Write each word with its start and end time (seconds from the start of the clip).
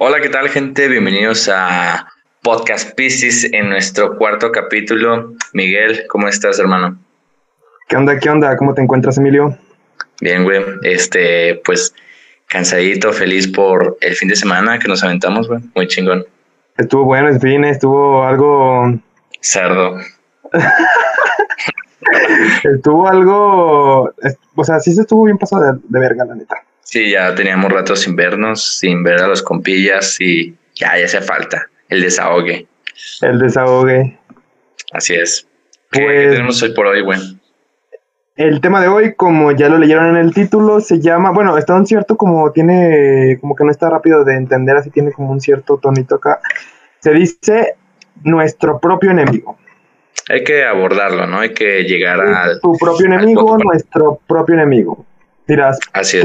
Hola, 0.00 0.20
¿qué 0.20 0.28
tal 0.28 0.48
gente? 0.48 0.86
Bienvenidos 0.86 1.50
a 1.52 2.06
Podcast 2.42 2.94
Pisces 2.94 3.52
en 3.52 3.68
nuestro 3.68 4.16
cuarto 4.16 4.52
capítulo. 4.52 5.34
Miguel, 5.54 6.04
¿cómo 6.08 6.28
estás, 6.28 6.60
hermano? 6.60 6.96
¿Qué 7.88 7.96
onda? 7.96 8.16
¿Qué 8.20 8.30
onda? 8.30 8.56
¿Cómo 8.56 8.74
te 8.74 8.80
encuentras, 8.80 9.18
Emilio? 9.18 9.58
Bien, 10.20 10.44
güey. 10.44 10.62
Este, 10.82 11.60
pues 11.64 11.92
cansadito, 12.46 13.12
feliz 13.12 13.48
por 13.48 13.98
el 14.00 14.14
fin 14.14 14.28
de 14.28 14.36
semana 14.36 14.78
que 14.78 14.86
nos 14.86 15.02
aventamos, 15.02 15.48
güey. 15.48 15.62
Muy 15.74 15.88
chingón. 15.88 16.24
Estuvo 16.76 17.04
bueno 17.04 17.30
el 17.30 17.40
fin, 17.40 17.64
estuvo 17.64 18.22
algo... 18.22 19.00
Cerdo. 19.40 19.98
estuvo 22.72 23.08
algo... 23.08 24.14
O 24.54 24.64
sea, 24.64 24.78
sí 24.78 24.92
se 24.92 25.00
estuvo 25.00 25.24
bien 25.24 25.38
pasado 25.38 25.72
de, 25.72 25.80
de 25.82 25.98
verga, 25.98 26.24
la 26.24 26.36
neta. 26.36 26.62
Sí, 26.90 27.10
ya 27.10 27.34
teníamos 27.34 27.70
rato 27.70 27.94
sin 27.94 28.16
vernos, 28.16 28.78
sin 28.78 29.02
ver 29.02 29.20
a 29.20 29.28
los 29.28 29.42
compillas 29.42 30.18
y 30.22 30.54
ya, 30.74 30.96
ya 30.96 31.04
hace 31.04 31.20
falta 31.20 31.68
el 31.90 32.00
desahogue. 32.00 32.66
El 33.20 33.38
desahogue. 33.38 34.18
Así 34.92 35.14
es. 35.14 35.46
¿Qué, 35.90 36.00
pues, 36.00 36.30
tenemos 36.30 36.62
hoy 36.62 36.72
por 36.72 36.86
hoy, 36.86 37.02
güey? 37.02 37.20
El 38.36 38.62
tema 38.62 38.80
de 38.80 38.88
hoy, 38.88 39.12
como 39.14 39.52
ya 39.52 39.68
lo 39.68 39.76
leyeron 39.76 40.08
en 40.08 40.16
el 40.16 40.32
título, 40.32 40.80
se 40.80 40.98
llama, 40.98 41.30
bueno, 41.30 41.58
está 41.58 41.74
un 41.74 41.86
cierto 41.86 42.16
como 42.16 42.50
tiene, 42.52 43.36
como 43.38 43.54
que 43.54 43.64
no 43.64 43.70
está 43.70 43.90
rápido 43.90 44.24
de 44.24 44.36
entender, 44.36 44.74
así 44.74 44.88
tiene 44.88 45.12
como 45.12 45.30
un 45.30 45.42
cierto 45.42 45.76
tonito 45.76 46.14
acá. 46.14 46.40
Se 47.00 47.12
dice 47.12 47.74
nuestro 48.22 48.80
propio 48.80 49.10
enemigo. 49.10 49.58
Hay 50.30 50.42
que 50.42 50.64
abordarlo, 50.64 51.26
¿no? 51.26 51.40
Hay 51.40 51.52
que 51.52 51.82
llegar 51.82 52.18
a... 52.22 52.58
Tu 52.60 52.78
propio 52.78 53.04
enemigo, 53.04 53.58
nuestro 53.58 54.20
propio 54.26 54.54
enemigo. 54.54 55.04
Dirás, 55.48 55.78
Así 55.94 56.20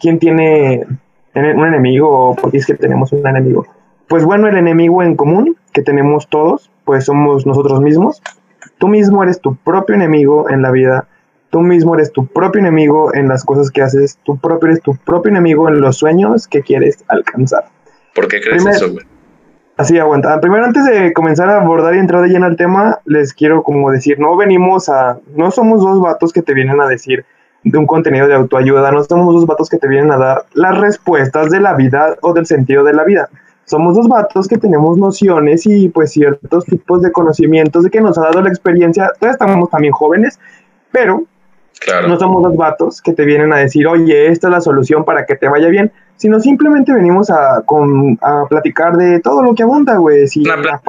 ¿quién, 0.00 0.18
tiene 0.20 0.86
un 1.34 1.66
enemigo 1.66 2.30
o 2.30 2.36
por 2.36 2.52
qué 2.52 2.58
es 2.58 2.66
que 2.66 2.74
tenemos 2.74 3.12
un 3.12 3.26
enemigo? 3.26 3.66
Pues 4.08 4.24
bueno, 4.24 4.46
el 4.46 4.56
enemigo 4.56 5.02
en 5.02 5.16
común 5.16 5.56
que 5.72 5.82
tenemos 5.82 6.28
todos, 6.28 6.70
pues 6.84 7.04
somos 7.04 7.44
nosotros 7.44 7.80
mismos. 7.80 8.22
Tú 8.78 8.86
mismo 8.86 9.24
eres 9.24 9.40
tu 9.40 9.56
propio 9.56 9.96
enemigo 9.96 10.48
en 10.48 10.62
la 10.62 10.70
vida. 10.70 11.08
Tú 11.50 11.60
mismo 11.60 11.96
eres 11.96 12.12
tu 12.12 12.26
propio 12.26 12.60
enemigo 12.60 13.12
en 13.14 13.26
las 13.26 13.44
cosas 13.44 13.70
que 13.70 13.82
haces. 13.82 14.18
Tú 14.22 14.38
propio 14.38 14.68
eres 14.68 14.80
tu 14.80 14.94
propio 14.94 15.30
enemigo 15.30 15.68
en 15.68 15.80
los 15.80 15.96
sueños 15.96 16.46
que 16.46 16.62
quieres 16.62 17.04
alcanzar. 17.08 17.64
¿Por 18.14 18.28
qué 18.28 18.40
crees 18.40 18.64
eso, 18.64 18.92
güey? 18.92 19.04
Así, 19.76 19.98
aguanta. 19.98 20.40
Primero, 20.40 20.64
antes 20.64 20.84
de 20.86 21.12
comenzar 21.12 21.50
a 21.50 21.60
abordar 21.60 21.94
y 21.94 21.98
entrar 21.98 22.22
de 22.22 22.28
lleno 22.28 22.46
al 22.46 22.56
tema, 22.56 23.00
les 23.04 23.34
quiero 23.34 23.62
como 23.62 23.90
decir, 23.90 24.18
no 24.18 24.36
venimos 24.36 24.88
a, 24.88 25.18
no 25.34 25.50
somos 25.50 25.82
dos 25.82 26.00
vatos 26.00 26.32
que 26.32 26.40
te 26.40 26.54
vienen 26.54 26.80
a 26.80 26.86
decir, 26.86 27.26
de 27.64 27.78
un 27.78 27.86
contenido 27.86 28.28
de 28.28 28.34
autoayuda. 28.34 28.90
No 28.92 29.04
somos 29.04 29.34
dos 29.34 29.46
vatos 29.46 29.68
que 29.68 29.78
te 29.78 29.88
vienen 29.88 30.10
a 30.12 30.18
dar 30.18 30.44
las 30.54 30.78
respuestas 30.78 31.50
de 31.50 31.60
la 31.60 31.74
vida 31.74 32.16
o 32.22 32.32
del 32.32 32.46
sentido 32.46 32.84
de 32.84 32.94
la 32.94 33.04
vida. 33.04 33.28
Somos 33.64 33.96
dos 33.96 34.08
vatos 34.08 34.46
que 34.46 34.58
tenemos 34.58 34.96
nociones 34.96 35.66
y 35.66 35.88
pues 35.88 36.12
ciertos 36.12 36.64
tipos 36.64 37.02
de 37.02 37.10
conocimientos 37.10 37.82
de 37.82 37.90
que 37.90 38.00
nos 38.00 38.16
ha 38.16 38.22
dado 38.22 38.40
la 38.40 38.48
experiencia. 38.48 39.10
Todos 39.18 39.32
estamos 39.32 39.68
también 39.70 39.92
jóvenes, 39.92 40.38
pero 40.92 41.24
no 42.08 42.18
somos 42.18 42.42
dos 42.42 42.56
vatos 42.56 43.02
que 43.02 43.12
te 43.12 43.24
vienen 43.24 43.52
a 43.52 43.58
decir, 43.58 43.86
oye, 43.86 44.28
esta 44.28 44.46
es 44.48 44.52
la 44.52 44.60
solución 44.60 45.04
para 45.04 45.26
que 45.26 45.36
te 45.36 45.48
vaya 45.48 45.68
bien, 45.68 45.92
sino 46.16 46.40
simplemente 46.40 46.92
venimos 46.92 47.30
a, 47.30 47.62
con, 47.64 48.18
a 48.22 48.44
platicar 48.48 48.96
de 48.96 49.20
todo 49.20 49.42
lo 49.42 49.54
que 49.54 49.64
abunda, 49.64 49.96
güey. 49.96 50.26
Si 50.28 50.42
una, 50.42 50.80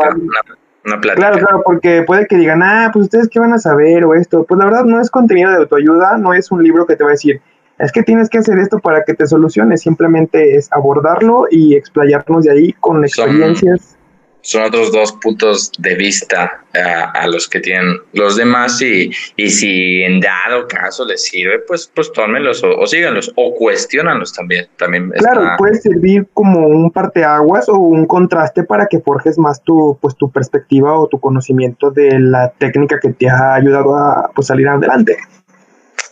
Claro, 1.15 1.37
claro, 1.37 1.61
porque 1.65 2.03
puede 2.03 2.27
que 2.27 2.37
digan, 2.37 2.63
ah, 2.63 2.89
pues 2.93 3.05
ustedes 3.05 3.27
qué 3.29 3.39
van 3.39 3.53
a 3.53 3.59
saber 3.59 4.05
o 4.05 4.15
esto. 4.15 4.45
Pues 4.45 4.57
la 4.57 4.65
verdad 4.65 4.85
no 4.85 5.01
es 5.01 5.09
contenido 5.09 5.51
de 5.51 5.57
autoayuda, 5.57 6.17
no 6.17 6.33
es 6.33 6.51
un 6.51 6.63
libro 6.63 6.85
que 6.85 6.95
te 6.95 7.03
va 7.03 7.09
a 7.09 7.13
decir, 7.13 7.41
es 7.77 7.91
que 7.91 8.03
tienes 8.03 8.29
que 8.29 8.37
hacer 8.37 8.57
esto 8.57 8.79
para 8.79 9.03
que 9.03 9.13
te 9.13 9.27
soluciones, 9.27 9.81
simplemente 9.81 10.55
es 10.55 10.71
abordarlo 10.71 11.45
y 11.51 11.75
explayarnos 11.75 12.45
de 12.45 12.51
ahí 12.51 12.73
con 12.73 13.03
experiencias 13.03 13.96
son 14.41 14.63
otros 14.63 14.91
dos 14.91 15.11
puntos 15.13 15.71
de 15.77 15.95
vista 15.95 16.63
eh, 16.73 16.79
a 16.81 17.27
los 17.27 17.49
que 17.49 17.59
tienen 17.59 17.97
los 18.13 18.37
demás 18.37 18.81
y, 18.81 19.11
y, 19.35 19.49
si 19.49 20.03
en 20.03 20.19
dado 20.19 20.67
caso 20.67 21.05
les 21.05 21.23
sirve, 21.23 21.59
pues, 21.59 21.91
pues 21.93 22.11
tómenlos 22.11 22.63
o, 22.63 22.85
síganlos 22.87 23.31
o 23.35 23.53
cuestionanlos 23.55 24.31
también. 24.33 24.67
también 24.77 25.09
claro, 25.11 25.49
puede 25.57 25.75
servir 25.75 26.27
como 26.33 26.65
un 26.67 26.91
parteaguas 26.91 27.67
o 27.67 27.77
un 27.77 28.05
contraste 28.05 28.63
para 28.63 28.87
que 28.87 28.99
forjes 28.99 29.37
más 29.37 29.61
tu, 29.63 29.97
pues, 30.01 30.15
tu 30.15 30.31
perspectiva 30.31 30.97
o 30.97 31.07
tu 31.07 31.19
conocimiento 31.19 31.91
de 31.91 32.19
la 32.19 32.49
técnica 32.57 32.99
que 33.01 33.09
te 33.09 33.29
ha 33.29 33.55
ayudado 33.55 33.95
a 33.97 34.31
pues, 34.33 34.47
salir 34.47 34.67
adelante. 34.69 35.17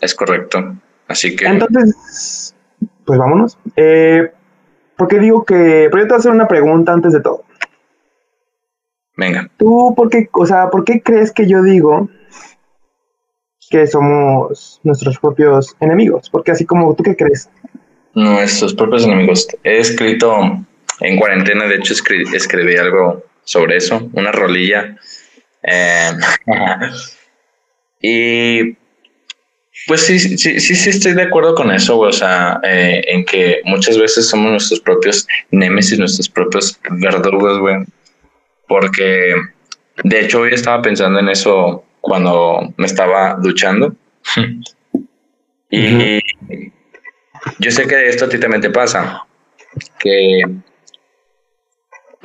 Es 0.01 0.13
correcto. 0.13 0.75
Así 1.07 1.35
que... 1.35 1.45
Entonces, 1.45 2.53
pues 3.05 3.19
vámonos. 3.19 3.57
Eh, 3.75 4.31
porque 4.97 5.19
digo 5.19 5.45
que... 5.45 5.87
Pero 5.91 5.97
yo 5.97 6.03
te 6.03 6.07
voy 6.07 6.15
a 6.15 6.17
hacer 6.17 6.31
una 6.31 6.47
pregunta 6.47 6.91
antes 6.91 7.13
de 7.13 7.21
todo. 7.21 7.43
Venga. 9.17 9.49
¿Tú 9.57 9.93
por 9.95 10.09
qué, 10.09 10.27
o 10.31 10.45
sea, 10.45 10.69
por 10.69 10.83
qué 10.83 11.01
crees 11.01 11.31
que 11.31 11.47
yo 11.47 11.63
digo 11.63 12.09
que 13.69 13.87
somos 13.87 14.79
nuestros 14.83 15.17
propios 15.19 15.75
enemigos? 15.79 16.29
Porque 16.29 16.51
así 16.51 16.65
como 16.65 16.93
tú 16.95 17.03
qué 17.03 17.15
crees? 17.15 17.49
Nuestros 18.13 18.73
propios 18.73 19.05
enemigos. 19.05 19.47
He 19.63 19.79
escrito 19.79 20.65
en 20.99 21.17
cuarentena, 21.17 21.65
de 21.65 21.75
hecho 21.75 21.93
escribí, 21.93 22.77
algo 22.77 23.23
sobre 23.43 23.77
eso, 23.77 24.09
una 24.13 24.31
rolilla. 24.31 24.97
Eh, 25.63 26.11
y 28.01 28.77
pues 29.87 30.01
sí, 30.01 30.19
sí, 30.19 30.59
sí, 30.59 30.75
sí 30.75 30.89
estoy 30.89 31.13
de 31.13 31.23
acuerdo 31.23 31.53
con 31.53 31.71
eso, 31.71 31.99
o 31.99 32.11
sea, 32.11 32.59
eh, 32.63 33.03
en 33.07 33.23
que 33.23 33.61
muchas 33.65 33.97
veces 33.97 34.27
somos 34.27 34.51
nuestros 34.51 34.79
propios 34.79 35.27
némesis, 35.51 35.99
nuestros 35.99 36.27
propios 36.27 36.79
verdugos, 36.89 37.59
güey 37.59 37.85
porque 38.67 39.35
de 40.03 40.19
hecho 40.21 40.41
hoy 40.41 40.53
estaba 40.53 40.81
pensando 40.81 41.19
en 41.19 41.29
eso 41.29 41.83
cuando 42.01 42.73
me 42.77 42.85
estaba 42.85 43.35
duchando. 43.41 43.95
y 45.69 46.19
yo 47.59 47.71
sé 47.71 47.87
que 47.87 48.09
esto 48.09 48.25
a 48.25 48.29
ti 48.29 48.39
también 48.39 48.61
te 48.61 48.69
pasa, 48.69 49.23
que 49.99 50.41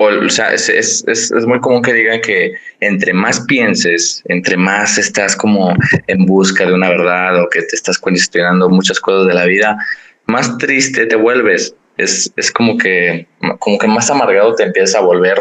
o, 0.01 0.29
sea, 0.29 0.53
es, 0.53 0.67
es, 0.69 1.03
es, 1.07 1.45
muy 1.45 1.59
común 1.59 1.81
que 1.81 1.93
digan 1.93 2.21
que 2.21 2.53
entre 2.79 3.13
más 3.13 3.41
pienses, 3.41 4.23
entre 4.25 4.57
más 4.57 4.97
estás 4.97 5.35
como 5.35 5.75
en 6.07 6.25
busca 6.25 6.65
de 6.65 6.73
una 6.73 6.89
verdad 6.89 7.41
o 7.41 7.49
que 7.49 7.61
te 7.61 7.75
estás 7.75 7.99
cuestionando 7.99 8.69
muchas 8.69 8.99
cosas 8.99 9.27
de 9.27 9.33
la 9.33 9.45
vida, 9.45 9.77
más 10.25 10.57
triste 10.57 11.05
te 11.05 11.15
vuelves. 11.15 11.75
Es, 11.97 12.31
es 12.35 12.51
como 12.51 12.77
que 12.77 13.27
como 13.59 13.77
que 13.77 13.87
más 13.87 14.09
amargado 14.09 14.55
te 14.55 14.63
empiezas 14.63 14.95
a 14.95 15.01
volver 15.01 15.37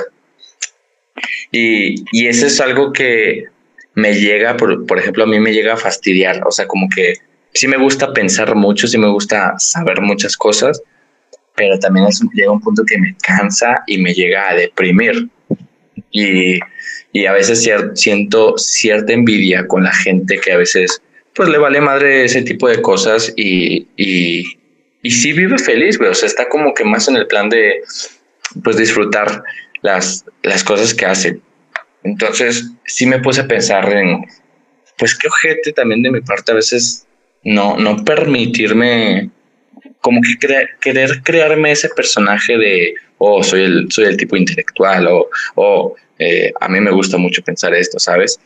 y, 1.51 2.03
y 2.13 2.27
eso 2.27 2.47
es 2.47 2.61
algo 2.61 2.93
que 2.93 3.45
me 3.95 4.15
llega, 4.15 4.57
por, 4.57 4.87
por 4.87 4.99
ejemplo, 4.99 5.25
a 5.25 5.27
mí 5.27 5.39
me 5.41 5.53
llega 5.53 5.75
a 5.75 5.77
fastidiar. 5.77 6.43
O 6.47 6.51
sea, 6.51 6.67
como 6.67 6.89
que 6.89 7.15
sí 7.53 7.67
me 7.69 7.77
gusta 7.77 8.13
pensar 8.13 8.55
mucho, 8.55 8.87
sí 8.87 8.99
me 8.99 9.09
gusta 9.09 9.55
saber 9.59 10.01
muchas 10.01 10.37
cosas, 10.37 10.83
pero 11.57 11.79
también 11.79 12.07
es, 12.07 12.21
llega 12.33 12.53
un 12.53 12.61
punto 12.61 12.83
que 12.87 12.99
me 12.99 13.17
cansa 13.23 13.83
y 13.87 13.99
me 13.99 14.15
llega 14.15 14.49
a 14.49 14.55
deprimir. 14.55 15.29
Y, 16.11 16.59
y 17.13 17.27
a 17.27 17.33
veces 17.33 17.69
siento 17.95 18.57
cierta 18.57 19.13
envidia 19.13 19.67
con 19.67 19.85
la 19.85 19.93
gente 19.93 20.41
que 20.41 20.53
a 20.53 20.57
veces 20.57 21.01
pues 21.35 21.49
le 21.49 21.59
vale 21.59 21.81
madre 21.81 22.25
ese 22.25 22.43
tipo 22.43 22.69
de 22.69 22.83
cosas 22.83 23.33
y, 23.37 23.87
y, 23.97 24.45
y 25.03 25.11
sí 25.11 25.33
vive 25.33 25.59
feliz, 25.59 25.99
güey. 25.99 26.11
O 26.11 26.15
sea, 26.15 26.27
está 26.27 26.49
como 26.49 26.75
que 26.75 26.85
más 26.85 27.09
en 27.09 27.17
el 27.17 27.27
plan 27.27 27.49
de 27.49 27.83
pues 28.65 28.77
disfrutar 28.77 29.43
las, 29.83 30.25
las 30.43 30.65
cosas 30.65 30.95
que 30.95 31.07
hacen. 31.07 31.43
Entonces, 32.03 32.71
sí 32.87 33.07
me 33.07 33.21
puse 33.21 33.43
a 33.43 33.49
pensar 33.49 33.93
en, 33.93 34.25
pues 34.99 35.17
qué 35.17 35.29
ojete 35.29 35.73
también 35.73 36.03
de 36.03 36.11
mi 36.11 36.21
parte 36.21 36.53
a 36.53 36.57
veces 36.57 37.07
no, 37.43 37.77
no 37.77 38.05
permitirme 38.05 39.31
como 40.01 40.21
que 40.23 40.69
querer 40.81 41.23
crearme 41.23 41.73
ese 41.73 41.89
personaje 41.91 42.57
de, 42.57 42.95
oh, 43.19 43.43
soy 43.43 43.65
el, 43.65 43.87
soy 43.91 44.07
el 44.07 44.17
tipo 44.17 44.37
intelectual 44.37 45.07
o, 45.07 45.29
oh, 45.57 45.95
a 46.61 46.69
mí 46.69 46.81
me 46.81 46.91
gusta 46.91 47.17
mucho 47.17 47.43
pensar 47.43 47.75
esto, 47.75 47.99
¿sabes? 47.99 48.39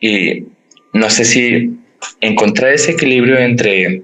Y 0.00 0.44
no 0.92 1.10
sé 1.10 1.24
si 1.24 1.78
encontrar 2.20 2.72
ese 2.72 2.92
equilibrio 2.92 3.38
entre, 3.38 4.02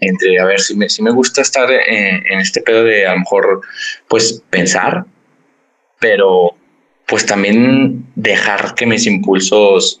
entre 0.00 0.40
a 0.40 0.44
ver, 0.44 0.60
si 0.60 0.76
me, 0.76 0.88
si 0.88 1.02
me 1.02 1.10
gusta 1.10 1.42
estar 1.42 1.70
en, 1.70 2.26
en 2.26 2.40
este 2.40 2.60
pedo 2.60 2.84
de 2.84 3.06
a 3.06 3.12
lo 3.12 3.20
mejor, 3.20 3.60
pues 4.08 4.42
pensar, 4.50 5.04
pero 5.98 6.56
pues 7.06 7.24
también 7.24 8.04
dejar 8.16 8.74
que 8.74 8.86
mis 8.86 9.06
impulsos 9.06 10.00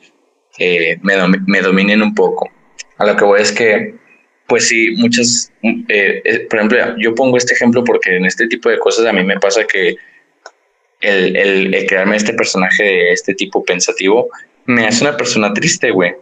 eh, 0.58 0.98
me, 1.02 1.60
dominen 1.60 2.02
un 2.02 2.14
poco. 2.14 2.50
A 2.98 3.06
lo 3.06 3.16
que 3.16 3.24
voy 3.24 3.40
es 3.40 3.52
que, 3.52 3.94
pues 4.46 4.68
sí, 4.68 4.94
muchas, 4.96 5.52
eh, 5.62 6.22
eh, 6.24 6.46
por 6.50 6.58
ejemplo, 6.58 6.78
yo 6.98 7.14
pongo 7.14 7.36
este 7.36 7.54
ejemplo 7.54 7.84
porque 7.84 8.16
en 8.16 8.24
este 8.24 8.46
tipo 8.48 8.68
de 8.68 8.78
cosas 8.78 9.06
a 9.06 9.12
mí 9.12 9.22
me 9.22 9.38
pasa 9.38 9.64
que 9.64 9.96
el, 11.00 11.36
el, 11.36 11.86
crearme 11.86 12.16
este 12.16 12.32
personaje 12.32 12.82
de 12.82 13.12
este 13.12 13.34
tipo 13.34 13.64
pensativo 13.64 14.28
me 14.64 14.86
hace 14.86 15.04
una 15.04 15.16
persona 15.16 15.52
triste, 15.52 15.90
güey. 15.90 16.14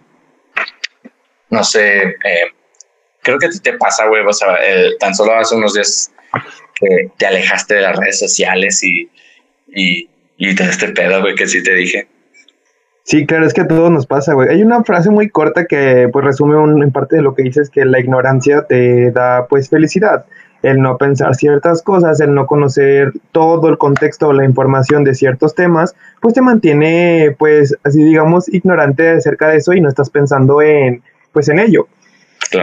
No 1.49 1.63
sé, 1.63 2.17
creo 3.23 3.39
que 3.39 3.49
te 3.63 3.75
pasa, 3.75 4.07
güey, 4.07 4.25
o 4.27 4.33
sea, 4.33 4.59
tan 4.99 5.15
solo 5.15 5.35
hace 5.35 5.55
unos 5.55 5.75
días 5.75 6.13
que 6.75 7.09
te 7.17 7.27
alejaste 7.27 7.75
de 7.77 7.81
las 7.83 7.97
redes 7.97 8.19
sociales 8.19 8.83
y, 8.83 9.09
y, 9.75 10.09
y 10.39 10.55
todo 10.55 10.69
este 10.69 10.89
pedo, 10.89 11.21
güey, 11.21 11.35
que 11.35 11.47
sí 11.47 11.63
te 11.63 11.75
dije. 11.75 12.09
Sí, 13.05 13.27
claro, 13.27 13.47
es 13.47 13.53
que 13.53 13.61
a 13.61 13.69
todos 13.69 13.91
nos 13.91 14.07
pasa, 14.07 14.33
güey. 14.33 14.49
Hay 14.49 14.63
una 14.63 14.83
frase 14.83 15.11
muy 15.11 15.29
corta 15.29 15.67
que 15.67 16.09
pues 16.11 16.25
resume 16.25 16.57
un, 16.57 16.83
en 16.83 16.91
parte 16.91 17.17
de 17.17 17.23
lo 17.23 17.35
que 17.35 17.43
dices, 17.43 17.69
que 17.69 17.85
la 17.85 18.01
ignorancia 18.01 18.63
te 18.63 19.11
da 19.11 19.47
pues 19.47 19.69
felicidad. 19.69 20.25
El 20.63 20.81
no 20.81 20.97
pensar 20.97 21.35
ciertas 21.35 21.83
cosas, 21.83 22.19
el 22.23 22.35
no 22.35 22.47
conocer 22.47 23.13
todo 23.33 23.69
el 23.69 23.77
contexto 23.77 24.29
o 24.29 24.33
la 24.33 24.47
información 24.47 25.05
de 25.05 25.15
ciertos 25.15 25.55
temas, 25.55 25.95
pues 26.23 26.33
te 26.33 26.41
mantiene 26.41 27.37
pues 27.39 27.77
así 27.85 28.03
digamos 28.03 28.49
ignorante 28.49 29.11
acerca 29.11 29.49
de 29.49 29.59
eso 29.59 29.75
y 29.75 29.83
no 29.83 29.91
estás 29.91 30.09
pensando 30.09 30.63
en 30.63 31.03
pues 31.33 31.51
en 31.51 31.59
ello. 31.59 31.87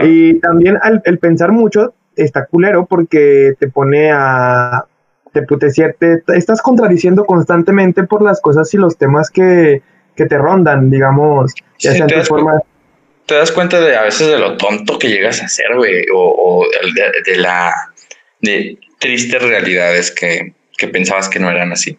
Y 0.02 0.40
también 0.40 0.78
al, 0.82 1.02
el 1.04 1.18
pensar 1.18 1.52
mucho 1.52 1.94
está 2.16 2.46
culero 2.46 2.86
porque 2.86 3.54
te 3.60 3.68
pone 3.68 4.10
a 4.10 4.86
te, 5.32 5.42
te, 5.42 6.18
te, 6.18 6.36
estás 6.36 6.62
contradiciendo 6.62 7.24
constantemente 7.24 8.04
por 8.04 8.22
las 8.22 8.40
cosas 8.40 8.72
y 8.74 8.76
los 8.76 8.96
temas 8.96 9.30
que, 9.30 9.82
que 10.14 10.26
te 10.26 10.38
rondan, 10.38 10.90
digamos, 10.90 11.54
ya 11.78 11.92
te, 12.06 12.14
das 12.14 12.28
te 13.26 13.34
das 13.34 13.52
cuenta 13.52 13.80
de 13.80 13.96
a 13.96 14.02
veces 14.02 14.28
de 14.28 14.38
lo 14.38 14.56
tonto 14.56 14.98
que 14.98 15.08
llegas 15.08 15.42
a 15.42 15.48
ser, 15.48 15.74
güey, 15.76 16.04
o, 16.14 16.66
de, 17.24 17.36
la 17.36 17.72
de 18.40 18.78
tristes 18.98 19.42
realidades 19.42 20.10
que, 20.10 20.54
que, 20.76 20.88
pensabas 20.88 21.28
que 21.28 21.38
no 21.38 21.50
eran 21.50 21.72
así. 21.72 21.98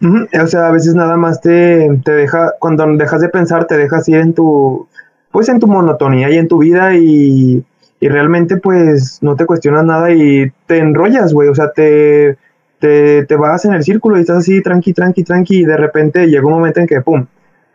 O 0.00 0.46
sea, 0.46 0.68
a 0.68 0.72
veces 0.72 0.94
nada 0.94 1.16
más 1.16 1.40
te, 1.40 1.88
te 2.04 2.12
deja, 2.12 2.52
cuando 2.58 2.86
dejas 2.96 3.22
de 3.22 3.30
pensar, 3.30 3.66
te 3.66 3.78
dejas 3.78 4.08
ir 4.08 4.16
en 4.16 4.34
tu, 4.34 4.86
pues 5.30 5.48
en 5.48 5.60
tu 5.60 5.66
monotonía 5.66 6.28
y 6.30 6.36
en 6.36 6.48
tu 6.48 6.58
vida 6.58 6.94
y, 6.94 7.64
y 8.00 8.08
realmente 8.08 8.58
pues 8.58 9.18
no 9.22 9.36
te 9.36 9.46
cuestionas 9.46 9.84
nada 9.84 10.12
y 10.12 10.52
te 10.66 10.78
enrollas, 10.78 11.32
güey, 11.32 11.48
o 11.48 11.54
sea, 11.54 11.70
te, 11.72 12.36
te, 12.78 13.24
te 13.24 13.36
vas 13.36 13.64
en 13.64 13.74
el 13.74 13.82
círculo 13.82 14.16
y 14.16 14.20
estás 14.20 14.38
así 14.38 14.62
tranqui, 14.62 14.92
tranqui, 14.92 15.24
tranqui 15.24 15.60
y 15.60 15.64
de 15.64 15.76
repente 15.76 16.26
llega 16.26 16.46
un 16.46 16.52
momento 16.52 16.80
en 16.80 16.86
que, 16.86 17.00
¡pum!, 17.00 17.26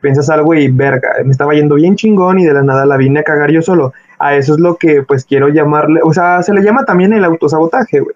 piensas 0.02 0.30
algo 0.30 0.54
y 0.56 0.68
verga, 0.68 1.14
me 1.24 1.32
estaba 1.32 1.54
yendo 1.54 1.76
bien 1.76 1.96
chingón 1.96 2.40
y 2.40 2.46
de 2.46 2.54
la 2.54 2.64
nada 2.64 2.86
la 2.86 2.98
vine 2.98 3.22
a 3.22 3.24
cagar 3.24 3.52
yo 3.52 3.62
solo. 3.62 3.94
A 4.20 4.36
eso 4.36 4.56
es 4.56 4.60
lo 4.60 4.76
que 4.76 5.04
pues 5.04 5.26
quiero 5.26 5.48
llamarle, 5.50 6.02
o 6.04 6.14
sea, 6.14 6.44
se 6.44 6.54
le 6.54 6.64
llama 6.64 6.84
también 6.86 7.14
el 7.14 7.24
autosabotaje, 7.24 8.02
güey. 8.02 8.16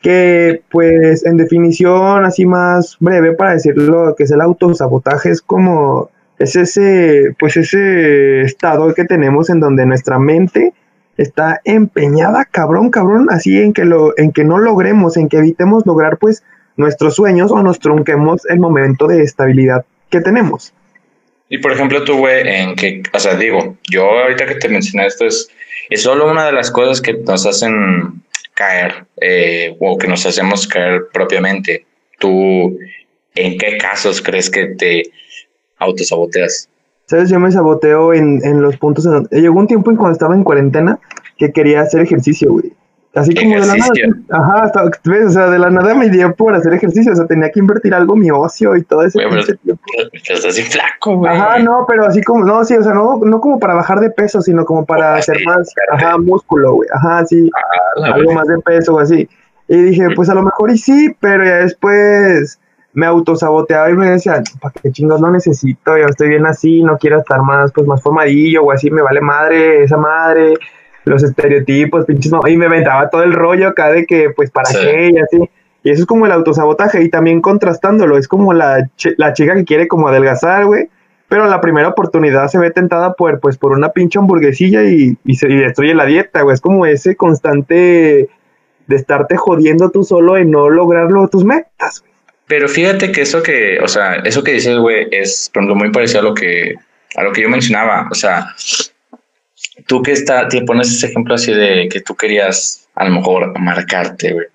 Que 0.00 0.62
pues 0.70 1.24
en 1.24 1.36
definición 1.36 2.24
así 2.24 2.44
más 2.44 2.96
breve 2.98 3.32
para 3.32 3.52
decirlo, 3.52 4.14
que 4.16 4.24
es 4.24 4.30
el 4.32 4.40
autosabotaje, 4.40 5.30
es 5.30 5.40
como, 5.40 6.10
es 6.38 6.56
ese, 6.56 7.36
pues 7.38 7.56
ese 7.56 8.42
estado 8.42 8.92
que 8.94 9.04
tenemos 9.04 9.48
en 9.48 9.60
donde 9.60 9.86
nuestra 9.86 10.18
mente 10.18 10.72
está 11.16 11.60
empeñada, 11.64 12.44
cabrón, 12.50 12.90
cabrón, 12.90 13.28
así 13.30 13.58
en 13.58 13.72
que 13.72 13.84
lo, 13.84 14.16
en 14.18 14.32
que 14.32 14.44
no 14.44 14.58
logremos, 14.58 15.16
en 15.16 15.28
que 15.28 15.38
evitemos 15.38 15.84
lograr 15.86 16.18
pues 16.18 16.42
nuestros 16.76 17.16
sueños 17.16 17.50
o 17.50 17.62
nos 17.62 17.78
trunquemos 17.78 18.46
el 18.46 18.58
momento 18.58 19.06
de 19.06 19.22
estabilidad 19.22 19.84
que 20.10 20.20
tenemos. 20.20 20.72
Y 21.48 21.58
por 21.58 21.72
ejemplo, 21.72 22.02
tú, 22.04 22.16
güey, 22.16 22.48
en 22.48 22.74
que, 22.74 23.02
o 23.12 23.18
sea, 23.18 23.34
digo, 23.34 23.76
yo 23.90 24.08
ahorita 24.08 24.46
que 24.46 24.54
te 24.54 24.68
mencioné 24.68 25.06
esto 25.06 25.26
es, 25.26 25.48
es 25.90 26.02
solo 26.02 26.30
una 26.30 26.46
de 26.46 26.52
las 26.52 26.70
cosas 26.70 27.00
que 27.00 27.12
nos 27.12 27.44
hacen 27.44 28.22
caer 28.54 29.06
eh, 29.20 29.76
o 29.80 29.98
que 29.98 30.08
nos 30.08 30.24
hacemos 30.24 30.66
caer 30.66 31.02
propiamente. 31.12 31.84
¿Tú 32.18 32.78
en 33.34 33.58
qué 33.58 33.76
casos 33.76 34.22
crees 34.22 34.48
que 34.48 34.66
te 34.68 35.02
autosaboteas? 35.78 36.68
Sabes, 37.12 37.28
yo 37.28 37.38
me 37.38 37.52
saboteo 37.52 38.14
en, 38.14 38.40
en 38.42 38.62
los 38.62 38.78
puntos 38.78 39.04
en 39.04 39.12
donde... 39.12 39.38
Llegó 39.38 39.58
un 39.58 39.66
tiempo 39.66 39.90
en 39.90 39.98
cuando 39.98 40.14
estaba 40.14 40.34
en 40.34 40.44
cuarentena 40.44 40.98
que 41.36 41.52
quería 41.52 41.82
hacer 41.82 42.00
ejercicio, 42.00 42.50
güey. 42.50 42.72
Así 43.14 43.34
como 43.34 43.50
de 43.50 43.66
la 43.66 43.76
nada. 43.76 43.92
Ajá, 44.30 44.62
hasta, 44.62 44.84
¿ves? 45.04 45.26
O 45.26 45.30
sea, 45.32 45.50
de 45.50 45.58
la 45.58 45.68
nada 45.68 45.94
me 45.94 46.08
dio 46.08 46.34
por 46.34 46.54
hacer 46.54 46.72
ejercicio. 46.72 47.12
O 47.12 47.14
sea, 47.14 47.26
tenía 47.26 47.50
que 47.50 47.60
invertir 47.60 47.92
algo 47.92 48.16
mi 48.16 48.30
ocio 48.30 48.74
y 48.78 48.82
todo 48.84 49.02
eso. 49.02 49.18
Pero, 49.18 49.42
estás 50.14 50.46
así 50.46 50.62
flaco, 50.62 51.18
güey. 51.18 51.36
Ajá, 51.36 51.58
no, 51.58 51.84
pero 51.86 52.06
así 52.06 52.22
como, 52.22 52.46
no, 52.46 52.64
sí, 52.64 52.76
o 52.76 52.82
sea, 52.82 52.94
no, 52.94 53.20
no 53.22 53.42
como 53.42 53.60
para 53.60 53.74
bajar 53.74 54.00
de 54.00 54.08
peso, 54.08 54.40
sino 54.40 54.64
como 54.64 54.86
para 54.86 55.16
hacer 55.16 55.36
más, 55.44 55.68
ajá, 55.92 56.16
músculo, 56.16 56.76
güey. 56.76 56.88
Ajá, 56.94 57.26
sí. 57.26 57.50
Ah, 57.98 58.14
algo 58.14 58.32
más 58.32 58.46
de 58.46 58.58
peso 58.60 58.94
o 58.94 59.00
así. 59.00 59.28
Y 59.68 59.76
dije, 59.76 60.06
pues 60.16 60.30
a 60.30 60.34
lo 60.34 60.44
mejor 60.44 60.70
y 60.70 60.78
sí, 60.78 61.14
pero 61.20 61.44
ya 61.44 61.56
después 61.56 62.58
me 62.94 63.06
autosaboteaba 63.06 63.90
y 63.90 63.94
me 63.94 64.10
decía, 64.10 64.42
¿para 64.60 64.74
qué 64.82 64.92
chingos 64.92 65.20
no 65.20 65.30
necesito? 65.30 65.96
Yo 65.96 66.06
estoy 66.06 66.30
bien 66.30 66.46
así, 66.46 66.82
no 66.82 66.98
quiero 66.98 67.20
estar 67.20 67.40
más, 67.42 67.72
pues 67.72 67.86
más 67.86 68.02
formadillo 68.02 68.64
o 68.64 68.72
así, 68.72 68.90
me 68.90 69.02
vale 69.02 69.20
madre, 69.20 69.84
esa 69.84 69.96
madre 69.96 70.54
los 71.04 71.22
estereotipos, 71.22 72.04
pinches, 72.04 72.32
y 72.46 72.56
me 72.56 72.66
aventaba 72.66 73.10
todo 73.10 73.22
el 73.22 73.32
rollo 73.32 73.68
acá 73.68 73.90
de 73.90 74.06
que, 74.06 74.30
pues, 74.30 74.50
¿para 74.50 74.70
qué? 74.70 75.10
Y 75.12 75.18
así. 75.18 75.50
Y 75.82 75.90
eso 75.90 76.02
es 76.02 76.06
como 76.06 76.26
el 76.26 76.32
autosabotaje, 76.32 77.02
y 77.02 77.08
también 77.08 77.40
contrastándolo, 77.40 78.16
es 78.16 78.28
como 78.28 78.52
la, 78.52 78.88
la 79.16 79.32
chica 79.32 79.54
que 79.54 79.64
quiere 79.64 79.88
como 79.88 80.08
adelgazar, 80.08 80.66
güey, 80.66 80.88
pero 81.28 81.46
la 81.46 81.60
primera 81.60 81.88
oportunidad 81.88 82.48
se 82.48 82.58
ve 82.58 82.70
tentada 82.70 83.14
por, 83.14 83.40
pues, 83.40 83.58
por 83.58 83.72
una 83.72 83.88
pinche 83.88 84.18
hamburguesilla 84.18 84.84
y, 84.84 85.16
y 85.24 85.34
se 85.34 85.48
destruye 85.48 85.94
la 85.94 86.06
dieta, 86.06 86.42
güey, 86.42 86.54
es 86.54 86.60
como 86.60 86.86
ese 86.86 87.16
constante 87.16 88.28
de 88.86 88.96
estarte 88.96 89.36
jodiendo 89.36 89.90
tú 89.90 90.04
solo 90.04 90.36
en 90.36 90.50
no 90.50 90.68
lograrlo 90.68 91.26
tus 91.28 91.44
metas, 91.44 92.00
güey. 92.00 92.11
Pero 92.52 92.68
fíjate 92.68 93.10
que 93.10 93.22
eso 93.22 93.42
que, 93.42 93.78
o 93.80 93.88
sea, 93.88 94.16
eso 94.26 94.44
que 94.44 94.52
dices, 94.52 94.76
güey, 94.76 95.08
es, 95.10 95.48
por 95.50 95.62
ejemplo, 95.62 95.74
muy 95.74 95.90
parecido 95.90 96.20
a 96.20 96.24
lo 96.24 96.34
que, 96.34 96.74
a 97.16 97.22
lo 97.22 97.32
que 97.32 97.40
yo 97.40 97.48
mencionaba, 97.48 98.06
o 98.10 98.14
sea, 98.14 98.54
tú 99.86 100.02
que 100.02 100.12
está, 100.12 100.46
te 100.48 100.60
pones 100.60 100.90
ese 100.90 101.06
ejemplo 101.06 101.34
así 101.34 101.50
de 101.50 101.88
que 101.88 102.02
tú 102.02 102.14
querías 102.14 102.86
a 102.94 103.06
lo 103.06 103.12
mejor 103.12 103.58
marcarte, 103.58 104.34
güey. 104.34 104.46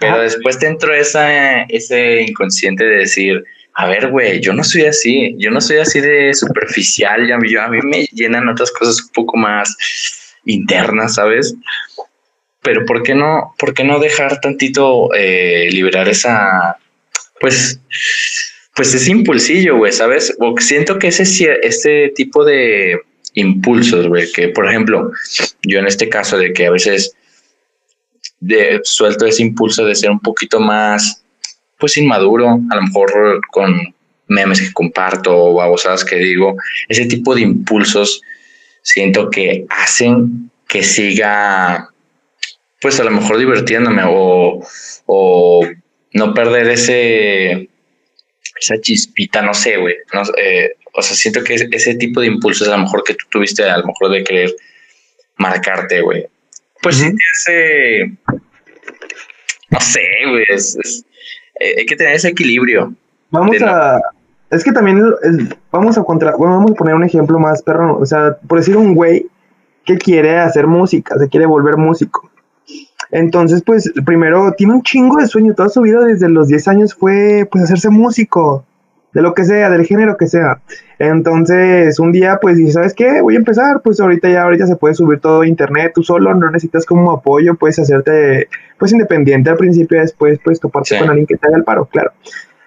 Pero 0.00 0.20
después 0.20 0.58
te 0.58 0.66
entró 0.66 0.92
esa, 0.92 1.62
ese 1.68 2.22
inconsciente 2.22 2.84
de 2.84 2.96
decir, 2.96 3.44
a 3.74 3.86
ver, 3.86 4.10
güey, 4.10 4.40
yo 4.40 4.52
no 4.52 4.64
soy 4.64 4.86
así, 4.86 5.36
yo 5.38 5.52
no 5.52 5.60
soy 5.60 5.78
así 5.78 6.00
de 6.00 6.34
superficial, 6.34 7.24
ya, 7.28 7.38
yo, 7.46 7.62
a 7.62 7.68
mí 7.68 7.78
me 7.84 8.02
llenan 8.06 8.48
otras 8.48 8.72
cosas 8.72 9.00
un 9.00 9.10
poco 9.10 9.36
más 9.36 9.76
internas, 10.44 11.14
¿sabes? 11.14 11.54
Pero 12.62 12.84
¿por 12.84 13.04
qué 13.04 13.14
no, 13.14 13.54
por 13.60 13.74
qué 13.74 13.84
no 13.84 14.00
dejar 14.00 14.40
tantito 14.40 15.14
eh, 15.14 15.68
liberar 15.70 16.08
esa, 16.08 16.78
pues, 17.42 17.78
pues 18.74 18.94
ese 18.94 19.10
impulsillo, 19.10 19.76
güey, 19.76 19.92
¿sabes? 19.92 20.34
O 20.40 20.54
siento 20.58 20.98
que 20.98 21.08
ese, 21.08 21.24
ese 21.62 22.12
tipo 22.16 22.42
de, 22.42 22.98
impulsos, 23.34 24.08
güey, 24.08 24.30
que 24.32 24.48
por 24.48 24.68
ejemplo, 24.68 25.10
yo 25.62 25.78
en 25.78 25.86
este 25.86 26.08
caso 26.08 26.38
de 26.38 26.52
que 26.52 26.66
a 26.66 26.70
veces 26.70 27.14
de, 28.40 28.80
suelto 28.84 29.26
ese 29.26 29.42
impulso 29.42 29.84
de 29.84 29.94
ser 29.94 30.10
un 30.10 30.20
poquito 30.20 30.60
más, 30.60 31.22
pues 31.78 31.96
inmaduro, 31.96 32.60
a 32.70 32.76
lo 32.76 32.82
mejor 32.82 33.40
con 33.50 33.94
memes 34.28 34.60
que 34.60 34.72
comparto 34.72 35.36
o 35.36 35.54
babosadas 35.54 36.04
que 36.04 36.16
digo, 36.16 36.56
ese 36.88 37.06
tipo 37.06 37.34
de 37.34 37.42
impulsos 37.42 38.22
siento 38.82 39.30
que 39.30 39.66
hacen 39.68 40.50
que 40.68 40.82
siga, 40.82 41.90
pues 42.80 42.98
a 42.98 43.04
lo 43.04 43.10
mejor 43.10 43.38
divirtiéndome 43.38 44.02
o, 44.06 44.66
o 45.06 45.68
no 46.14 46.34
perder 46.34 46.68
ese, 46.68 47.68
esa 48.60 48.80
chispita, 48.80 49.42
no 49.42 49.54
sé, 49.54 49.76
güey, 49.76 49.96
no, 50.12 50.22
eh, 50.38 50.72
o 50.94 51.02
sea, 51.02 51.16
siento 51.16 51.42
que 51.42 51.54
ese 51.54 51.94
tipo 51.94 52.20
de 52.20 52.26
impulsos 52.26 52.68
a 52.68 52.76
lo 52.76 52.82
mejor 52.82 53.02
que 53.04 53.14
tú 53.14 53.24
tuviste, 53.30 53.64
a 53.64 53.78
lo 53.78 53.86
mejor 53.86 54.10
de 54.10 54.24
querer 54.24 54.54
marcarte, 55.38 56.00
güey. 56.02 56.26
Pues 56.82 56.96
sí, 56.96 57.10
ese, 57.34 58.12
no 59.70 59.80
sé, 59.80 60.02
güey, 60.28 60.44
eh, 61.60 61.74
hay 61.78 61.86
que 61.86 61.96
tener 61.96 62.14
ese 62.14 62.28
equilibrio. 62.28 62.94
Vamos 63.30 63.62
a, 63.62 64.00
es 64.50 64.62
que 64.62 64.72
también 64.72 65.14
vamos 65.70 65.96
a 65.96 66.04
contra, 66.04 66.36
bueno, 66.36 66.56
vamos 66.56 66.72
a 66.72 66.74
poner 66.74 66.94
un 66.94 67.04
ejemplo 67.04 67.38
más 67.38 67.62
perro, 67.62 67.98
o 67.98 68.04
sea, 68.04 68.36
por 68.46 68.58
decir 68.58 68.76
un 68.76 68.94
güey 68.94 69.26
que 69.86 69.96
quiere 69.96 70.38
hacer 70.38 70.66
música, 70.66 71.18
se 71.18 71.28
quiere 71.28 71.46
volver 71.46 71.76
músico. 71.76 72.30
Entonces, 73.12 73.62
pues, 73.64 73.92
primero 74.06 74.52
tiene 74.56 74.72
un 74.72 74.82
chingo 74.82 75.18
de 75.18 75.28
sueño, 75.28 75.54
toda 75.54 75.68
su 75.68 75.82
vida 75.82 76.00
desde 76.00 76.28
los 76.28 76.48
10 76.48 76.66
años 76.68 76.94
fue, 76.94 77.46
pues, 77.50 77.64
hacerse 77.64 77.90
músico 77.90 78.64
de 79.12 79.20
lo 79.20 79.34
que 79.34 79.44
sea, 79.44 79.68
del 79.68 79.84
género 79.84 80.16
que 80.16 80.26
sea. 80.26 80.62
Entonces, 80.98 81.98
un 82.00 82.10
día, 82.10 82.38
pues, 82.40 82.56
dices, 82.56 82.72
¿sabes 82.72 82.94
qué? 82.94 83.20
Voy 83.20 83.34
a 83.34 83.38
empezar, 83.38 83.82
pues 83.82 84.00
ahorita 84.00 84.30
ya, 84.30 84.44
ahorita 84.44 84.66
se 84.66 84.76
puede 84.76 84.94
subir 84.94 85.20
todo 85.20 85.42
a 85.42 85.46
internet, 85.46 85.92
tú 85.94 86.02
solo, 86.02 86.34
no 86.34 86.50
necesitas 86.50 86.86
como 86.86 87.12
apoyo, 87.12 87.54
puedes 87.54 87.78
hacerte, 87.78 88.48
pues, 88.78 88.92
independiente 88.92 89.50
al 89.50 89.58
principio, 89.58 90.00
después, 90.00 90.40
pues, 90.42 90.58
toparte 90.58 90.98
con 90.98 91.10
alguien 91.10 91.26
que 91.26 91.36
te 91.36 91.48
haga 91.48 91.58
el 91.58 91.64
paro, 91.64 91.84
claro. 91.84 92.12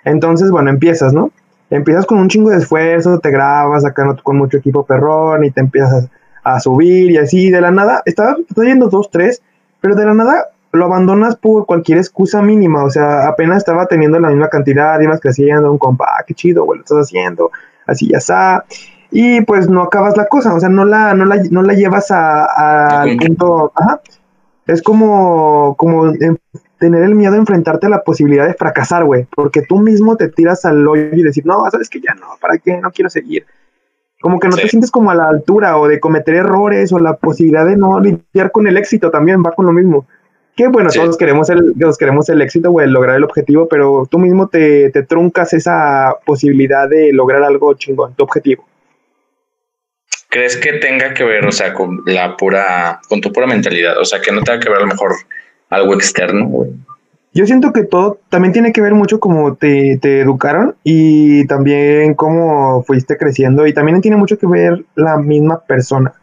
Entonces, 0.04 0.52
bueno, 0.52 0.70
empiezas, 0.70 1.12
¿no? 1.12 1.32
Empiezas 1.72 2.06
con 2.06 2.20
un 2.20 2.30
chingo 2.30 2.52
de 2.52 2.58
esfuerzo, 2.58 3.20
te 3.20 3.32
grabas 3.32 3.84
acá 3.84 4.16
con 4.22 4.38
mucho 4.38 4.58
equipo 4.58 4.86
perrón 4.86 5.44
y 5.44 5.50
te 5.50 5.62
empiezas 5.62 6.08
a, 6.44 6.60
subir 6.60 7.10
y 7.10 7.18
así, 7.18 7.50
de 7.50 7.60
la 7.60 7.72
nada, 7.72 8.04
estaba, 8.06 8.36
estoy 8.48 8.68
yendo 8.68 8.88
dos, 8.90 9.10
tres, 9.10 9.42
pero 9.86 9.96
de 9.96 10.04
la 10.04 10.16
nada 10.16 10.50
lo 10.72 10.86
abandonas 10.86 11.36
por 11.36 11.68
cualquier 11.68 12.00
excusa 12.00 12.42
mínima, 12.42 12.84
o 12.84 12.90
sea, 12.90 13.28
apenas 13.28 13.58
estaba 13.58 13.86
teniendo 13.86 14.20
la 14.20 14.30
misma 14.30 14.50
cantidad, 14.50 15.00
ibas 15.00 15.20
creciendo, 15.20 15.72
un 15.72 15.78
compa, 15.78 16.06
ah, 16.08 16.24
qué 16.26 16.34
chido, 16.34 16.66
güey, 16.66 16.80
lo 16.80 16.84
estás 16.84 17.06
haciendo, 17.06 17.52
así 17.86 18.10
ya 18.10 18.18
está, 18.18 18.66
y 19.12 19.42
pues 19.42 19.70
no 19.70 19.84
acabas 19.84 20.18
la 20.18 20.26
cosa, 20.26 20.56
o 20.56 20.60
sea, 20.60 20.70
no 20.70 20.84
la, 20.84 21.14
no 21.14 21.26
la, 21.26 21.36
no 21.52 21.62
la 21.62 21.74
llevas 21.76 22.10
al 22.10 23.16
punto, 23.16 23.72
ajá, 23.76 24.02
es 24.66 24.82
como, 24.82 25.76
como 25.78 26.12
tener 26.80 27.04
el 27.04 27.14
miedo 27.14 27.36
a 27.36 27.38
enfrentarte 27.38 27.86
a 27.86 27.90
la 27.90 28.04
posibilidad 28.04 28.48
de 28.48 28.56
fracasar, 28.56 29.06
güey, 29.06 29.28
porque 29.36 29.62
tú 29.62 29.78
mismo 29.78 30.18
te 30.18 30.30
tiras 30.30 30.66
al 30.66 30.88
hoyo 30.88 31.10
y 31.12 31.22
decir, 31.22 31.46
no, 31.46 31.64
sabes 31.70 31.92
que 31.92 32.02
ya 32.02 32.16
no, 32.16 32.26
¿para 32.42 32.58
qué? 32.58 32.82
No 32.82 32.90
quiero 32.90 33.12
seguir. 33.12 33.46
Como 34.26 34.40
que 34.40 34.48
no 34.48 34.56
te 34.56 34.68
sientes 34.68 34.90
como 34.90 35.12
a 35.12 35.14
la 35.14 35.30
altura 35.30 35.78
o 35.78 35.88
de 35.88 36.00
cometer 36.00 36.34
errores 36.34 36.92
o 36.92 36.98
la 36.98 37.16
posibilidad 37.16 37.64
de 37.64 37.78
no 37.78 38.00
lidiar 38.00 38.52
con 38.52 38.66
el 38.66 38.76
éxito 38.76 39.12
también 39.12 39.44
va 39.46 39.52
con 39.52 39.68
lo 39.68 39.72
mismo. 39.72 40.08
Que 40.56 40.68
bueno, 40.68 40.90
todos 40.90 41.16
queremos 41.16 41.48
el, 41.52 41.76
todos 41.80 41.96
queremos 41.96 42.28
el 42.30 42.42
éxito 42.42 42.72
o 42.72 42.82
el 42.82 42.90
lograr 42.90 43.18
el 43.18 43.24
objetivo, 43.24 43.68
pero 43.70 44.08
tú 44.10 44.18
mismo 44.18 44.48
te, 44.48 44.90
te 44.90 45.04
truncas 45.04 45.54
esa 45.54 46.16
posibilidad 46.26 46.90
de 46.90 47.14
lograr 47.14 47.44
algo 47.44 47.76
chingón, 47.76 48.16
tu 48.16 48.24
objetivo. 48.24 48.68
¿Crees 50.30 50.58
que 50.58 50.74
tenga 50.74 51.14
que 51.14 51.24
ver, 51.24 51.46
o 51.46 51.52
sea, 51.52 51.76
con 51.76 52.02
la 52.08 52.36
pura, 52.36 53.02
con 53.08 53.22
tu 53.22 53.32
pura 53.32 53.46
mentalidad? 53.46 54.00
O 54.00 54.06
sea, 54.06 54.22
que 54.22 54.32
no 54.32 54.42
tenga 54.42 54.60
que 54.60 54.70
ver 54.70 54.80
a 54.80 54.82
lo 54.82 54.88
mejor 54.88 55.12
algo 55.70 55.94
externo, 55.94 56.48
güey. 56.48 56.72
Yo 57.36 57.46
siento 57.46 57.74
que 57.74 57.84
todo 57.84 58.22
también 58.30 58.54
tiene 58.54 58.72
que 58.72 58.80
ver 58.80 58.94
mucho 58.94 59.20
cómo 59.20 59.56
te, 59.56 59.98
te, 60.02 60.22
educaron 60.22 60.78
y 60.86 61.46
también 61.48 62.14
cómo 62.14 62.82
fuiste 62.84 63.18
creciendo 63.18 63.68
y 63.68 63.74
también 63.74 64.00
tiene 64.00 64.16
mucho 64.16 64.38
que 64.38 64.48
ver 64.48 64.86
la 64.96 65.18
misma 65.18 65.60
persona. 65.60 66.14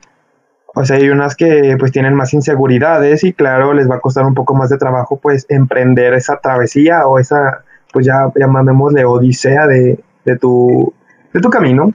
O 0.75 0.87
sea, 0.87 0.97
hay 0.97 1.11
unas 1.11 1.37
que 1.37 1.77
pues 1.79 1.93
tienen 1.93 2.15
más 2.15 2.33
inseguridades 2.33 3.25
y 3.25 3.35
claro, 3.35 3.75
les 3.75 3.91
va 3.91 3.97
a 3.97 4.01
costar 4.01 4.25
un 4.25 4.33
poco 4.33 4.55
más 4.55 4.71
de 4.71 4.79
trabajo 4.79 5.21
pues 5.21 5.45
emprender 5.51 6.15
esa 6.15 6.41
travesía 6.41 7.07
o 7.07 7.19
esa, 7.19 7.63
pues 7.93 8.07
ya 8.07 8.33
llamémosle 8.35 9.05
odisea 9.05 9.67
de, 9.67 10.01
de, 10.25 10.39
tu, 10.39 10.95
de 11.35 11.41
tu 11.41 11.51
camino. 11.51 11.93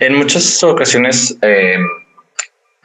En 0.00 0.16
muchas 0.16 0.64
ocasiones... 0.64 1.38
Eh 1.42 1.78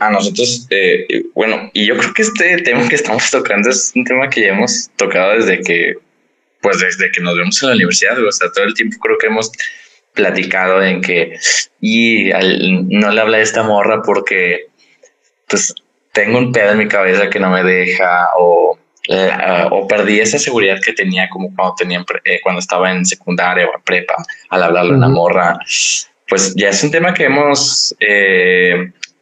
a 0.08 0.12
nosotros, 0.12 0.68
eh, 0.70 1.24
bueno, 1.34 1.70
y 1.74 1.86
yo 1.86 1.98
creo 1.98 2.14
que 2.14 2.22
este 2.22 2.58
tema 2.62 2.88
que 2.88 2.96
estamos 2.96 3.30
tocando 3.32 3.70
es 3.70 3.92
un 3.96 4.04
tema 4.04 4.30
que 4.30 4.42
ya 4.42 4.48
hemos 4.50 4.90
tocado 4.96 5.34
desde 5.34 5.62
que, 5.62 5.96
pues 6.62 6.80
desde 6.80 7.12
que 7.12 7.22
nos 7.22 7.38
vemos 7.38 7.62
en 7.62 7.70
la 7.70 7.76
universidad, 7.76 8.18
o 8.24 8.32
sea, 8.32 8.52
todo 8.52 8.66
el 8.66 8.74
tiempo 8.74 8.98
creo 9.00 9.18
que 9.18 9.28
hemos 9.28 9.52
platicado 10.14 10.84
en 10.84 11.02
que, 11.02 11.38
y 11.82 12.30
no 12.32 13.12
le 13.12 13.22
habla 13.22 13.38
a 13.38 13.42
esta 13.42 13.64
morra 13.64 14.02
porque, 14.02 14.68
pues, 15.48 15.74
tengo 16.12 16.38
un 16.38 16.52
pedo 16.52 16.72
en 16.72 16.78
mi 16.78 16.88
cabeza 16.88 17.30
que 17.30 17.40
no 17.40 17.50
me 17.50 17.64
deja, 17.64 18.30
o, 18.38 18.78
eh, 19.10 19.32
o 19.72 19.88
perdí 19.88 20.20
esa 20.20 20.38
seguridad 20.38 20.80
que 20.80 20.94
tenía 20.94 21.28
como 21.30 21.54
cuando 21.56 21.76
tenía, 21.76 22.06
eh, 22.24 22.40
cuando 22.42 22.60
estaba 22.60 22.92
en 22.92 23.06
secundaria 23.06 23.68
o 23.68 23.76
en 23.76 23.82
prepa, 23.82 24.16
al 24.50 24.64
hablarle 24.64 24.94
a 24.94 24.98
una 24.98 25.10
morra, 25.10 25.58
pues 26.28 26.54
ya 26.56 26.70
es 26.70 26.84
un 26.84 26.92
tema 26.92 27.14
que 27.14 27.26
hemos 27.26 27.96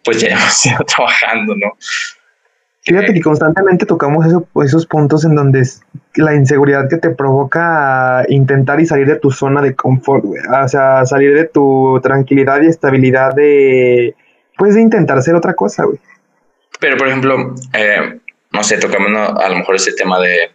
pues 0.03 0.22
ya 0.22 0.29
hemos 0.31 0.65
ido 0.65 0.79
trabajando, 0.86 1.55
¿no? 1.55 1.77
Fíjate 2.84 3.13
que 3.13 3.22
constantemente 3.22 3.86
tocamos 3.86 4.25
esos 4.65 4.88
puntos 4.88 5.24
en 5.24 5.36
donde 5.36 5.62
es 5.62 5.81
la 6.15 6.34
inseguridad 6.34 6.89
que 6.89 6.98
te 6.98 7.12
provoca 7.12 8.25
intentar 8.27 8.79
y 8.79 8.88
salir 8.88 9.05
de 9.05 9.17
tu 9.17 9.29
zona 9.29 9.62
de 9.62 9.75
confort, 9.75 10.24
güey. 10.25 10.41
O 10.41 10.67
sea, 10.67 11.05
salir 11.05 11.36
de 11.36 11.46
tu 11.46 12.00
tranquilidad 12.01 12.60
y 12.63 12.67
estabilidad 12.67 13.36
de, 13.36 14.15
pues, 14.58 14.74
de 14.74 14.81
intentar 14.81 15.20
hacer 15.20 15.36
otra 15.36 15.53
cosa, 15.53 15.84
güey. 15.84 16.00
Pero, 16.79 16.98
por 16.98 17.08
ejemplo, 17.08 17.53
eh, 17.74 18.17
no 18.51 18.63
sé, 18.63 18.79
tocamos 18.79 19.12
a 19.39 19.50
lo 19.50 19.58
mejor 19.58 19.75
ese 19.75 19.93
tema 19.93 20.20
de, 20.20 20.50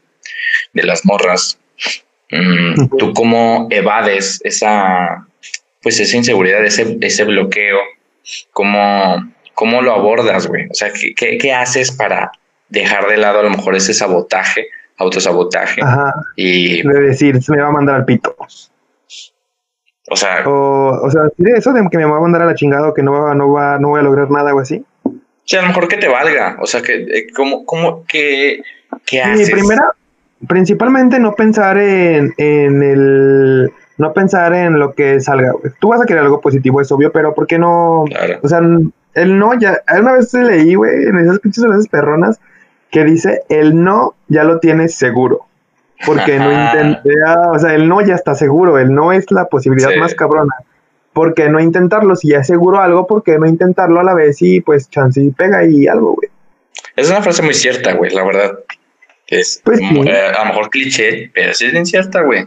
de 0.72 0.82
las 0.82 1.06
morras. 1.06 1.60
Mm, 2.32 2.88
¿Tú 2.98 3.12
cómo 3.14 3.68
evades 3.70 4.40
esa, 4.42 5.28
pues, 5.80 6.00
esa 6.00 6.16
inseguridad, 6.16 6.64
ese, 6.64 6.98
ese 7.00 7.22
bloqueo? 7.22 7.78
¿Cómo, 8.52 9.32
¿cómo 9.56 9.80
lo 9.82 9.92
abordas, 9.92 10.46
güey? 10.46 10.66
O 10.70 10.74
sea, 10.74 10.92
¿qué, 10.92 11.38
¿qué, 11.38 11.52
haces 11.52 11.90
para 11.90 12.30
dejar 12.68 13.08
de 13.08 13.16
lado 13.16 13.40
a 13.40 13.42
lo 13.42 13.50
mejor 13.50 13.74
ese 13.74 13.94
sabotaje, 13.94 14.68
autosabotaje? 14.98 15.82
Ajá. 15.82 16.14
Y 16.36 16.86
de 16.86 17.00
decir, 17.00 17.42
se 17.42 17.52
me 17.52 17.60
va 17.60 17.68
a 17.68 17.72
mandar 17.72 17.96
al 17.96 18.04
pito. 18.04 18.36
O 20.08 20.14
sea, 20.14 20.46
o, 20.46 21.06
o 21.06 21.10
sea, 21.10 21.22
eso 21.56 21.72
de 21.72 21.88
que 21.90 21.98
me 21.98 22.04
va 22.04 22.18
a 22.18 22.20
mandar 22.20 22.42
a 22.42 22.46
la 22.46 22.54
chingada 22.54 22.88
o 22.88 22.94
que 22.94 23.02
no 23.02 23.12
va, 23.12 23.34
no 23.34 23.50
va, 23.50 23.78
no 23.78 23.88
voy 23.88 24.00
a 24.00 24.04
lograr 24.04 24.30
nada 24.30 24.54
o 24.54 24.60
así. 24.60 24.84
Sí, 25.44 25.56
a 25.56 25.62
lo 25.62 25.68
mejor 25.68 25.88
que 25.88 25.96
te 25.96 26.08
valga. 26.08 26.58
O 26.60 26.66
sea, 26.66 26.82
que, 26.82 26.94
eh, 26.94 27.26
¿cómo, 27.34 27.64
cómo, 27.64 28.04
qué, 28.06 28.60
qué 29.06 29.22
haces? 29.22 29.46
Sí, 29.46 29.52
primera, 29.52 29.90
principalmente 30.46 31.18
no 31.18 31.32
pensar 31.32 31.78
en, 31.78 32.34
en 32.36 32.82
el 32.82 33.72
no 33.96 34.12
pensar 34.12 34.52
en 34.52 34.78
lo 34.78 34.92
que 34.92 35.18
salga. 35.20 35.52
Tú 35.80 35.88
vas 35.88 36.02
a 36.02 36.04
querer 36.04 36.22
algo 36.22 36.42
positivo, 36.42 36.82
es 36.82 36.92
obvio, 36.92 37.10
pero 37.10 37.34
¿por 37.34 37.46
qué 37.46 37.58
no? 37.58 38.04
O 38.42 38.48
sea, 38.48 38.60
el 39.16 39.38
no 39.38 39.58
ya, 39.58 39.82
una 39.98 40.12
vez 40.12 40.32
leí, 40.34 40.74
güey, 40.74 41.04
en 41.04 41.18
esas 41.18 41.40
pinches 41.40 41.64
veces 41.64 41.88
perronas, 41.88 42.38
que 42.90 43.02
dice, 43.02 43.42
el 43.48 43.82
no 43.82 44.14
ya 44.28 44.44
lo 44.44 44.60
tienes 44.60 44.94
seguro. 44.94 45.46
Porque 46.04 46.38
no 46.38 46.52
intenté, 46.52 47.10
o 47.50 47.58
sea, 47.58 47.74
el 47.74 47.88
no 47.88 48.02
ya 48.02 48.14
está 48.14 48.34
seguro, 48.34 48.78
el 48.78 48.94
no 48.94 49.12
es 49.12 49.30
la 49.30 49.46
posibilidad 49.46 49.96
más 49.96 50.14
cabrona. 50.14 50.54
¿Por 51.14 51.32
qué 51.32 51.48
no 51.48 51.58
intentarlo? 51.58 52.14
Si 52.14 52.28
ya 52.28 52.40
es 52.40 52.46
seguro 52.46 52.78
algo, 52.78 53.06
¿por 53.06 53.22
qué 53.22 53.38
no 53.38 53.46
intentarlo 53.46 54.00
a 54.00 54.04
la 54.04 54.12
vez 54.12 54.36
y 54.42 54.60
pues 54.60 54.90
chance 54.90 55.18
y 55.18 55.30
pega 55.30 55.64
y 55.64 55.86
algo, 55.86 56.14
güey? 56.14 56.28
Es 56.94 57.08
una 57.08 57.22
frase 57.22 57.40
muy 57.40 57.54
cierta, 57.54 57.94
güey, 57.94 58.10
la 58.12 58.22
verdad. 58.22 58.58
Es 59.26 59.62
pues 59.64 59.80
eh, 59.80 60.32
a 60.36 60.40
lo 60.40 60.44
mejor 60.50 60.68
cliché, 60.68 61.30
pero 61.34 61.54
sí 61.54 61.64
es 61.64 61.72
bien 61.72 61.86
cierta, 61.86 62.20
güey. 62.20 62.46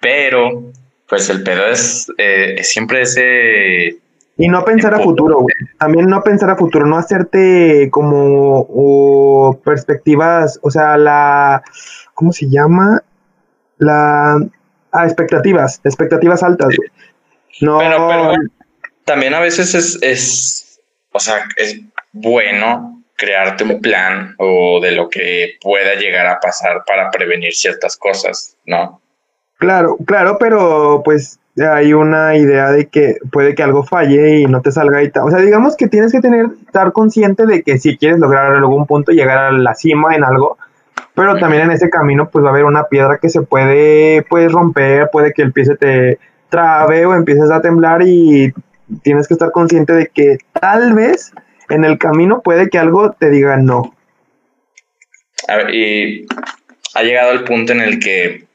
Pero, 0.00 0.70
pues 1.08 1.30
el 1.30 1.42
pedo 1.42 1.66
es 1.68 2.12
eh, 2.18 2.58
siempre 2.62 3.00
ese 3.02 3.96
y 4.38 4.48
no 4.48 4.64
pensar 4.64 4.94
a 4.94 5.00
futuro, 5.00 5.40
güey. 5.40 5.54
También 5.78 6.06
no 6.06 6.22
pensar 6.22 6.48
a 6.48 6.56
futuro, 6.56 6.86
no 6.86 6.96
hacerte 6.96 7.90
como 7.90 9.60
perspectivas, 9.64 10.60
o 10.62 10.70
sea, 10.70 10.96
la, 10.96 11.62
¿cómo 12.14 12.32
se 12.32 12.48
llama? 12.48 13.02
La, 13.78 14.36
ah, 14.92 15.04
expectativas, 15.04 15.80
expectativas 15.82 16.44
altas, 16.44 16.68
güey. 16.76 16.88
No. 17.60 17.78
Pero, 17.78 18.32
también 19.04 19.34
a 19.34 19.40
veces 19.40 19.74
es, 19.74 19.98
es, 20.02 20.80
o 21.10 21.18
sea, 21.18 21.44
es 21.56 21.80
bueno 22.12 23.02
crearte 23.16 23.64
un 23.64 23.80
plan 23.80 24.36
o 24.38 24.78
de 24.80 24.92
lo 24.92 25.08
que 25.08 25.56
pueda 25.60 25.94
llegar 25.94 26.26
a 26.28 26.38
pasar 26.38 26.84
para 26.86 27.10
prevenir 27.10 27.52
ciertas 27.54 27.96
cosas, 27.96 28.56
¿no? 28.66 29.00
Claro, 29.56 29.96
claro, 30.06 30.36
pero 30.38 31.02
pues 31.04 31.40
hay 31.60 31.92
una 31.92 32.36
idea 32.36 32.70
de 32.70 32.88
que 32.88 33.16
puede 33.32 33.54
que 33.54 33.62
algo 33.62 33.84
falle 33.84 34.40
y 34.40 34.46
no 34.46 34.60
te 34.62 34.72
salga 34.72 35.02
y 35.02 35.10
tal. 35.10 35.24
O 35.24 35.30
sea, 35.30 35.40
digamos 35.40 35.76
que 35.76 35.88
tienes 35.88 36.12
que 36.12 36.20
tener, 36.20 36.46
estar 36.66 36.92
consciente 36.92 37.46
de 37.46 37.62
que 37.62 37.78
si 37.78 37.96
quieres 37.96 38.18
lograr 38.18 38.54
algún 38.54 38.86
punto, 38.86 39.12
llegar 39.12 39.38
a 39.38 39.52
la 39.52 39.74
cima 39.74 40.14
en 40.14 40.24
algo, 40.24 40.58
pero 41.14 41.38
también 41.38 41.64
en 41.64 41.72
ese 41.72 41.90
camino 41.90 42.28
pues 42.30 42.44
va 42.44 42.48
a 42.48 42.52
haber 42.52 42.64
una 42.64 42.84
piedra 42.84 43.18
que 43.18 43.28
se 43.28 43.42
puede 43.42 44.22
pues 44.22 44.52
romper, 44.52 45.08
puede 45.10 45.32
que 45.32 45.42
el 45.42 45.52
pie 45.52 45.64
se 45.64 45.76
te 45.76 46.18
trabe 46.48 47.06
o 47.06 47.14
empieces 47.14 47.50
a 47.50 47.60
temblar 47.60 48.02
y 48.04 48.52
tienes 49.02 49.28
que 49.28 49.34
estar 49.34 49.50
consciente 49.50 49.92
de 49.92 50.06
que 50.08 50.38
tal 50.52 50.94
vez 50.94 51.32
en 51.68 51.84
el 51.84 51.98
camino 51.98 52.40
puede 52.42 52.70
que 52.70 52.78
algo 52.78 53.12
te 53.12 53.30
diga 53.30 53.56
no. 53.56 53.94
A 55.46 55.56
ver, 55.56 55.74
y 55.74 56.26
ha 56.94 57.02
llegado 57.02 57.32
el 57.32 57.44
punto 57.44 57.72
en 57.72 57.80
el 57.80 57.98
que 57.98 58.47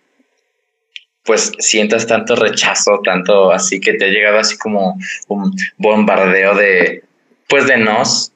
pues 1.24 1.52
sientas 1.60 2.06
tanto 2.06 2.36
rechazo, 2.36 3.00
tanto 3.04 3.52
así 3.52 3.80
que 3.80 3.94
te 3.94 4.06
ha 4.06 4.10
llegado 4.10 4.40
así 4.40 4.58
como 4.58 4.98
un 5.28 5.56
bombardeo 5.78 6.56
de, 6.56 7.04
pues 7.48 7.68
de 7.68 7.78
nos 7.78 8.32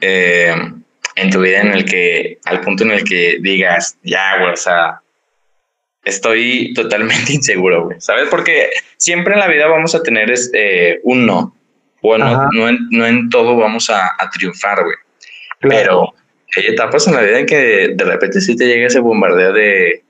eh, 0.00 0.54
en 1.16 1.30
tu 1.30 1.40
vida 1.40 1.60
en 1.60 1.72
el 1.72 1.84
que, 1.84 2.38
al 2.44 2.60
punto 2.60 2.84
en 2.84 2.90
el 2.90 3.04
que 3.04 3.38
digas, 3.40 3.96
ya, 4.02 4.38
güey, 4.38 4.52
o 4.52 4.56
sea, 4.56 5.00
estoy 6.04 6.74
totalmente 6.74 7.32
inseguro, 7.34 7.84
güey, 7.84 8.00
¿sabes? 8.00 8.28
Porque 8.28 8.70
siempre 8.96 9.34
en 9.34 9.40
la 9.40 9.48
vida 9.48 9.66
vamos 9.66 9.94
a 9.94 10.02
tener 10.02 10.30
este, 10.30 11.00
un 11.04 11.26
no. 11.26 11.54
Bueno, 12.02 12.50
no 12.52 12.68
en, 12.68 12.78
no 12.90 13.06
en, 13.06 13.30
todo 13.30 13.56
vamos 13.56 13.88
a, 13.88 14.14
triunfar, 14.30 14.84
güey. 14.84 14.96
Pero 15.60 16.12
hay 16.54 16.66
etapas 16.66 17.06
en 17.06 17.14
la 17.14 17.22
vida 17.22 17.38
en 17.38 17.46
que 17.46 17.94
de 17.94 18.04
repente 18.04 18.42
sí 18.42 18.54
te 18.54 18.66
llega 18.66 18.88
ese 18.88 19.00
bombardeo 19.00 19.54
de, 19.54 20.04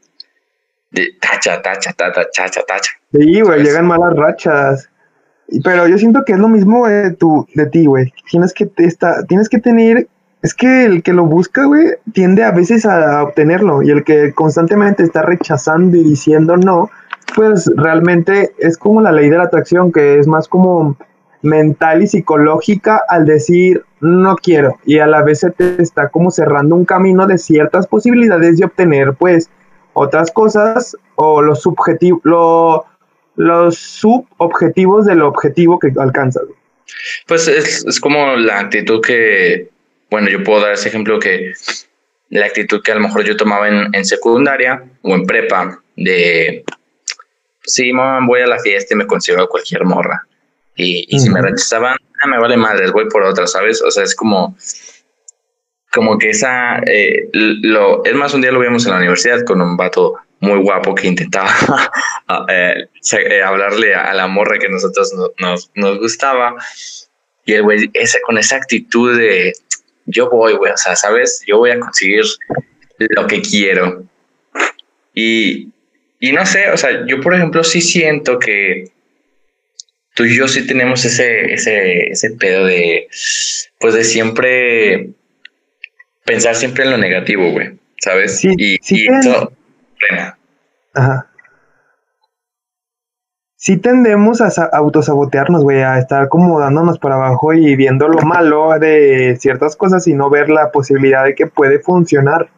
tacha, 1.20 1.60
tacha, 1.62 1.92
tacha, 1.92 2.24
tacha, 2.32 2.60
tacha. 2.66 2.90
Sí, 3.12 3.40
güey, 3.40 3.62
llegan 3.62 3.86
malas 3.86 4.14
rachas. 4.16 4.88
Pero 5.62 5.86
yo 5.86 5.98
siento 5.98 6.24
que 6.24 6.32
es 6.32 6.38
lo 6.38 6.48
mismo 6.48 6.86
de, 6.86 7.12
tu, 7.12 7.46
de 7.54 7.66
ti, 7.66 7.86
güey. 7.86 8.12
Tienes 8.30 8.52
que, 8.52 8.70
esta, 8.78 9.24
tienes 9.26 9.48
que 9.48 9.58
tener. 9.58 10.08
Es 10.42 10.54
que 10.54 10.84
el 10.84 11.02
que 11.02 11.12
lo 11.12 11.24
busca, 11.24 11.64
güey, 11.64 11.94
tiende 12.12 12.44
a 12.44 12.50
veces 12.50 12.84
a 12.84 13.22
obtenerlo. 13.22 13.82
Y 13.82 13.90
el 13.90 14.04
que 14.04 14.32
constantemente 14.34 15.02
está 15.02 15.22
rechazando 15.22 15.96
y 15.96 16.02
diciendo 16.02 16.56
no, 16.56 16.90
pues 17.34 17.70
realmente 17.76 18.52
es 18.58 18.76
como 18.76 19.00
la 19.00 19.12
ley 19.12 19.30
de 19.30 19.38
la 19.38 19.44
atracción, 19.44 19.90
que 19.90 20.18
es 20.18 20.26
más 20.26 20.48
como 20.48 20.96
mental 21.42 22.02
y 22.02 22.06
psicológica 22.06 23.02
al 23.08 23.26
decir 23.26 23.84
no 24.00 24.36
quiero. 24.36 24.78
Y 24.84 24.98
a 24.98 25.06
la 25.06 25.22
vez 25.22 25.40
se 25.40 25.50
te 25.50 25.80
está 25.80 26.08
como 26.08 26.30
cerrando 26.30 26.74
un 26.74 26.84
camino 26.84 27.26
de 27.26 27.38
ciertas 27.38 27.86
posibilidades 27.86 28.58
de 28.58 28.66
obtener, 28.66 29.14
pues, 29.14 29.50
otras 29.94 30.30
cosas 30.30 30.96
o 31.16 31.42
los 31.42 31.62
subjetivos, 31.62 32.20
los 33.36 33.76
subobjetivos 33.76 35.06
del 35.06 35.22
objetivo 35.22 35.78
que 35.78 35.92
alcanzas. 35.98 36.44
Pues 37.26 37.48
es, 37.48 37.84
es, 37.84 38.00
como 38.00 38.36
la 38.36 38.60
actitud 38.60 39.00
que, 39.00 39.70
bueno, 40.10 40.28
yo 40.28 40.44
puedo 40.44 40.60
dar 40.60 40.72
ese 40.72 40.88
ejemplo 40.88 41.18
que 41.18 41.54
la 42.30 42.46
actitud 42.46 42.82
que 42.82 42.92
a 42.92 42.96
lo 42.96 43.00
mejor 43.00 43.24
yo 43.24 43.36
tomaba 43.36 43.68
en, 43.68 43.94
en 43.94 44.04
secundaria 44.04 44.84
o 45.02 45.14
en 45.14 45.26
prepa, 45.26 45.80
de, 45.96 46.64
sí, 47.62 47.92
mamá, 47.92 48.26
voy 48.26 48.40
a 48.40 48.46
la 48.46 48.58
fiesta 48.58 48.94
y 48.94 48.96
me 48.96 49.06
consigo 49.06 49.48
cualquier 49.48 49.84
morra. 49.84 50.26
Y, 50.76 51.06
y 51.08 51.20
si 51.20 51.30
me 51.30 51.40
rechazaban, 51.40 51.96
ah, 52.20 52.26
me 52.26 52.38
vale 52.38 52.56
madre, 52.56 52.90
voy 52.90 53.08
por 53.08 53.22
otra, 53.22 53.46
¿sabes? 53.46 53.80
O 53.82 53.90
sea, 53.90 54.02
es 54.02 54.14
como, 54.14 54.56
como 55.94 56.18
que 56.18 56.30
esa, 56.30 56.78
eh, 56.80 57.28
lo, 57.32 58.04
es 58.04 58.14
más, 58.14 58.34
un 58.34 58.42
día 58.42 58.50
lo 58.50 58.58
vimos 58.58 58.84
en 58.84 58.90
la 58.90 58.98
universidad 58.98 59.44
con 59.44 59.60
un 59.60 59.76
vato 59.76 60.14
muy 60.40 60.58
guapo 60.58 60.92
que 60.94 61.06
intentaba 61.06 61.48
eh, 62.48 62.88
eh, 63.12 63.42
hablarle 63.42 63.94
a, 63.94 64.12
la 64.12 64.26
morra 64.26 64.58
que 64.58 64.68
nosotros 64.68 65.14
nos, 65.38 65.70
nos 65.74 65.98
gustaba. 66.00 66.56
Y 67.46 67.52
el 67.52 67.62
güey, 67.62 67.90
ese, 67.94 68.20
con 68.22 68.38
esa 68.38 68.56
actitud 68.56 69.16
de 69.16 69.52
yo 70.06 70.28
voy, 70.28 70.54
güey, 70.54 70.72
o 70.72 70.76
sea, 70.76 70.96
¿sabes? 70.96 71.44
Yo 71.46 71.58
voy 71.58 71.70
a 71.70 71.78
conseguir 71.78 72.24
lo 72.98 73.26
que 73.28 73.40
quiero. 73.40 74.02
Y, 75.14 75.68
y 76.18 76.32
no 76.32 76.44
sé, 76.44 76.70
o 76.70 76.76
sea, 76.76 77.06
yo 77.06 77.20
por 77.20 77.34
ejemplo 77.34 77.62
sí 77.62 77.80
siento 77.80 78.40
que 78.40 78.90
tú 80.14 80.24
y 80.24 80.36
yo 80.36 80.48
sí 80.48 80.66
tenemos 80.66 81.04
ese, 81.04 81.52
ese, 81.52 82.10
ese 82.10 82.30
pedo 82.32 82.66
de, 82.66 83.06
pues 83.78 83.94
de 83.94 84.02
siempre 84.02 85.14
pensar 86.24 86.54
siempre 86.54 86.84
en 86.84 86.90
lo 86.90 86.98
negativo, 86.98 87.50
güey, 87.52 87.78
¿sabes? 87.98 88.38
Sí, 88.38 88.54
y, 88.56 88.76
sí 88.82 89.04
y 89.04 89.08
eso, 89.08 89.52
Ajá. 90.94 91.26
Sí 93.56 93.78
tendemos 93.78 94.42
a 94.42 94.48
autosabotearnos, 94.76 95.62
güey, 95.62 95.80
a 95.80 95.98
estar 95.98 96.28
como 96.28 96.60
dándonos 96.60 96.98
para 96.98 97.14
abajo 97.14 97.54
y 97.54 97.74
viendo 97.76 98.08
lo 98.08 98.20
malo 98.20 98.78
de 98.78 99.38
ciertas 99.40 99.74
cosas 99.74 100.06
y 100.06 100.12
no 100.12 100.28
ver 100.28 100.50
la 100.50 100.70
posibilidad 100.70 101.24
de 101.24 101.34
que 101.34 101.46
puede 101.46 101.78
funcionar. 101.78 102.50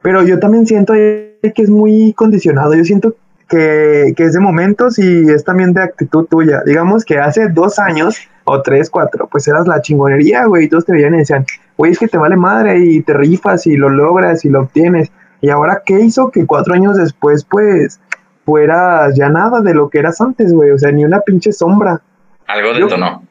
Pero 0.00 0.22
yo 0.22 0.38
también 0.38 0.66
siento 0.66 0.94
que 0.94 1.38
es 1.42 1.68
muy 1.68 2.14
condicionado. 2.14 2.74
Yo 2.74 2.84
siento 2.84 3.16
que, 3.50 4.14
que, 4.16 4.24
es 4.24 4.32
de 4.32 4.40
momentos 4.40 4.98
y 4.98 5.28
es 5.28 5.44
también 5.44 5.74
de 5.74 5.82
actitud 5.82 6.24
tuya. 6.24 6.62
Digamos 6.64 7.04
que 7.04 7.18
hace 7.18 7.48
dos 7.48 7.78
años 7.78 8.16
o 8.44 8.62
tres, 8.62 8.88
cuatro, 8.88 9.28
pues 9.30 9.46
eras 9.46 9.66
la 9.66 9.82
chingonería, 9.82 10.46
güey, 10.46 10.64
y 10.64 10.68
todos 10.68 10.86
te 10.86 10.92
veían 10.92 11.14
y 11.14 11.18
decían, 11.18 11.44
güey, 11.76 11.92
es 11.92 11.98
que 11.98 12.08
te 12.08 12.18
vale 12.18 12.36
madre 12.36 12.78
y 12.78 13.02
te 13.02 13.12
rifas 13.12 13.66
y 13.66 13.76
lo 13.76 13.88
logras 13.88 14.44
y 14.44 14.48
lo 14.48 14.62
obtienes. 14.62 15.10
Y 15.40 15.50
ahora, 15.50 15.82
¿qué 15.84 16.00
hizo 16.00 16.30
que 16.30 16.46
cuatro 16.46 16.74
años 16.74 16.96
después, 16.96 17.44
pues, 17.44 18.00
fueras 18.44 19.14
ya 19.16 19.28
nada 19.28 19.60
de 19.60 19.74
lo 19.74 19.90
que 19.90 19.98
eras 19.98 20.20
antes, 20.20 20.52
güey? 20.52 20.70
O 20.70 20.78
sea, 20.78 20.90
ni 20.92 21.04
una 21.04 21.20
pinche 21.20 21.52
sombra. 21.52 22.00
Algo 22.46 22.72
detonó. 22.72 23.22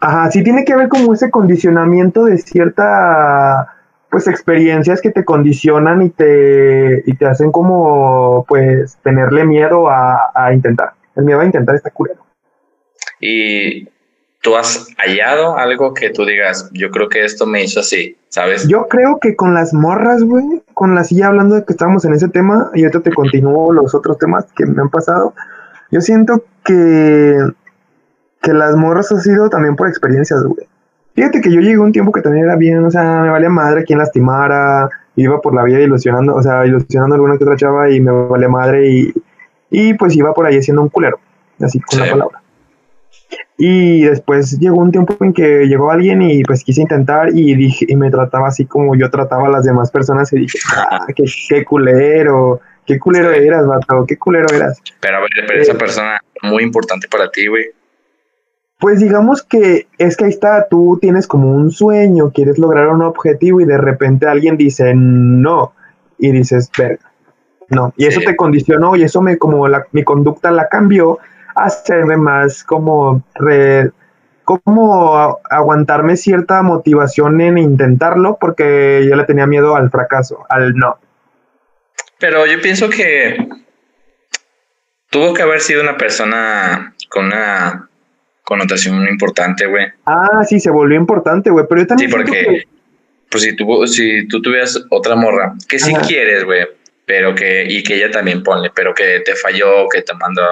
Ajá, 0.00 0.30
sí 0.30 0.42
tiene 0.42 0.64
que 0.64 0.74
ver 0.74 0.88
como 0.88 1.12
ese 1.12 1.30
condicionamiento 1.30 2.24
de 2.24 2.38
cierta 2.38 3.74
pues 4.10 4.26
experiencias 4.26 5.00
que 5.00 5.10
te 5.10 5.24
condicionan 5.24 6.02
y 6.02 6.10
te, 6.10 7.02
y 7.06 7.14
te 7.14 7.26
hacen 7.26 7.52
como 7.52 8.44
pues 8.48 8.96
tenerle 9.04 9.44
miedo 9.44 9.88
a, 9.88 10.32
a 10.34 10.52
intentar. 10.52 10.94
El 11.14 11.24
miedo 11.24 11.40
a 11.40 11.44
intentar 11.44 11.76
está 11.76 11.90
curado. 11.90 12.20
Y 13.20 13.88
tú 14.40 14.56
has 14.56 14.88
hallado 14.96 15.56
algo 15.58 15.92
que 15.94 16.10
tú 16.10 16.24
digas, 16.24 16.70
yo 16.72 16.90
creo 16.90 17.08
que 17.08 17.24
esto 17.24 17.46
me 17.46 17.62
hizo 17.62 17.80
así, 17.80 18.16
¿sabes? 18.28 18.66
Yo 18.68 18.88
creo 18.88 19.18
que 19.20 19.36
con 19.36 19.54
las 19.54 19.74
morras, 19.74 20.22
güey, 20.22 20.62
con 20.74 20.94
la 20.94 21.04
silla 21.04 21.28
hablando 21.28 21.56
de 21.56 21.64
que 21.64 21.72
estábamos 21.72 22.04
en 22.04 22.14
ese 22.14 22.28
tema, 22.28 22.70
y 22.74 22.82
ahorita 22.82 23.00
te 23.00 23.12
continúo 23.12 23.72
los 23.72 23.94
otros 23.94 24.18
temas 24.18 24.46
que 24.56 24.64
me 24.66 24.80
han 24.80 24.88
pasado, 24.88 25.34
yo 25.90 26.00
siento 26.00 26.44
que, 26.64 27.36
que 28.40 28.52
las 28.52 28.76
morras 28.76 29.12
ha 29.12 29.20
sido 29.20 29.50
también 29.50 29.76
por 29.76 29.88
experiencias, 29.88 30.42
güey. 30.42 30.66
Fíjate 31.14 31.40
que 31.40 31.52
yo 31.52 31.60
llegué 31.60 31.78
un 31.78 31.92
tiempo 31.92 32.12
que 32.12 32.22
también 32.22 32.44
era 32.44 32.56
bien, 32.56 32.84
o 32.84 32.90
sea, 32.90 33.22
me 33.22 33.30
valía 33.30 33.50
madre 33.50 33.84
quien 33.84 33.98
lastimara, 33.98 34.88
iba 35.16 35.40
por 35.40 35.54
la 35.54 35.64
vida 35.64 35.80
ilusionando, 35.80 36.34
o 36.34 36.42
sea, 36.42 36.64
ilusionando 36.64 37.14
a 37.14 37.16
alguna 37.16 37.36
que 37.36 37.44
otra 37.44 37.56
chava 37.56 37.90
y 37.90 38.00
me 38.00 38.10
valía 38.10 38.48
madre 38.48 38.88
y, 38.88 39.12
y 39.70 39.94
pues 39.94 40.16
iba 40.16 40.32
por 40.32 40.46
ahí 40.46 40.62
siendo 40.62 40.82
un 40.82 40.88
culero, 40.88 41.18
así 41.60 41.78
con 41.80 41.98
sí. 41.98 42.04
la 42.04 42.12
palabra. 42.12 42.40
Y 43.62 44.04
después 44.04 44.58
llegó 44.58 44.78
un 44.78 44.90
tiempo 44.90 45.14
en 45.20 45.34
que 45.34 45.66
llegó 45.66 45.90
alguien 45.90 46.22
y 46.22 46.42
pues 46.44 46.64
quise 46.64 46.80
intentar 46.80 47.28
y 47.28 47.54
dije, 47.54 47.84
y 47.86 47.94
me 47.94 48.10
trataba 48.10 48.48
así 48.48 48.64
como 48.64 48.96
yo 48.96 49.10
trataba 49.10 49.48
a 49.48 49.50
las 49.50 49.64
demás 49.64 49.90
personas 49.90 50.32
y 50.32 50.38
dije, 50.38 50.58
ah, 50.74 51.06
qué, 51.14 51.24
qué 51.46 51.62
culero, 51.62 52.62
qué 52.86 52.98
culero 52.98 53.30
eras, 53.30 53.66
vato, 53.66 54.06
qué 54.08 54.16
culero 54.16 54.46
eras. 54.56 54.80
Pero 55.00 55.18
a 55.18 55.20
ver, 55.20 55.28
pero 55.46 55.58
eh, 55.58 55.62
esa 55.62 55.74
persona 55.74 56.18
muy 56.42 56.62
importante 56.62 57.06
para 57.06 57.30
ti, 57.30 57.48
güey. 57.48 57.66
Pues 58.78 59.00
digamos 59.00 59.42
que 59.42 59.88
es 59.98 60.16
que 60.16 60.24
ahí 60.24 60.30
está, 60.30 60.66
tú 60.66 60.98
tienes 60.98 61.26
como 61.26 61.54
un 61.54 61.70
sueño, 61.70 62.30
quieres 62.32 62.56
lograr 62.56 62.88
un 62.88 63.02
objetivo 63.02 63.60
y 63.60 63.66
de 63.66 63.76
repente 63.76 64.26
alguien 64.26 64.56
dice 64.56 64.94
no 64.94 65.74
y 66.18 66.30
dices, 66.30 66.70
verga, 66.78 67.12
no. 67.68 67.92
Y 67.98 68.04
sí. 68.04 68.08
eso 68.08 68.20
te 68.24 68.36
condicionó 68.36 68.96
y 68.96 69.02
eso 69.02 69.20
me 69.20 69.36
como 69.36 69.68
la, 69.68 69.84
mi 69.92 70.02
conducta 70.02 70.50
la 70.50 70.66
cambió 70.70 71.18
hacerme 71.64 72.16
más 72.16 72.64
como 72.64 73.24
re, 73.34 73.90
como 74.44 75.38
aguantarme 75.48 76.16
cierta 76.16 76.62
motivación 76.62 77.40
en 77.40 77.58
intentarlo 77.58 78.38
porque 78.40 79.06
yo 79.08 79.14
le 79.16 79.24
tenía 79.24 79.46
miedo 79.46 79.76
al 79.76 79.90
fracaso, 79.90 80.44
al 80.48 80.74
no. 80.74 80.98
Pero 82.18 82.46
yo 82.46 82.60
pienso 82.60 82.90
que 82.90 83.48
tuvo 85.08 85.34
que 85.34 85.42
haber 85.42 85.60
sido 85.60 85.82
una 85.82 85.96
persona 85.96 86.94
con 87.08 87.26
una 87.26 87.88
connotación 88.42 89.06
importante, 89.08 89.66
güey. 89.66 89.86
Ah, 90.06 90.42
sí, 90.48 90.58
se 90.58 90.70
volvió 90.70 90.98
importante, 90.98 91.50
güey, 91.50 91.66
pero 91.68 91.82
yo 91.82 91.86
también... 91.86 92.10
Sí, 92.10 92.16
porque, 92.16 92.32
que... 92.32 92.64
pues 93.30 93.44
si 93.44 93.54
tú, 93.54 93.86
si 93.86 94.26
tú 94.26 94.42
tuvieras 94.42 94.84
otra 94.90 95.14
morra, 95.14 95.54
que 95.68 95.78
sí 95.78 95.94
Ajá. 95.94 96.06
quieres, 96.06 96.44
güey, 96.44 96.66
pero 97.06 97.34
que, 97.34 97.64
y 97.68 97.82
que 97.82 97.94
ella 97.94 98.10
también 98.10 98.42
ponle, 98.42 98.70
pero 98.74 98.92
que 98.94 99.20
te 99.20 99.34
falló, 99.36 99.88
que 99.88 100.02
te 100.02 100.14
mandó 100.14 100.42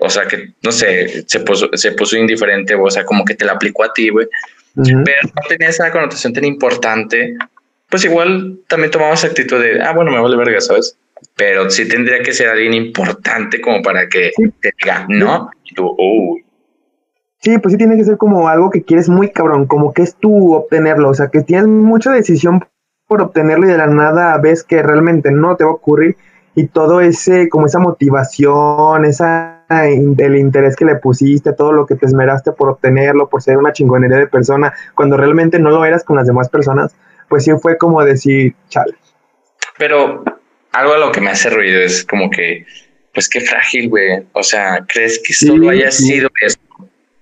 o 0.00 0.10
sea, 0.10 0.26
que, 0.26 0.52
no 0.62 0.72
sé, 0.72 1.24
se 1.26 1.40
puso, 1.40 1.68
se 1.74 1.92
puso 1.92 2.16
indiferente, 2.16 2.74
o 2.74 2.90
sea, 2.90 3.04
como 3.04 3.24
que 3.24 3.34
te 3.34 3.44
la 3.44 3.52
aplicó 3.52 3.84
a 3.84 3.92
ti, 3.92 4.08
güey. 4.10 4.26
Uh 4.76 4.82
-huh. 4.82 5.02
Pero 5.04 5.18
no 5.24 5.42
tenía 5.48 5.68
esa 5.68 5.90
connotación 5.90 6.32
tan 6.32 6.44
importante, 6.44 7.36
pues 7.88 8.04
igual 8.04 8.58
también 8.68 8.90
tomabas 8.90 9.24
actitud 9.24 9.60
de, 9.60 9.82
ah, 9.82 9.92
bueno, 9.92 10.10
me 10.10 10.20
vale 10.20 10.36
verga, 10.36 10.60
¿sabes? 10.60 10.96
Pero 11.36 11.68
sí 11.70 11.86
tendría 11.86 12.22
que 12.22 12.32
ser 12.32 12.48
alguien 12.48 12.72
importante 12.72 13.60
como 13.60 13.82
para 13.82 14.08
que 14.08 14.30
sí. 14.36 14.44
te 14.60 14.72
diga, 14.80 15.06
no, 15.08 15.50
y 15.64 15.74
tú, 15.74 15.86
uh. 15.86 16.38
Sí, 17.42 17.58
pues 17.58 17.72
sí 17.72 17.78
tiene 17.78 17.96
que 17.96 18.04
ser 18.04 18.16
como 18.16 18.48
algo 18.48 18.70
que 18.70 18.82
quieres 18.82 19.08
muy 19.08 19.30
cabrón, 19.30 19.66
como 19.66 19.92
que 19.92 20.02
es 20.02 20.14
tú 20.14 20.54
obtenerlo, 20.54 21.08
o 21.08 21.14
sea, 21.14 21.28
que 21.28 21.42
tienes 21.42 21.66
mucha 21.66 22.12
decisión 22.12 22.64
por 23.08 23.22
obtenerlo 23.22 23.66
y 23.66 23.70
de 23.70 23.78
la 23.78 23.86
nada 23.86 24.38
ves 24.38 24.62
que 24.62 24.82
realmente 24.82 25.32
no 25.32 25.56
te 25.56 25.64
va 25.64 25.70
a 25.70 25.74
ocurrir 25.74 26.16
y 26.54 26.66
todo 26.66 27.00
ese, 27.00 27.48
como 27.48 27.66
esa 27.66 27.78
motivación, 27.78 29.04
esa 29.04 29.59
el 29.70 30.36
interés 30.36 30.74
que 30.74 30.84
le 30.84 30.96
pusiste, 30.96 31.52
todo 31.52 31.72
lo 31.72 31.86
que 31.86 31.94
te 31.94 32.06
esmeraste 32.06 32.52
por 32.52 32.70
obtenerlo, 32.70 33.28
por 33.28 33.42
ser 33.42 33.56
una 33.56 33.72
chingonería 33.72 34.18
de 34.18 34.26
persona, 34.26 34.74
cuando 34.94 35.16
realmente 35.16 35.58
no 35.58 35.70
lo 35.70 35.84
eras 35.84 36.02
con 36.02 36.16
las 36.16 36.26
demás 36.26 36.48
personas, 36.48 36.94
pues 37.28 37.44
sí 37.44 37.52
fue 37.62 37.78
como 37.78 38.04
decir, 38.04 38.54
chale. 38.68 38.94
Pero 39.78 40.24
algo 40.72 40.92
a 40.94 40.98
lo 40.98 41.12
que 41.12 41.20
me 41.20 41.30
hace 41.30 41.50
ruido 41.50 41.80
es 41.80 42.04
como 42.04 42.30
que, 42.30 42.66
pues 43.14 43.28
qué 43.28 43.40
frágil, 43.40 43.88
güey. 43.88 44.26
O 44.32 44.42
sea, 44.42 44.84
¿crees 44.88 45.20
que 45.24 45.32
solo 45.32 45.64
sí, 45.64 45.68
haya 45.68 45.90
sí. 45.90 46.04
sido 46.04 46.28
eso? 46.40 46.58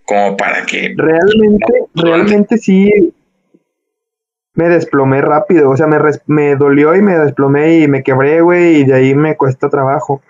Como 0.05 0.37
para 0.37 0.65
que... 0.65 0.95
Realmente, 0.97 1.85
realmente 1.95 2.57
sí 2.57 3.13
me 4.55 4.69
desplomé 4.69 5.21
rápido, 5.21 5.71
o 5.71 5.77
sea, 5.77 5.87
me, 5.87 5.99
me 6.27 6.57
dolió 6.57 6.97
y 6.97 7.03
me 7.03 7.17
desplomé 7.17 7.79
y 7.79 7.89
me 7.89 8.03
quebré, 8.03 8.41
güey, 8.41 8.79
y 8.79 8.85
de 8.85 8.95
ahí 8.95 9.15
me 9.15 9.37
cuesta 9.37 9.69
trabajo. 9.69 10.21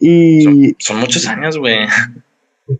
Y. 0.00 0.42
Son, 0.42 0.76
son 0.78 0.96
muchos 0.98 1.26
años, 1.28 1.58
güey. 1.58 1.86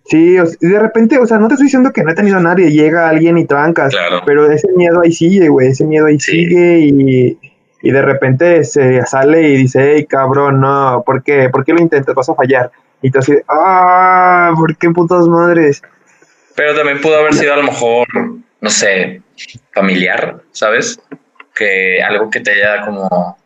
Sí, 0.06 0.38
o, 0.38 0.44
de 0.44 0.78
repente, 0.78 1.18
o 1.18 1.26
sea, 1.26 1.38
no 1.38 1.48
te 1.48 1.54
estoy 1.54 1.66
diciendo 1.66 1.92
que 1.92 2.02
no 2.02 2.12
he 2.12 2.14
tenido 2.14 2.36
a 2.36 2.42
nadie, 2.42 2.70
llega 2.70 3.08
alguien 3.08 3.38
y 3.38 3.46
trancas, 3.46 3.92
claro. 3.92 4.22
pero 4.24 4.50
ese 4.50 4.68
miedo 4.76 5.00
ahí 5.02 5.12
sigue, 5.12 5.48
güey, 5.48 5.68
ese 5.68 5.84
miedo 5.84 6.06
ahí 6.06 6.18
sí. 6.20 6.32
sigue 6.32 6.78
y, 6.78 7.38
y, 7.82 7.90
de 7.90 8.02
repente 8.02 8.62
se 8.64 9.04
sale 9.06 9.48
y 9.48 9.56
dice, 9.56 9.94
hey, 9.94 10.06
cabrón, 10.06 10.60
no, 10.60 11.02
¿por 11.04 11.22
qué? 11.22 11.48
¿Por 11.48 11.64
qué 11.64 11.72
lo 11.72 11.80
intentas? 11.80 12.14
Vas 12.14 12.28
a 12.28 12.34
fallar. 12.34 12.70
Y 13.02 13.10
tú 13.10 13.18
así, 13.18 13.34
ah, 13.48 14.52
¿por 14.56 14.76
qué 14.76 14.90
putas 14.90 15.26
madres? 15.26 15.82
Pero 16.54 16.74
también 16.74 17.00
pudo 17.00 17.16
haber 17.16 17.34
sido 17.34 17.54
a 17.54 17.56
lo 17.56 17.64
mejor, 17.64 18.06
no 18.60 18.70
sé, 18.70 19.22
familiar, 19.72 20.40
¿sabes? 20.52 21.00
Que 21.54 22.00
algo 22.02 22.30
que 22.30 22.40
te 22.40 22.52
haya 22.52 22.84
como 22.84 23.36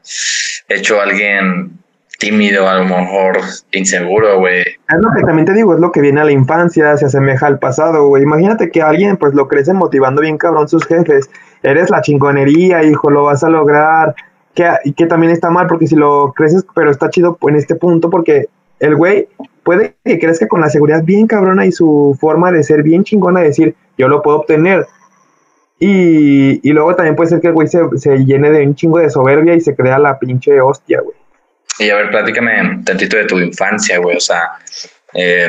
hecho 0.69 1.01
alguien 1.01 1.79
tímido, 2.19 2.69
a 2.69 2.79
lo 2.79 2.85
mejor 2.85 3.39
inseguro, 3.73 4.39
güey. 4.39 4.61
Es 4.63 4.99
lo 5.01 5.11
que 5.15 5.23
también 5.23 5.47
te 5.47 5.53
digo, 5.53 5.75
es 5.75 5.81
lo 5.81 5.93
que 5.93 6.01
viene 6.01 6.21
a 6.21 6.25
la 6.25 6.33
infancia, 6.33 6.97
se 6.97 7.07
asemeja 7.07 7.47
al 7.47 7.59
pasado, 7.59 8.09
güey. 8.09 8.23
Imagínate 8.23 8.71
que 8.71 8.83
alguien 8.83 9.17
pues 9.17 9.35
lo 9.35 9.49
crece 9.49 9.73
motivando 9.73 10.23
bien 10.23 10.39
cabrón 10.39 10.69
sus 10.69 10.87
jefes. 10.87 11.31
Eres 11.63 11.91
la 11.91 12.03
chingonería, 12.03 12.83
hijo, 12.85 13.11
lo 13.11 13.25
vas 13.25 13.45
a 13.45 13.49
lograr. 13.49 14.15
Que, 14.55 14.69
que 14.97 15.07
también 15.07 15.33
está 15.33 15.51
mal 15.51 15.67
porque 15.67 15.89
si 15.89 15.97
lo 15.97 16.33
creces, 16.33 16.65
pero 16.75 16.91
está 16.91 17.11
chido 17.11 17.37
en 17.43 17.57
este 17.57 17.75
punto 17.75 18.09
porque 18.09 18.47
el 18.79 18.95
güey 18.95 19.29
puede 19.65 19.97
que 20.05 20.21
crezca 20.21 20.47
con 20.47 20.61
la 20.61 20.69
seguridad 20.69 21.03
bien 21.03 21.27
cabrona 21.27 21.67
y 21.67 21.73
su 21.73 22.17
forma 22.21 22.53
de 22.53 22.63
ser 22.63 22.85
bien 22.85 23.03
chingona 23.03 23.41
de 23.41 23.47
decir, 23.47 23.75
yo 23.99 24.07
lo 24.07 24.23
puedo 24.23 24.39
obtener. 24.39 24.87
Y, 25.81 26.61
y 26.67 26.73
luego 26.73 26.95
también 26.95 27.17
puede 27.17 27.31
ser 27.31 27.41
que 27.41 27.49
el 27.49 27.53
güey 27.55 27.67
se, 27.67 27.81
se 27.97 28.25
llene 28.25 28.53
de 28.53 28.65
un 28.65 28.77
chingo 28.77 28.99
de 28.99 29.11
soberbia 29.11 29.55
y 29.55 29.61
se 29.61 29.75
crea 29.75 29.99
la 29.99 30.19
pinche 30.21 30.61
hostia, 30.61 31.01
güey. 31.01 31.24
Y 31.79 31.91
a 31.91 31.97
ver, 31.97 32.11
platícame 32.11 32.83
tantito 32.85 33.17
de 33.17 33.25
tu 33.25 33.39
infancia, 33.39 33.99
güey. 33.99 34.17
O 34.17 34.21
sea, 34.21 34.53
eh, 35.15 35.49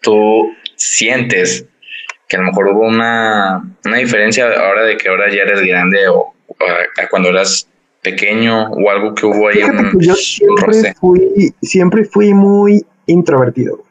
tú 0.00 0.52
sientes 0.74 1.64
que 2.28 2.36
a 2.36 2.40
lo 2.40 2.46
mejor 2.46 2.68
hubo 2.68 2.86
una, 2.86 3.62
una 3.84 3.96
diferencia 3.98 4.46
ahora 4.52 4.82
de 4.82 4.96
que 4.96 5.08
ahora 5.08 5.28
ya 5.30 5.42
eres 5.42 5.60
grande 5.62 6.08
o, 6.08 6.16
o 6.48 6.54
a- 6.64 7.06
cuando 7.08 7.28
eras 7.28 7.68
pequeño 8.02 8.70
o 8.70 8.90
algo 8.90 9.14
que 9.14 9.26
hubo 9.26 9.48
ahí 9.48 9.56
Fíjate 9.56 9.76
un, 9.78 9.90
que 10.00 10.06
yo 10.06 10.12
un 10.12 10.16
siempre 10.18 10.66
roce 10.66 10.94
fui, 10.94 11.54
siempre 11.62 12.04
fui 12.04 12.34
muy 12.34 12.84
introvertido. 13.06 13.84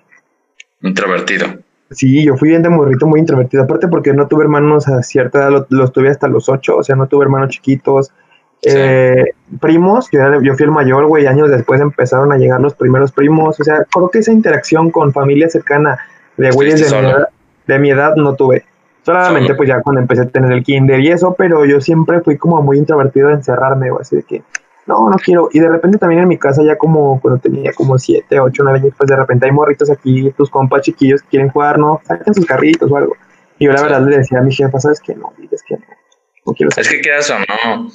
introvertido. 0.81 1.47
Sí, 1.91 2.25
yo 2.25 2.35
fui 2.35 2.49
bien 2.49 2.63
de 2.63 2.69
morrito, 2.69 3.05
muy 3.07 3.19
introvertido. 3.19 3.63
Aparte 3.63 3.87
porque 3.87 4.11
no 4.13 4.27
tuve 4.27 4.43
hermanos 4.43 4.87
a 4.87 5.01
cierta 5.03 5.39
edad, 5.39 5.51
lo- 5.51 5.67
los, 5.69 5.91
tuve 5.93 6.09
hasta 6.09 6.27
los 6.27 6.49
ocho, 6.49 6.77
o 6.77 6.83
sea, 6.83 6.95
no 6.95 7.07
tuve 7.07 7.23
hermanos 7.25 7.49
chiquitos. 7.49 8.11
Eh, 8.61 9.25
primos, 9.59 10.09
yo, 10.11 10.41
yo 10.41 10.55
fui 10.55 10.65
el 10.65 10.71
mayor, 10.71 11.05
güey, 11.05 11.27
años 11.27 11.49
después 11.49 11.79
empezaron 11.81 12.31
a 12.31 12.37
llegar 12.37 12.59
los 12.61 12.73
primeros 12.73 13.11
primos. 13.11 13.59
O 13.59 13.63
sea, 13.63 13.85
creo 13.91 14.09
que 14.09 14.19
esa 14.19 14.31
interacción 14.31 14.91
con 14.91 15.13
familia 15.13 15.49
cercana 15.49 15.99
de 16.37 16.51
güeyes 16.51 16.89
de 16.89 17.01
mi, 17.01 17.07
edad, 17.07 17.29
de 17.67 17.79
mi 17.79 17.91
edad 17.91 18.15
no 18.15 18.35
tuve. 18.35 18.65
Solamente 19.03 19.49
Solo. 19.49 19.57
pues 19.57 19.69
ya 19.69 19.81
cuando 19.81 20.01
empecé 20.01 20.23
a 20.23 20.27
tener 20.27 20.51
el 20.51 20.63
kinder 20.63 20.99
y 20.99 21.11
eso, 21.11 21.35
pero 21.37 21.63
yo 21.65 21.79
siempre 21.79 22.21
fui 22.21 22.37
como 22.37 22.61
muy 22.63 22.79
introvertido 22.79 23.27
de 23.27 23.35
encerrarme, 23.35 23.91
güey, 23.91 24.01
así 24.01 24.15
de 24.15 24.23
que 24.23 24.41
no, 24.87 25.09
no 25.09 25.17
quiero. 25.17 25.49
Y 25.51 25.59
de 25.59 25.69
repente 25.69 25.99
también 25.99 26.21
en 26.21 26.27
mi 26.27 26.37
casa 26.37 26.63
ya 26.63 26.75
como 26.77 27.19
cuando 27.21 27.39
tenía 27.39 27.71
como 27.73 27.99
siete, 27.99 28.39
ocho, 28.39 28.63
nueve 28.63 28.79
años, 28.79 28.93
pues 28.97 29.07
de 29.07 29.15
repente 29.15 29.45
hay 29.45 29.51
morritos 29.51 29.91
aquí, 29.91 30.31
tus 30.31 30.49
compas 30.49 30.81
chiquillos 30.81 31.21
que 31.21 31.29
quieren 31.29 31.49
jugar, 31.49 31.77
no, 31.77 32.01
saquen 32.03 32.33
sus 32.33 32.45
carritos 32.45 32.91
o 32.91 32.97
algo. 32.97 33.15
Y 33.59 33.65
yo 33.65 33.71
la 33.71 33.81
verdad 33.81 34.01
le 34.01 34.17
decía 34.17 34.39
a 34.39 34.41
mi 34.41 34.53
jefa, 34.53 34.79
¿sabes 34.79 34.99
qué? 34.99 35.15
No, 35.15 35.31
es 35.51 35.63
que 35.63 35.75
no, 35.75 35.85
no 36.47 36.53
quiero 36.53 36.71
Es 36.75 36.89
que 36.89 36.99
quieras 36.99 37.29
o 37.29 37.39
no, 37.39 37.89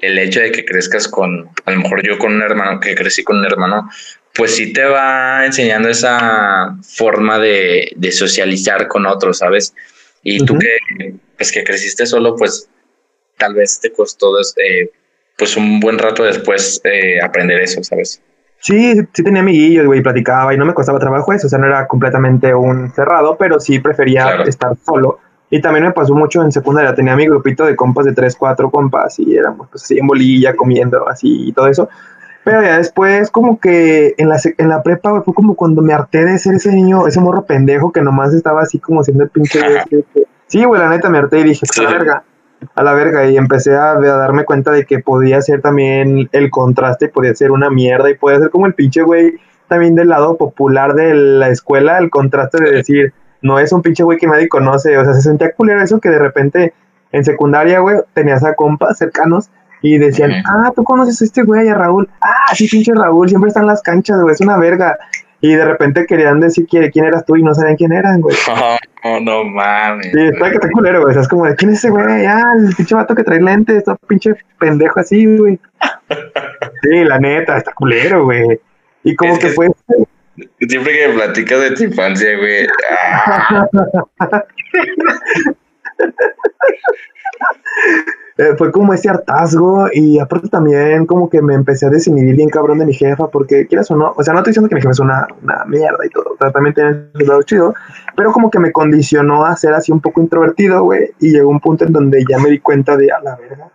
el 0.00 0.18
hecho 0.18 0.40
de 0.40 0.52
que 0.52 0.64
crezcas 0.64 1.08
con, 1.08 1.48
a 1.64 1.70
lo 1.70 1.78
mejor 1.78 2.02
yo 2.06 2.18
con 2.18 2.34
un 2.34 2.42
hermano, 2.42 2.80
que 2.80 2.94
crecí 2.94 3.22
con 3.22 3.38
un 3.38 3.44
hermano, 3.44 3.88
pues 4.34 4.56
sí 4.56 4.72
te 4.72 4.84
va 4.84 5.46
enseñando 5.46 5.88
esa 5.88 6.76
forma 6.82 7.38
de, 7.38 7.92
de 7.96 8.12
socializar 8.12 8.88
con 8.88 9.06
otros, 9.06 9.38
¿sabes? 9.38 9.74
Y 10.22 10.44
tú 10.44 10.54
Ujú. 10.54 10.60
que, 10.60 11.14
pues 11.36 11.52
que 11.52 11.62
creciste 11.62 12.06
solo, 12.06 12.34
pues 12.36 12.68
tal 13.38 13.54
vez 13.54 13.80
te 13.80 13.92
costó 13.92 14.38
eh, 14.40 14.90
pues 15.36 15.56
un 15.56 15.80
buen 15.80 15.98
rato 15.98 16.24
después 16.24 16.80
eh, 16.84 17.20
aprender 17.22 17.60
eso, 17.60 17.82
¿sabes? 17.82 18.20
Sí, 18.60 18.94
sí 19.12 19.22
tenía 19.22 19.42
amiguillos, 19.42 19.86
güey, 19.86 20.02
platicaba 20.02 20.54
y 20.54 20.56
no 20.56 20.64
me 20.64 20.72
costaba 20.72 20.98
trabajo 20.98 21.32
eso, 21.32 21.46
o 21.46 21.50
sea, 21.50 21.58
no 21.58 21.66
era 21.66 21.86
completamente 21.86 22.54
un 22.54 22.90
cerrado, 22.94 23.36
pero 23.36 23.60
sí 23.60 23.78
prefería 23.78 24.22
Claro. 24.22 24.44
estar 24.44 24.72
solo. 24.84 25.20
Y 25.56 25.60
también 25.60 25.84
me 25.84 25.92
pasó 25.92 26.14
mucho 26.16 26.42
en 26.42 26.50
secundaria, 26.50 26.96
tenía 26.96 27.14
mi 27.14 27.26
grupito 27.26 27.64
de 27.64 27.76
compas 27.76 28.04
de 28.06 28.12
tres, 28.12 28.34
cuatro 28.34 28.72
compas 28.72 29.20
y 29.20 29.36
éramos 29.36 29.68
pues 29.70 29.84
así 29.84 29.96
en 29.98 30.06
bolilla, 30.08 30.56
comiendo 30.56 31.08
así 31.08 31.48
y 31.48 31.52
todo 31.52 31.68
eso. 31.68 31.88
Pero 32.42 32.60
ya 32.60 32.76
después 32.78 33.30
como 33.30 33.60
que 33.60 34.14
en 34.18 34.28
la, 34.28 34.36
en 34.58 34.68
la 34.68 34.82
prepa 34.82 35.10
güey, 35.12 35.22
fue 35.22 35.32
como 35.32 35.54
cuando 35.54 35.80
me 35.80 35.92
harté 35.92 36.24
de 36.24 36.38
ser 36.38 36.54
ese 36.56 36.72
niño, 36.72 37.06
ese 37.06 37.20
morro 37.20 37.44
pendejo 37.44 37.92
que 37.92 38.02
nomás 38.02 38.34
estaba 38.34 38.62
así 38.62 38.80
como 38.80 39.04
siendo 39.04 39.22
el 39.22 39.30
pinche... 39.30 39.60
que- 39.88 40.04
Sí, 40.48 40.64
güey, 40.64 40.80
la 40.80 40.88
neta 40.90 41.08
me 41.08 41.18
harté 41.18 41.38
y 41.38 41.44
dije, 41.44 41.64
"Pues, 41.66 41.78
a 41.78 41.82
la 41.84 41.90
verga, 41.98 42.24
a 42.74 42.82
la 42.82 42.92
verga. 42.94 43.26
Y 43.30 43.36
empecé 43.36 43.76
a, 43.76 43.92
a 43.92 44.00
darme 44.00 44.44
cuenta 44.44 44.72
de 44.72 44.84
que 44.84 44.98
podía 44.98 45.40
ser 45.40 45.62
también 45.62 46.28
el 46.32 46.50
contraste, 46.50 47.08
podía 47.08 47.32
ser 47.36 47.52
una 47.52 47.70
mierda 47.70 48.10
y 48.10 48.14
podía 48.14 48.40
ser 48.40 48.50
como 48.50 48.66
el 48.66 48.74
pinche 48.74 49.02
güey 49.02 49.34
también 49.68 49.94
del 49.94 50.08
lado 50.08 50.36
popular 50.36 50.94
de 50.94 51.14
la 51.14 51.48
escuela, 51.48 51.98
el 51.98 52.10
contraste 52.10 52.60
de 52.60 52.72
decir, 52.72 53.14
no 53.44 53.58
es 53.60 53.72
un 53.72 53.82
pinche 53.82 54.02
güey 54.02 54.18
que 54.18 54.26
nadie 54.26 54.48
conoce, 54.48 54.96
o 54.98 55.04
sea, 55.04 55.14
se 55.14 55.20
sentía 55.20 55.52
culero 55.52 55.80
eso 55.82 56.00
que 56.00 56.08
de 56.08 56.18
repente 56.18 56.72
en 57.12 57.24
secundaria, 57.24 57.78
güey, 57.78 57.98
tenías 58.14 58.42
a 58.44 58.54
compas 58.54 58.98
cercanos 58.98 59.50
y 59.82 59.98
decían, 59.98 60.32
ah, 60.46 60.72
tú 60.74 60.82
conoces 60.82 61.20
a 61.20 61.24
este 61.26 61.42
güey, 61.42 61.68
a 61.68 61.74
Raúl, 61.74 62.08
ah, 62.22 62.54
sí, 62.54 62.66
pinche 62.68 62.92
Raúl, 62.94 63.28
siempre 63.28 63.48
está 63.48 63.60
en 63.60 63.66
las 63.68 63.82
canchas, 63.82 64.20
güey, 64.20 64.34
es 64.34 64.40
una 64.40 64.56
verga. 64.56 64.98
Y 65.40 65.54
de 65.54 65.64
repente 65.66 66.06
querían 66.06 66.40
decir 66.40 66.66
quién, 66.66 66.90
eras 67.04 67.26
tú 67.26 67.36
y 67.36 67.42
no 67.42 67.54
sabían 67.54 67.76
quién 67.76 67.92
eran, 67.92 68.20
güey. 68.20 68.34
Oh, 69.06 69.20
no 69.20 69.44
mames. 69.44 70.06
Sí, 70.14 70.18
está 70.32 70.48
que 70.48 70.54
está 70.54 70.70
culero, 70.70 71.02
güey. 71.02 71.10
O 71.10 71.12
sea, 71.12 71.20
es 71.20 71.28
como 71.28 71.44
de, 71.44 71.54
¿quién 71.56 71.72
es 71.72 71.76
ese 71.80 71.90
güey? 71.90 72.24
Ah, 72.24 72.42
el 72.58 72.74
pinche 72.74 72.94
vato 72.94 73.14
que 73.14 73.22
trae 73.22 73.38
lentes, 73.38 73.76
está 73.76 73.96
pinche 74.08 74.34
pendejo 74.58 74.98
así, 74.98 75.36
güey. 75.36 75.60
Sí, 76.82 77.04
la 77.04 77.18
neta, 77.18 77.58
está 77.58 77.72
culero, 77.74 78.24
güey. 78.24 78.58
Y 79.02 79.14
como 79.14 79.34
Es 79.34 79.38
que 79.38 79.48
que- 79.48 79.52
fue, 79.52 79.70
Siempre 80.68 80.92
que 80.92 81.08
me 81.08 81.14
platicas 81.14 81.60
de 81.60 81.70
tu 81.72 81.84
infancia, 81.84 82.36
güey. 82.36 82.66
ah, 82.90 83.68
eh, 88.36 88.54
fue 88.58 88.72
como 88.72 88.92
ese 88.92 89.08
hartazgo 89.08 89.86
y 89.92 90.18
aparte 90.18 90.48
también 90.48 91.06
como 91.06 91.30
que 91.30 91.40
me 91.40 91.54
empecé 91.54 91.86
a 91.86 91.90
desinhibir 91.90 92.34
bien 92.34 92.48
cabrón 92.48 92.80
de 92.80 92.86
mi 92.86 92.92
jefa 92.92 93.28
porque 93.28 93.68
quieras 93.68 93.88
o 93.92 93.96
no, 93.96 94.12
o 94.16 94.24
sea, 94.24 94.34
no 94.34 94.40
estoy 94.40 94.50
diciendo 94.50 94.68
que 94.68 94.74
mi 94.74 94.80
jefa 94.80 94.90
es 94.90 94.98
una, 94.98 95.28
una 95.40 95.64
mierda 95.66 96.04
y 96.04 96.08
todo, 96.08 96.32
o 96.34 96.36
sea, 96.36 96.50
también 96.50 96.74
tiene 96.74 96.96
su 97.14 97.26
lado 97.26 97.42
chido, 97.42 97.74
pero 98.16 98.32
como 98.32 98.50
que 98.50 98.58
me 98.58 98.72
condicionó 98.72 99.44
a 99.44 99.54
ser 99.54 99.74
así 99.74 99.92
un 99.92 100.00
poco 100.00 100.20
introvertido, 100.20 100.82
güey, 100.82 101.10
y 101.20 101.30
llegó 101.30 101.48
un 101.48 101.60
punto 101.60 101.84
en 101.84 101.92
donde 101.92 102.24
ya 102.28 102.38
me 102.38 102.50
di 102.50 102.58
cuenta 102.58 102.96
de 102.96 103.12
a 103.12 103.20
la 103.20 103.36
verga. 103.36 103.70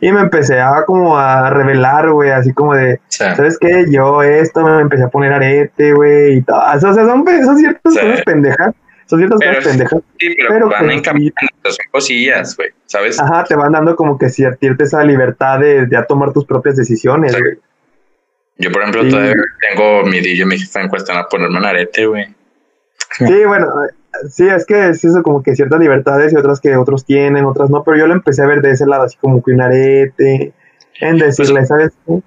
Y 0.00 0.12
me 0.12 0.20
empecé 0.20 0.60
a 0.60 0.84
como 0.84 1.16
a 1.16 1.48
revelar, 1.50 2.10
güey, 2.10 2.30
así 2.30 2.52
como 2.52 2.74
de, 2.74 3.00
¿sabes 3.08 3.58
qué? 3.58 3.86
Yo 3.90 4.22
esto 4.22 4.62
me 4.62 4.80
empecé 4.80 5.04
a 5.04 5.08
poner 5.08 5.32
arete, 5.32 5.92
güey, 5.92 6.38
y 6.38 6.42
todo. 6.42 6.58
O 6.58 6.78
sea, 6.80 6.92
son, 6.94 7.24
son 7.44 7.58
ciertas 7.58 7.92
Sí. 7.94 8.00
cosas 8.00 8.22
pendejas. 8.24 8.74
Son 9.06 9.18
ciertas 9.18 9.38
Pero 9.40 9.54
cosas 9.56 9.68
pendejas. 9.68 10.00
sí, 10.18 10.34
pero, 10.36 10.48
pero 10.48 10.68
van 10.70 10.90
encaminando, 10.90 11.32
son 11.64 11.76
cosillas, 11.90 12.56
güey, 12.56 12.70
¿sabes? 12.86 13.20
Ajá, 13.20 13.44
te 13.44 13.54
van 13.54 13.72
dando 13.72 13.94
como 13.96 14.18
que 14.18 14.28
cierta 14.30 14.66
esa 14.80 15.04
libertad 15.04 15.58
de, 15.60 15.86
de 15.86 15.96
a 15.96 16.04
tomar 16.06 16.32
tus 16.32 16.44
propias 16.46 16.76
decisiones. 16.76 17.36
Yo, 18.58 18.70
por 18.72 18.82
ejemplo, 18.82 19.02
Sí. 19.04 19.10
todavía 19.10 19.34
tengo 19.70 20.04
mi 20.04 20.20
dillo 20.20 20.44
y 20.44 20.48
mi 20.48 20.58
jefa 20.58 20.80
en 20.80 20.88
cuestión 20.88 21.18
a 21.18 21.26
ponerme 21.26 21.58
un 21.58 21.64
arete, 21.66 22.06
güey. 22.06 22.26
Sí, 23.18 23.44
bueno, 23.46 23.66
sí, 24.30 24.46
es 24.48 24.64
que 24.66 24.88
es 24.88 25.04
eso 25.04 25.22
como 25.22 25.42
que 25.42 25.54
ciertas 25.56 25.80
libertades 25.80 26.32
y 26.32 26.36
otras 26.36 26.60
que 26.60 26.76
otros 26.76 27.04
tienen, 27.04 27.44
otras 27.44 27.70
no, 27.70 27.82
pero 27.84 27.96
yo 27.98 28.06
lo 28.06 28.14
empecé 28.14 28.42
a 28.42 28.46
ver 28.46 28.62
de 28.62 28.70
ese 28.72 28.86
lado, 28.86 29.04
así 29.04 29.16
como 29.20 29.42
que 29.42 29.52
un 29.52 29.60
arete, 29.60 30.52
en 31.00 31.18
decirle, 31.18 31.54
Pues- 31.60 31.68
¿sabes? 31.68 31.92
qué? 32.06 32.20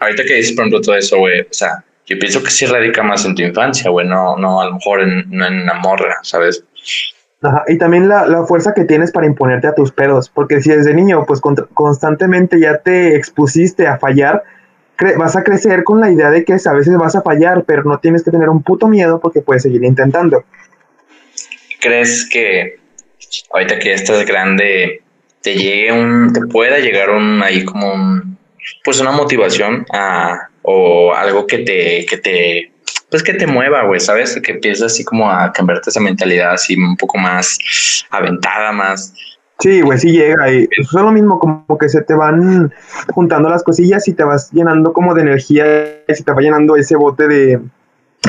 Ahorita 0.00 0.22
que 0.24 0.34
dices, 0.34 0.52
por 0.52 0.62
ejemplo, 0.64 0.80
todo 0.80 0.96
eso, 0.96 1.18
güey, 1.18 1.40
o 1.40 1.46
sea, 1.50 1.84
yo 2.06 2.18
pienso 2.18 2.42
que 2.42 2.50
sí 2.50 2.66
radica 2.66 3.02
más 3.02 3.24
en 3.26 3.34
tu 3.34 3.42
infancia, 3.42 3.90
güey, 3.90 4.06
no, 4.06 4.36
no 4.36 4.60
a 4.60 4.66
lo 4.66 4.74
mejor 4.74 5.00
en, 5.02 5.24
no 5.30 5.46
en 5.46 5.62
una 5.62 5.74
morra, 5.74 6.16
¿sabes? 6.22 6.64
Ajá, 7.42 7.64
y 7.68 7.78
también 7.78 8.08
la, 8.08 8.26
la 8.26 8.44
fuerza 8.46 8.74
que 8.74 8.84
tienes 8.84 9.12
para 9.12 9.26
imponerte 9.26 9.66
a 9.68 9.74
tus 9.74 9.92
pedos, 9.92 10.28
porque 10.28 10.60
si 10.60 10.70
desde 10.70 10.92
niño 10.94 11.24
pues 11.26 11.40
constantemente 11.74 12.58
ya 12.58 12.78
te 12.78 13.14
expusiste 13.16 13.86
a 13.86 13.98
fallar, 13.98 14.42
cre- 14.96 15.16
vas 15.16 15.36
a 15.36 15.44
crecer 15.44 15.84
con 15.84 16.00
la 16.00 16.10
idea 16.10 16.30
de 16.30 16.44
que 16.44 16.54
a 16.54 16.72
veces 16.72 16.96
vas 16.96 17.14
a 17.14 17.22
fallar, 17.22 17.62
pero 17.64 17.84
no 17.84 17.98
tienes 17.98 18.24
que 18.24 18.30
tener 18.32 18.48
un 18.48 18.62
puto 18.62 18.88
miedo 18.88 19.20
porque 19.20 19.40
puedes 19.40 19.62
seguir 19.62 19.84
intentando. 19.84 20.44
¿Crees 21.80 22.28
que 22.28 22.78
ahorita 23.52 23.78
que 23.78 23.92
estás 23.92 24.24
grande 24.26 25.02
te 25.42 25.54
llegue 25.54 25.92
un, 25.92 26.32
te 26.32 26.40
pueda 26.42 26.78
llegar 26.78 27.10
un 27.10 27.42
ahí 27.42 27.64
como 27.64 27.92
un, 27.92 28.38
pues 28.84 29.00
una 29.00 29.12
motivación 29.12 29.86
a, 29.92 30.48
o 30.62 31.14
algo 31.14 31.46
que 31.46 31.58
te, 31.58 32.06
que 32.06 32.16
te, 32.18 32.72
pues 33.10 33.22
que 33.22 33.34
te 33.34 33.46
mueva, 33.46 33.84
güey, 33.84 34.00
¿sabes? 34.00 34.38
Que 34.42 34.52
empiezas 34.52 34.92
así 34.92 35.04
como 35.04 35.30
a 35.30 35.52
cambiarte 35.52 35.90
esa 35.90 36.00
mentalidad 36.00 36.52
así 36.52 36.74
un 36.76 36.96
poco 36.96 37.18
más 37.18 37.58
aventada, 38.10 38.72
más, 38.72 39.14
Sí, 39.60 39.80
güey, 39.80 39.98
sí 39.98 40.12
llega 40.12 40.52
y 40.52 40.68
es 40.70 40.92
lo 40.92 41.10
mismo 41.10 41.40
como 41.40 41.78
que 41.78 41.88
se 41.88 42.02
te 42.02 42.14
van 42.14 42.72
juntando 43.12 43.48
las 43.48 43.64
cosillas 43.64 44.06
y 44.06 44.12
te 44.12 44.22
vas 44.22 44.52
llenando 44.52 44.92
como 44.92 45.14
de 45.14 45.22
energía 45.22 46.04
y 46.06 46.14
se 46.14 46.22
te 46.22 46.32
va 46.32 46.40
llenando 46.40 46.76
ese 46.76 46.94
bote 46.94 47.26
de, 47.26 47.60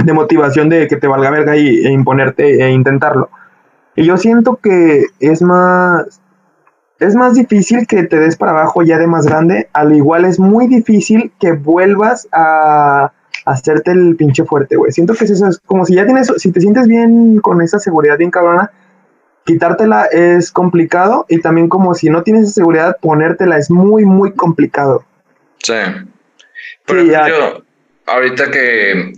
de 0.04 0.14
motivación 0.14 0.70
de 0.70 0.88
que 0.88 0.96
te 0.96 1.06
valga 1.06 1.30
verga 1.30 1.56
y, 1.56 1.86
e 1.86 1.92
imponerte 1.92 2.64
e 2.64 2.72
intentarlo. 2.72 3.30
Y 4.00 4.06
yo 4.06 4.18
siento 4.18 4.56
que 4.64 5.08
es 5.20 5.42
más, 5.42 6.22
es 7.00 7.16
más 7.16 7.34
difícil 7.36 7.86
que 7.86 8.04
te 8.04 8.18
des 8.18 8.38
para 8.38 8.52
abajo 8.52 8.82
ya 8.82 8.98
de 8.98 9.08
más 9.08 9.26
grande, 9.26 9.68
al 9.74 9.94
igual 9.94 10.24
es 10.24 10.40
muy 10.40 10.68
difícil 10.68 11.34
que 11.38 11.52
vuelvas 11.52 12.26
a 12.32 13.12
hacerte 13.46 13.92
el 13.92 14.16
pinche 14.16 14.46
fuerte, 14.46 14.78
güey. 14.78 14.94
Siento 14.94 15.16
que 15.16 15.26
es 15.26 15.32
eso, 15.32 15.48
es 15.48 15.60
como 15.66 15.86
si 15.86 15.96
ya 15.96 16.06
tienes, 16.06 16.32
si 16.38 16.50
te 16.52 16.62
sientes 16.62 16.88
bien 16.88 17.40
con 17.42 17.62
esa 17.62 17.78
seguridad 17.80 18.18
bien 18.18 18.32
cabrona, 18.32 18.72
quitártela 19.46 20.06
es 20.06 20.50
complicado 20.52 21.26
y 21.28 21.42
también 21.42 21.68
como 21.68 21.94
si 21.94 22.10
no 22.10 22.24
tienes 22.24 22.44
esa 22.46 22.54
seguridad, 22.54 22.98
ponértela 23.02 23.58
es 23.58 23.70
muy, 23.70 24.06
muy 24.06 24.32
complicado. 24.32 25.04
Sí. 25.62 25.74
Por 26.86 27.02
Sí, 27.02 27.10
ejemplo, 27.12 27.12
ya. 27.12 27.28
yo, 27.28 27.64
ahorita 28.06 28.50
que 28.50 29.14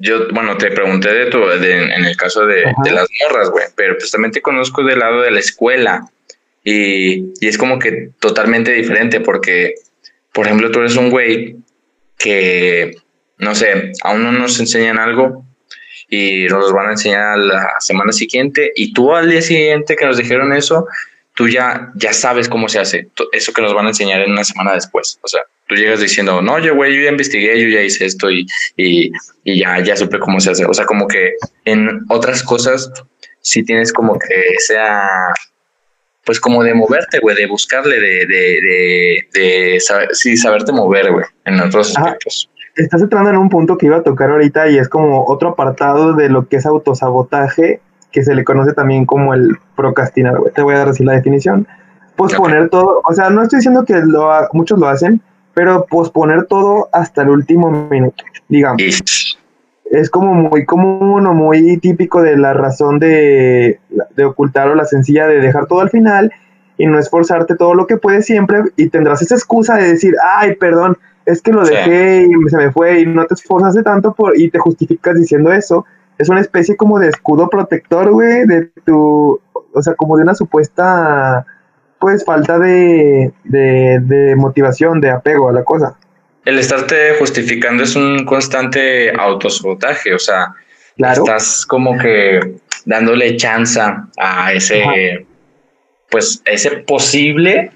yo, 0.00 0.28
bueno, 0.32 0.56
te 0.56 0.70
pregunté 0.72 1.12
de 1.12 1.26
tu, 1.26 1.38
de- 1.46 1.94
en 1.94 2.04
el 2.04 2.16
caso 2.16 2.44
de, 2.46 2.64
de 2.84 2.90
las 2.90 3.06
morras, 3.22 3.50
güey, 3.50 3.66
pero 3.76 3.96
pues 3.96 4.10
también 4.10 4.32
te 4.32 4.42
conozco 4.42 4.82
del 4.82 4.98
lado 4.98 5.20
de 5.20 5.30
la 5.30 5.38
escuela 5.40 6.02
y, 6.64 7.32
y 7.40 7.48
es 7.48 7.56
como 7.56 7.78
que 7.78 8.10
totalmente 8.18 8.72
diferente 8.72 9.20
porque, 9.20 9.74
por 10.32 10.46
ejemplo, 10.46 10.70
tú 10.70 10.80
eres 10.80 10.96
un 10.96 11.10
güey 11.10 11.56
que, 12.18 12.96
no 13.38 13.54
sé, 13.54 13.92
aún 14.02 14.22
no 14.24 14.32
nos 14.32 14.58
enseñan 14.60 14.98
algo 14.98 15.44
y 16.08 16.44
nos 16.48 16.60
los 16.64 16.72
van 16.72 16.88
a 16.88 16.92
enseñar 16.92 17.38
la 17.38 17.76
semana 17.80 18.12
siguiente 18.12 18.72
y 18.74 18.92
tú 18.92 19.14
al 19.14 19.30
día 19.30 19.42
siguiente 19.42 19.96
que 19.96 20.04
nos 20.06 20.16
dijeron 20.18 20.52
eso, 20.52 20.86
tú 21.34 21.48
ya, 21.48 21.92
ya 21.94 22.12
sabes 22.12 22.48
cómo 22.48 22.68
se 22.68 22.78
hace. 22.80 23.08
Eso 23.32 23.52
que 23.52 23.62
nos 23.62 23.72
van 23.74 23.86
a 23.86 23.90
enseñar 23.90 24.20
en 24.20 24.32
una 24.32 24.44
semana 24.44 24.74
después. 24.74 25.18
O 25.22 25.28
sea, 25.28 25.42
tú 25.70 25.76
llegas 25.76 26.00
diciendo, 26.00 26.42
no, 26.42 26.58
yo, 26.58 26.74
güey, 26.74 26.96
yo 26.96 27.04
ya 27.04 27.10
investigué, 27.10 27.62
yo 27.62 27.68
ya 27.68 27.80
hice 27.80 28.04
esto 28.04 28.28
y, 28.28 28.44
y, 28.76 29.12
y, 29.44 29.60
ya, 29.60 29.78
ya 29.78 29.96
supe 29.96 30.18
cómo 30.18 30.40
se 30.40 30.50
hace. 30.50 30.64
O 30.66 30.74
sea, 30.74 30.84
como 30.84 31.06
que 31.06 31.34
en 31.64 32.04
otras 32.08 32.42
cosas 32.42 32.90
sí 33.40 33.62
tienes 33.62 33.92
como 33.92 34.18
que 34.18 34.56
sea, 34.58 35.08
pues 36.24 36.40
como 36.40 36.64
de 36.64 36.74
moverte, 36.74 37.20
güey, 37.20 37.36
de 37.36 37.46
buscarle, 37.46 38.00
de, 38.00 38.26
de, 38.26 38.60
de, 38.60 39.28
de 39.32 39.80
saber, 39.80 40.08
sí, 40.12 40.36
saberte 40.36 40.72
mover, 40.72 41.12
güey, 41.12 41.24
en 41.44 41.60
otros 41.60 41.96
aspectos. 41.96 42.50
Estás 42.74 43.02
entrando 43.02 43.30
en 43.30 43.36
un 43.36 43.48
punto 43.48 43.78
que 43.78 43.86
iba 43.86 43.98
a 43.98 44.02
tocar 44.02 44.30
ahorita 44.30 44.68
y 44.70 44.78
es 44.78 44.88
como 44.88 45.24
otro 45.26 45.50
apartado 45.50 46.14
de 46.14 46.28
lo 46.30 46.48
que 46.48 46.56
es 46.56 46.66
autosabotaje, 46.66 47.80
que 48.10 48.24
se 48.24 48.34
le 48.34 48.42
conoce 48.42 48.72
también 48.72 49.06
como 49.06 49.34
el 49.34 49.56
procrastinar, 49.76 50.36
güey. 50.36 50.52
Te 50.52 50.62
voy 50.62 50.74
a 50.74 50.78
dar 50.78 50.88
así 50.88 51.04
la 51.04 51.12
definición. 51.12 51.68
Posponer 52.16 52.70
todo, 52.70 53.02
o 53.08 53.14
sea, 53.14 53.30
no 53.30 53.42
estoy 53.42 53.58
diciendo 53.58 53.84
que 53.84 53.94
lo, 53.94 54.28
muchos 54.52 54.78
lo 54.80 54.88
hacen, 54.88 55.22
pero 55.54 55.86
posponer 55.86 56.46
todo 56.46 56.88
hasta 56.92 57.22
el 57.22 57.30
último 57.30 57.70
minuto, 57.90 58.24
digamos. 58.48 59.36
Es 59.90 60.08
como 60.08 60.34
muy 60.34 60.64
común 60.64 61.26
o 61.26 61.34
muy 61.34 61.78
típico 61.78 62.22
de 62.22 62.36
la 62.36 62.52
razón 62.52 62.98
de, 62.98 63.80
de 64.14 64.24
ocultar 64.24 64.68
o 64.68 64.74
la 64.74 64.84
sencilla 64.84 65.26
de 65.26 65.40
dejar 65.40 65.66
todo 65.66 65.80
al 65.80 65.90
final 65.90 66.32
y 66.78 66.86
no 66.86 66.98
esforzarte 66.98 67.56
todo 67.56 67.74
lo 67.74 67.86
que 67.86 67.96
puedes 67.96 68.24
siempre 68.24 68.62
y 68.76 68.88
tendrás 68.88 69.20
esa 69.20 69.34
excusa 69.34 69.76
de 69.76 69.88
decir, 69.88 70.14
ay, 70.36 70.54
perdón, 70.54 70.96
es 71.26 71.42
que 71.42 71.52
lo 71.52 71.64
dejé 71.64 72.26
y 72.26 72.48
se 72.48 72.56
me 72.56 72.72
fue 72.72 73.00
y 73.00 73.06
no 73.06 73.26
te 73.26 73.34
esforzaste 73.34 73.82
tanto 73.82 74.14
por, 74.14 74.38
y 74.38 74.50
te 74.50 74.58
justificas 74.58 75.16
diciendo 75.16 75.52
eso. 75.52 75.84
Es 76.18 76.28
una 76.28 76.40
especie 76.40 76.76
como 76.76 76.98
de 76.98 77.08
escudo 77.08 77.48
protector, 77.48 78.10
güey, 78.10 78.46
de 78.46 78.70
tu, 78.84 79.40
o 79.72 79.82
sea, 79.82 79.94
como 79.94 80.16
de 80.16 80.22
una 80.22 80.34
supuesta, 80.34 81.46
pues, 82.00 82.24
falta 82.24 82.58
de, 82.58 83.30
de, 83.44 84.34
motivación, 84.36 85.00
de 85.00 85.10
apego 85.10 85.50
a 85.50 85.52
la 85.52 85.62
cosa. 85.62 85.96
El 86.46 86.58
estarte 86.58 87.14
justificando 87.18 87.82
es 87.82 87.94
un 87.94 88.24
constante 88.24 89.12
autosabotaje, 89.12 90.14
o 90.14 90.18
sea, 90.18 90.54
estás 90.96 91.66
como 91.66 91.96
que 91.98 92.56
dándole 92.86 93.36
chance 93.36 93.78
a 94.18 94.52
ese, 94.52 95.26
pues, 96.08 96.42
ese 96.46 96.70
posible 96.78 97.70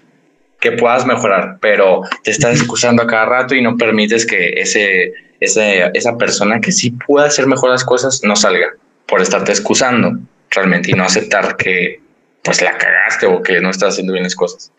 que 0.59 0.73
puedas 0.73 1.05
mejorar, 1.05 1.59
pero 1.61 2.01
te 2.23 2.31
estás 2.31 2.59
excusando 2.59 3.03
a 3.03 3.07
cada 3.07 3.27
rato 3.27 3.55
y 3.55 3.61
no 3.61 3.77
permites 3.77 4.25
que 4.25 4.55
ese, 4.55 5.13
ese, 5.39 5.91
esa 5.93 6.17
persona 6.17 6.59
que 6.61 6.73
sí 6.73 6.93
puede 7.07 7.27
hacer 7.27 7.47
mejor 7.47 7.69
las 7.69 7.85
cosas 7.85 8.23
no 8.25 8.35
salga 8.35 8.69
por 9.07 9.21
estarte 9.21 9.53
excusando 9.53 10.19
realmente 10.51 10.91
y 10.91 10.95
no 10.95 11.05
aceptar 11.05 11.57
que 11.57 12.01
pues 12.45 12.63
la 12.63 12.77
cagaste 12.77 13.27
o 13.27 13.43
que 13.43 13.61
no 13.61 13.71
estás 13.71 13.95
haciendo 13.95 14.13
bien 14.13 14.25
las 14.25 14.37
cosas. 14.37 14.73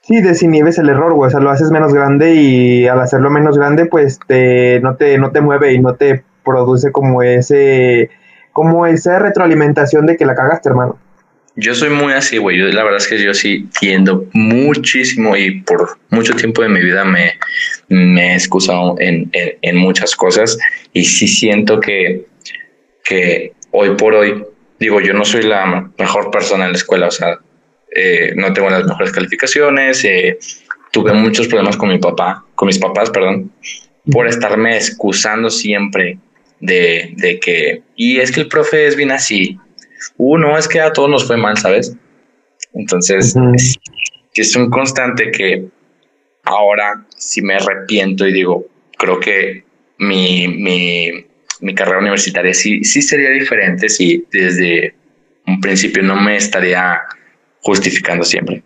Sí, 0.00 0.20
desinhibes 0.20 0.78
el 0.78 0.88
error, 0.88 1.12
güey, 1.12 1.28
o 1.28 1.30
sea, 1.30 1.38
lo 1.38 1.50
haces 1.50 1.70
menos 1.70 1.94
grande 1.94 2.34
y 2.34 2.88
al 2.88 3.00
hacerlo 3.00 3.30
menos 3.30 3.56
grande, 3.56 3.86
pues 3.86 4.18
te, 4.26 4.80
no, 4.80 4.96
te, 4.96 5.16
no 5.18 5.30
te 5.30 5.40
mueve 5.40 5.74
y 5.74 5.78
no 5.78 5.94
te 5.94 6.24
produce 6.44 6.90
como 6.90 7.22
ese, 7.22 8.10
como 8.52 8.86
esa 8.86 9.20
retroalimentación 9.20 10.06
de 10.06 10.16
que 10.16 10.26
la 10.26 10.34
cagaste, 10.34 10.70
hermano. 10.70 10.98
Yo 11.54 11.74
soy 11.74 11.90
muy 11.90 12.14
así, 12.14 12.38
güey. 12.38 12.58
Yo, 12.58 12.66
la 12.66 12.82
verdad 12.82 12.98
es 12.98 13.06
que 13.06 13.22
yo 13.22 13.34
sí 13.34 13.68
tiendo 13.78 14.26
muchísimo 14.32 15.36
y 15.36 15.60
por 15.60 15.98
mucho 16.08 16.34
tiempo 16.34 16.62
de 16.62 16.68
mi 16.68 16.80
vida 16.80 17.04
me, 17.04 17.34
me 17.88 18.32
he 18.32 18.34
excusado 18.34 18.96
en, 18.98 19.30
en, 19.32 19.76
muchas 19.76 20.16
cosas 20.16 20.58
y 20.94 21.04
sí 21.04 21.28
siento 21.28 21.78
que, 21.78 22.24
que 23.04 23.52
hoy 23.70 23.94
por 23.96 24.14
hoy, 24.14 24.44
digo, 24.82 25.00
yo 25.00 25.14
no 25.14 25.24
soy 25.24 25.44
la 25.44 25.90
mejor 25.96 26.30
persona 26.30 26.66
en 26.66 26.72
la 26.72 26.76
escuela, 26.76 27.06
o 27.06 27.10
sea, 27.10 27.38
eh, 27.94 28.32
no 28.36 28.52
tengo 28.52 28.68
las 28.68 28.84
mejores 28.84 29.12
calificaciones, 29.12 30.04
eh, 30.04 30.38
tuve 30.90 31.12
muchos 31.12 31.46
problemas 31.46 31.76
con 31.76 31.88
mi 31.88 31.98
papá, 31.98 32.44
con 32.54 32.66
mis 32.66 32.78
papás, 32.78 33.10
perdón, 33.10 33.52
por 34.10 34.26
estarme 34.26 34.76
excusando 34.76 35.50
siempre 35.50 36.18
de, 36.60 37.14
de 37.16 37.38
que, 37.38 37.82
y 37.96 38.18
es 38.18 38.32
que 38.32 38.40
el 38.40 38.48
profe 38.48 38.86
es 38.86 38.96
bien 38.96 39.12
así, 39.12 39.56
uno 40.16 40.58
es 40.58 40.66
que 40.66 40.80
a 40.80 40.92
todos 40.92 41.08
nos 41.08 41.26
fue 41.26 41.36
mal, 41.36 41.56
¿sabes? 41.56 41.96
Entonces, 42.74 43.34
es, 44.34 44.56
un 44.56 44.70
constante 44.70 45.30
que 45.30 45.66
ahora 46.44 47.06
si 47.16 47.40
me 47.40 47.54
arrepiento 47.54 48.26
y 48.26 48.32
digo, 48.32 48.66
creo 48.98 49.20
que 49.20 49.64
mi, 49.98 50.48
mi, 50.48 51.26
mi 51.62 51.74
carrera 51.74 52.00
universitaria 52.00 52.52
sí, 52.52 52.84
sí 52.84 53.00
sería 53.00 53.30
diferente 53.30 53.88
si 53.88 54.26
desde 54.30 54.94
un 55.46 55.60
principio 55.60 56.02
no 56.02 56.16
me 56.16 56.36
estaría 56.36 57.00
justificando 57.62 58.24
siempre. 58.24 58.62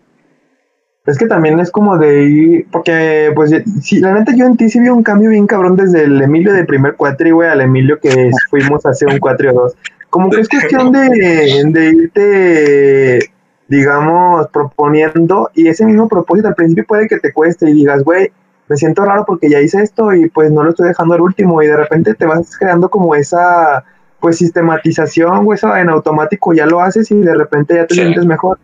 Es 1.05 1.19
que 1.19 1.27
también 1.27 1.61
es 1.61 1.71
como 1.71 1.97
de 1.99 2.25
ir, 2.25 2.67
porque 2.73 3.31
pues 3.35 3.55
sí, 3.81 4.01
la 4.01 4.13
neta 4.13 4.35
yo 4.35 4.47
en 4.47 4.57
ti 4.57 4.69
sí 4.69 4.81
vi 4.81 4.89
un 4.89 5.05
cambio 5.05 5.31
bien 5.31 5.47
cabrón 5.47 5.77
desde 5.77 6.03
el 6.05 6.21
Emilio 6.21 6.53
de 6.53 6.65
primer 6.65 6.97
cuatri, 6.97 7.31
güey, 7.31 7.49
al 7.49 7.61
Emilio 7.61 8.01
que 8.01 8.31
fuimos 8.51 8.85
hace 8.87 9.07
un 9.07 9.19
cuatri 9.19 9.49
o 9.49 9.53
dos. 9.53 9.77
Como 10.11 10.31
que 10.31 10.41
es 10.41 10.49
cuestión 10.49 10.91
de, 10.93 11.93
irte, 11.95 13.31
digamos, 13.69 14.49
proponiendo 14.49 15.51
y 15.55 15.69
ese 15.69 15.85
mismo 15.85 16.09
propósito 16.09 16.49
al 16.49 16.55
principio 16.55 16.87
puede 16.89 17.07
que 17.07 17.19
te 17.19 17.33
cueste 17.33 17.71
y 17.71 17.75
digas, 17.75 18.03
güey, 18.03 18.33
me 18.69 18.77
siento 18.77 19.05
raro 19.05 19.25
porque 19.27 19.49
ya 19.49 19.61
hice 19.61 19.83
esto 19.83 20.13
y 20.13 20.29
pues 20.29 20.51
no 20.51 20.63
lo 20.63 20.71
estoy 20.71 20.89
dejando 20.89 21.15
al 21.15 21.21
último 21.21 21.63
y 21.63 21.67
de 21.67 21.77
repente 21.77 22.15
te 22.15 22.27
vas 22.27 22.57
creando 22.59 22.89
como 22.89 23.15
esa 23.15 23.85
pues 24.21 24.39
sistematización 24.39 25.47
o 25.47 25.55
eso 25.55 25.77
en 25.77 25.89
automático 25.89 26.53
ya 26.53 26.67
lo 26.67 26.81
haces 26.81 27.11
y 27.11 27.21
de 27.21 27.35
repente 27.35 27.75
ya 27.75 27.87
te 27.87 27.95
sientes 27.95 28.25
mejor. 28.25 28.59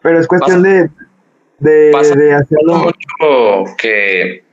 Pero 0.00 0.20
es 0.20 0.26
cuestión 0.26 0.62
de, 0.62 0.88
de, 1.58 1.92
de, 2.16 2.34
hacerlo. 2.34 2.74
Mucho 2.76 3.74
que 3.76 4.44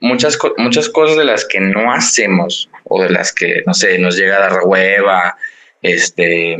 muchas, 0.00 0.38
muchas 0.56 0.88
cosas 0.88 1.16
de 1.16 1.24
las 1.24 1.44
que 1.44 1.60
no 1.60 1.92
hacemos 1.92 2.68
o 2.84 3.02
de 3.02 3.10
las 3.10 3.32
que, 3.32 3.62
no 3.66 3.74
sé, 3.74 3.98
nos 3.98 4.16
llega 4.16 4.36
a 4.36 4.40
dar 4.40 4.60
hueva 4.64 5.36
este, 5.82 6.58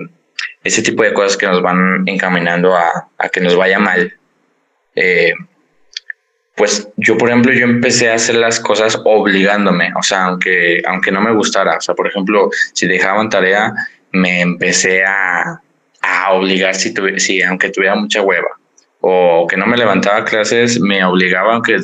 ese 0.63 0.83
tipo 0.83 1.03
de 1.03 1.13
cosas 1.13 1.37
que 1.37 1.47
nos 1.47 1.63
van 1.63 2.07
encaminando 2.07 2.75
a, 2.75 3.09
que 3.33 3.41
nos 3.41 3.57
vaya 3.57 3.79
mal. 3.79 4.15
Eh, 4.95 5.35
pues 6.61 6.91
yo, 6.99 7.17
por 7.17 7.31
ejemplo, 7.31 7.55
yo 7.55 7.65
empecé 7.65 8.11
a 8.11 8.17
hacer 8.17 8.35
las 8.35 8.61
cosas 8.61 9.01
obligándome, 9.07 9.91
o 9.99 10.03
sea, 10.03 10.25
aunque, 10.25 10.83
aunque 10.87 11.11
no 11.11 11.23
me 11.23 11.33
gustara, 11.33 11.79
o 11.79 11.81
sea, 11.81 11.95
por 11.95 12.07
ejemplo, 12.07 12.51
si 12.75 12.87
dejaban 12.87 13.31
tarea, 13.31 13.73
me 14.13 14.43
empecé 14.43 15.03
a, 15.03 15.59
a 16.03 16.33
obligar 16.35 16.75
si, 16.75 16.93
si 17.17 17.41
aunque 17.41 17.71
tuviera 17.71 17.95
mucha 17.95 18.21
hueva, 18.21 18.51
o 19.01 19.47
que 19.49 19.57
no 19.57 19.65
me 19.65 19.79
levantaba 19.79 20.23
clases, 20.27 20.79
me 20.79 21.03
obligaba 21.03 21.55
aunque 21.55 21.79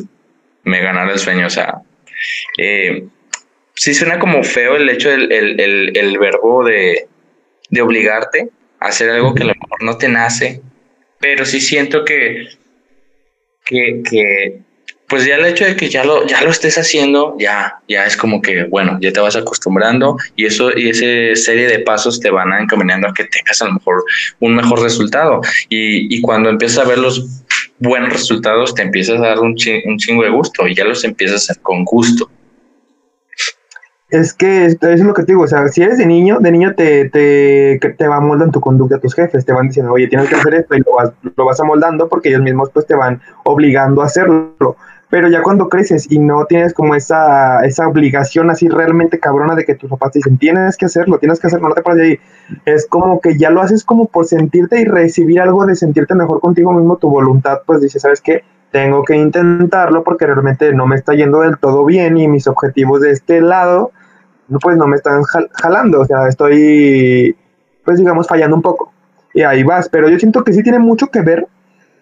me 0.65 0.83
ganara 0.83 1.11
el 1.11 1.19
sueño, 1.21 1.47
o 1.47 1.51
sea, 1.51 1.77
eh, 2.59 3.07
sí 3.75 3.95
suena 3.95 4.19
como 4.19 4.45
feo 4.45 4.77
el 4.77 4.91
hecho 4.91 5.09
del 5.09 5.33
el, 5.33 5.97
el 5.97 6.19
verbo 6.19 6.62
de, 6.62 7.09
de 7.71 7.81
obligarte 7.81 8.51
a 8.81 8.89
hacer 8.89 9.09
algo 9.09 9.35
que 9.35 9.43
a 9.43 9.47
lo 9.47 9.55
mejor 9.55 9.83
no 9.83 9.97
te 9.97 10.11
nace, 10.11 10.61
pero 11.19 11.47
sí 11.47 11.62
siento 11.62 12.05
que, 12.05 12.49
que, 13.65 14.66
pues 15.09 15.25
ya 15.25 15.37
el 15.37 15.45
hecho 15.47 15.64
de 15.64 15.77
que 15.77 15.88
ya 15.88 16.05
lo, 16.05 16.27
ya 16.27 16.42
lo 16.42 16.51
estés 16.51 16.79
haciendo, 16.79 17.37
ya, 17.38 17.79
ya 17.88 18.05
es 18.05 18.16
como 18.16 18.42
que, 18.42 18.64
bueno, 18.64 18.99
ya 19.01 19.12
te 19.12 19.21
vas 19.21 19.37
acostumbrando 19.37 20.16
y 20.35 20.47
eso, 20.47 20.77
y 20.77 20.88
esa 20.88 21.40
serie 21.40 21.69
de 21.69 21.79
pasos 21.81 22.19
te 22.19 22.31
van 22.31 22.53
encaminando 22.61 23.09
a 23.09 23.14
que 23.14 23.25
tengas 23.25 23.62
a 23.62 23.66
lo 23.66 23.75
mejor 23.75 24.05
un 24.40 24.57
mejor 24.57 24.83
resultado. 24.83 25.40
Y, 25.69 26.14
y 26.14 26.21
cuando 26.21 26.51
empiezas 26.51 26.85
a 26.85 26.88
ver 26.88 26.99
los 26.99 27.45
buenos 27.79 28.12
resultados, 28.12 28.75
te 28.75 28.83
empiezas 28.83 29.19
a 29.19 29.29
dar 29.29 29.40
un, 29.40 29.55
un 29.85 29.99
chingo 29.99 30.23
de 30.23 30.31
gusto 30.31 30.66
y 30.66 30.75
ya 30.75 30.85
los 30.85 31.05
empiezas 31.05 31.49
a 31.49 31.53
hacer 31.53 31.62
con 31.62 31.85
gusto. 31.85 32.29
Es 34.09 34.33
que 34.33 34.66
eso 34.66 34.88
es 34.88 35.01
lo 35.01 35.12
que 35.14 35.25
te 35.25 35.33
digo, 35.33 35.42
o 35.42 35.49
sea, 35.49 35.66
si 35.66 35.83
eres 35.83 35.99
de 35.99 36.07
niño, 36.07 36.38
de 36.38 36.53
niño 36.53 36.75
te, 36.77 37.11
te, 37.11 37.81
te 37.81 38.07
va 38.07 38.21
moldando 38.21 38.53
tu 38.53 38.61
conducta 38.61 39.01
tus 39.01 39.14
jefes, 39.14 39.45
te 39.45 39.53
van 39.53 39.66
diciendo, 39.66 39.92
oye, 39.92 40.07
tienes 40.07 40.29
que 40.29 40.37
hacer 40.37 40.55
esto 40.55 40.77
y 40.77 40.79
lo 40.79 40.95
vas, 40.95 41.11
lo 41.37 41.45
vas 41.45 41.61
amoldando 41.61 42.09
porque 42.09 42.29
ellos 42.29 42.42
mismos 42.42 42.71
pues 42.73 42.87
te 42.87 42.95
van 42.95 43.21
obligando 43.45 44.03
a 44.03 44.07
hacerlo. 44.07 44.77
Pero 45.17 45.31
ya 45.31 45.43
cuando 45.43 45.71
creces 45.71 46.07
y 46.13 46.19
no 46.19 46.45
tienes 46.45 46.75
como 46.75 46.95
esa, 46.95 47.65
esa 47.65 47.89
obligación 47.89 48.51
así 48.51 48.69
realmente 48.69 49.19
cabrona 49.19 49.55
de 49.55 49.65
que 49.65 49.75
tus 49.75 49.89
papás 49.89 50.13
te 50.13 50.19
dicen, 50.19 50.37
tienes 50.37 50.77
que 50.77 50.85
hacerlo, 50.85 51.19
tienes 51.19 51.41
que 51.41 51.47
hacerlo, 51.47 51.71
no 51.71 51.75
te 51.75 51.81
pares 51.81 51.99
de 51.99 52.05
ahí. 52.05 52.21
Es 52.67 52.87
como 52.87 53.19
que 53.23 53.39
ya 53.39 53.49
lo 53.49 53.63
haces 53.63 53.83
como 53.83 54.09
por 54.09 54.27
sentirte 54.27 54.79
y 54.79 54.85
recibir 54.85 55.41
algo 55.41 55.65
de 55.65 55.75
sentirte 55.75 56.15
mejor 56.15 56.43
contigo 56.43 56.71
mismo, 56.71 56.99
tu 56.99 57.09
voluntad, 57.09 57.61
pues 57.65 57.81
dice, 57.81 57.99
¿sabes 57.99 58.21
qué? 58.21 58.45
Tengo 58.71 59.05
que 59.05 59.17
intentarlo 59.17 60.05
porque 60.05 60.27
realmente 60.27 60.75
no 60.75 60.87
me 60.87 60.97
está 60.97 61.15
yendo 61.15 61.41
del 61.41 61.57
todo 61.57 61.87
bien 61.87 62.19
y 62.19 62.29
mis 62.29 62.47
objetivos 62.47 63.01
de 63.01 63.13
este 63.13 63.41
lado 63.41 63.93
pues 64.61 64.77
no 64.77 64.87
me 64.87 64.97
están 64.97 65.23
jalando, 65.23 66.03
o 66.03 66.05
sea, 66.05 66.29
estoy, 66.29 67.35
pues 67.87 67.99
digamos, 67.99 68.29
fallando 68.29 68.55
un 68.55 68.61
poco. 68.61 68.93
Y 69.33 69.45
ahí 69.45 69.63
vas, 69.63 69.89
pero 69.89 70.11
yo 70.11 70.19
siento 70.19 70.45
que 70.45 70.53
sí 70.53 70.63
tiene 70.63 70.79
mucho 70.79 71.07
que 71.07 71.23
ver, 71.23 71.47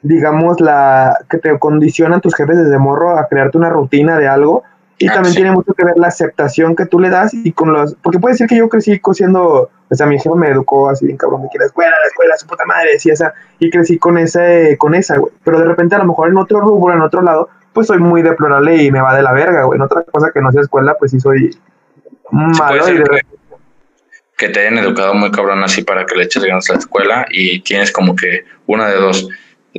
digamos, 0.04 0.60
la 0.60 1.18
que 1.28 1.38
te 1.38 1.58
condicionan 1.58 2.20
tus 2.20 2.34
jefes 2.34 2.56
desde 2.56 2.78
morro 2.78 3.18
a 3.18 3.26
crearte 3.26 3.58
una 3.58 3.70
rutina 3.70 4.18
de 4.18 4.28
algo. 4.28 4.62
Y 4.98 5.08
ah, 5.08 5.14
también 5.14 5.34
tiene 5.34 5.50
mucho 5.50 5.72
que 5.74 5.84
ver 5.84 5.96
la 5.96 6.06
aceptación 6.06 6.76
que 6.76 6.86
tú 6.86 7.00
le 7.00 7.10
das 7.10 7.34
y 7.34 7.50
con 7.50 7.72
los... 7.72 7.96
Porque 7.96 8.20
puede 8.20 8.36
ser 8.36 8.46
que 8.46 8.56
yo 8.56 8.68
crecí 8.68 9.00
siendo, 9.12 9.70
O 9.90 9.94
sea, 9.94 10.06
mi 10.06 10.18
jefe 10.18 10.36
me 10.36 10.48
educó 10.48 10.88
así 10.88 11.06
bien 11.06 11.18
cabrón, 11.18 11.42
de 11.42 11.48
que 11.50 11.58
la 11.58 11.66
escuela, 11.66 11.90
la 11.90 12.06
escuela, 12.06 12.36
su 12.36 12.46
puta 12.46 12.64
madre, 12.64 12.90
y 13.02 13.10
esa, 13.10 13.34
y 13.58 13.70
crecí 13.70 13.98
con 13.98 14.18
ese, 14.18 14.76
con 14.78 14.94
esa, 14.94 15.16
güey. 15.18 15.32
Pero 15.42 15.58
de 15.58 15.64
repente 15.64 15.96
a 15.96 15.98
lo 15.98 16.04
mejor 16.04 16.28
en 16.28 16.36
otro 16.36 16.60
rubro, 16.60 16.94
en 16.94 17.00
otro 17.00 17.22
lado, 17.22 17.48
pues 17.72 17.88
soy 17.88 17.98
muy 17.98 18.22
deplorable 18.22 18.80
y 18.82 18.92
me 18.92 19.00
va 19.00 19.16
de 19.16 19.22
la 19.22 19.32
verga, 19.32 19.64
güey. 19.64 19.78
En 19.78 19.82
otra 19.82 20.04
cosa 20.04 20.30
que 20.32 20.40
no 20.40 20.52
sea 20.52 20.60
escuela, 20.60 20.94
pues 20.96 21.10
sí 21.10 21.18
soy 21.18 21.50
malo 22.30 22.88
y 22.88 22.98
de 22.98 23.04
repente 23.04 23.44
que 24.36 24.48
te 24.48 24.60
hayan 24.60 24.78
educado 24.78 25.14
muy 25.14 25.30
cabrón 25.30 25.62
así 25.62 25.82
para 25.82 26.04
que 26.06 26.16
le 26.16 26.24
eches 26.24 26.44
ganas 26.44 26.68
a 26.70 26.74
la 26.74 26.78
escuela 26.80 27.26
y 27.30 27.60
tienes 27.60 27.92
como 27.92 28.16
que 28.16 28.44
una 28.66 28.88
de 28.88 28.96
dos, 28.96 29.28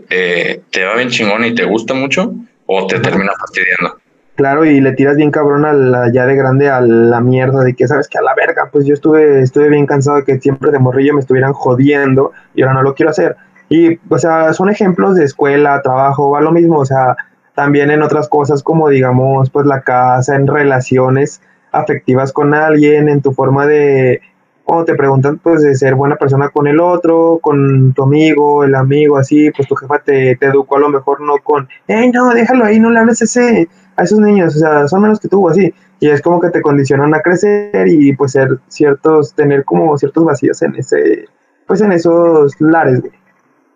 eh, 0.10 0.62
te 0.72 0.86
va 0.86 0.96
bien 0.96 1.10
chingón 1.10 1.46
y 1.46 1.56
te 1.56 1.66
gusta 1.66 1.94
mucho 1.94 2.34
o 2.66 2.88
te 2.88 3.00
termina 3.00 3.32
fastidiando. 3.40 4.00
Claro, 4.36 4.66
y 4.66 4.82
le 4.82 4.92
tiras 4.92 5.16
bien 5.16 5.32
cabrón 5.32 5.64
a 5.64 5.72
la, 5.72 6.12
ya 6.12 6.26
de 6.26 6.36
grande 6.36 6.70
a 6.70 6.82
la 6.82 7.22
mierda 7.22 7.64
de 7.64 7.74
que 7.74 7.88
sabes 7.88 8.10
que 8.10 8.18
a 8.18 8.22
la 8.22 8.36
verga, 8.36 8.70
pues 8.70 8.86
yo 8.86 8.94
estuve, 8.94 9.42
estuve 9.42 9.70
bien 9.70 9.86
cansado 9.86 10.18
de 10.18 10.26
que 10.26 10.40
siempre 10.40 10.72
de 10.72 10.80
morrillo 10.80 11.14
me 11.14 11.22
estuvieran 11.22 11.54
jodiendo 11.54 12.34
y 12.54 12.62
ahora 12.62 12.74
no 12.74 12.82
lo 12.84 12.96
quiero 12.96 13.12
hacer. 13.12 13.38
Y, 13.70 13.98
o 14.10 14.20
sea, 14.20 14.54
son 14.54 14.70
ejemplos 14.70 15.16
de 15.16 15.24
escuela, 15.24 15.82
trabajo, 15.82 16.32
va 16.32 16.42
lo 16.42 16.52
mismo, 16.52 16.80
o 16.80 16.86
sea, 16.86 17.16
también 17.56 17.90
en 17.92 18.04
otras 18.04 18.28
cosas 18.28 18.62
como, 18.62 18.90
digamos, 18.90 19.50
pues 19.50 19.66
la 19.66 19.82
casa, 19.82 20.36
en 20.36 20.48
relaciones 20.48 21.42
afectivas 21.72 22.34
con 22.34 22.54
alguien, 22.54 23.08
en 23.08 23.22
tu 23.22 23.32
forma 23.32 23.66
de, 23.66 24.22
cuando 24.66 24.86
te 24.86 24.96
preguntan 24.96 25.38
pues 25.38 25.62
de 25.62 25.76
ser 25.76 25.94
buena 25.94 26.16
persona 26.16 26.50
con 26.50 26.68
el 26.68 26.80
otro, 26.80 27.40
con 27.42 27.94
tu 27.94 28.04
amigo, 28.04 28.64
el 28.64 28.74
amigo, 28.74 29.18
así, 29.18 29.52
pues 29.52 29.68
tu 29.68 29.76
jefa 29.76 30.00
te, 30.00 30.36
te 30.38 30.48
educó 30.48 30.78
a 30.78 30.80
lo 30.80 30.90
mejor 30.90 31.22
no 31.22 31.38
con, 31.38 31.70
hey, 31.88 32.12
no, 32.12 32.34
déjalo 32.34 32.66
ahí, 32.66 32.80
no 32.80 32.90
le 32.90 33.00
hables 33.00 33.22
ese, 33.22 33.70
a 33.96 34.04
esos 34.04 34.20
niños, 34.20 34.56
o 34.56 34.60
sea, 34.60 34.88
son 34.88 35.04
menos 35.04 35.20
que 35.20 35.28
tú, 35.28 35.48
así. 35.48 35.72
Y 36.00 36.10
es 36.10 36.22
como 36.22 36.42
que 36.42 36.50
te 36.50 36.62
condicionan 36.62 37.14
a 37.14 37.22
crecer 37.22 37.88
y 37.88 38.14
pues 38.16 38.32
ser 38.32 38.58
ciertos, 38.68 39.36
tener 39.36 39.64
como 39.64 39.96
ciertos 40.00 40.26
vacíos 40.26 40.60
en 40.64 40.76
ese, 40.76 41.26
pues 41.68 41.82
en 41.82 41.92
esos 41.92 42.60
lares, 42.60 43.02
güey. 43.02 43.14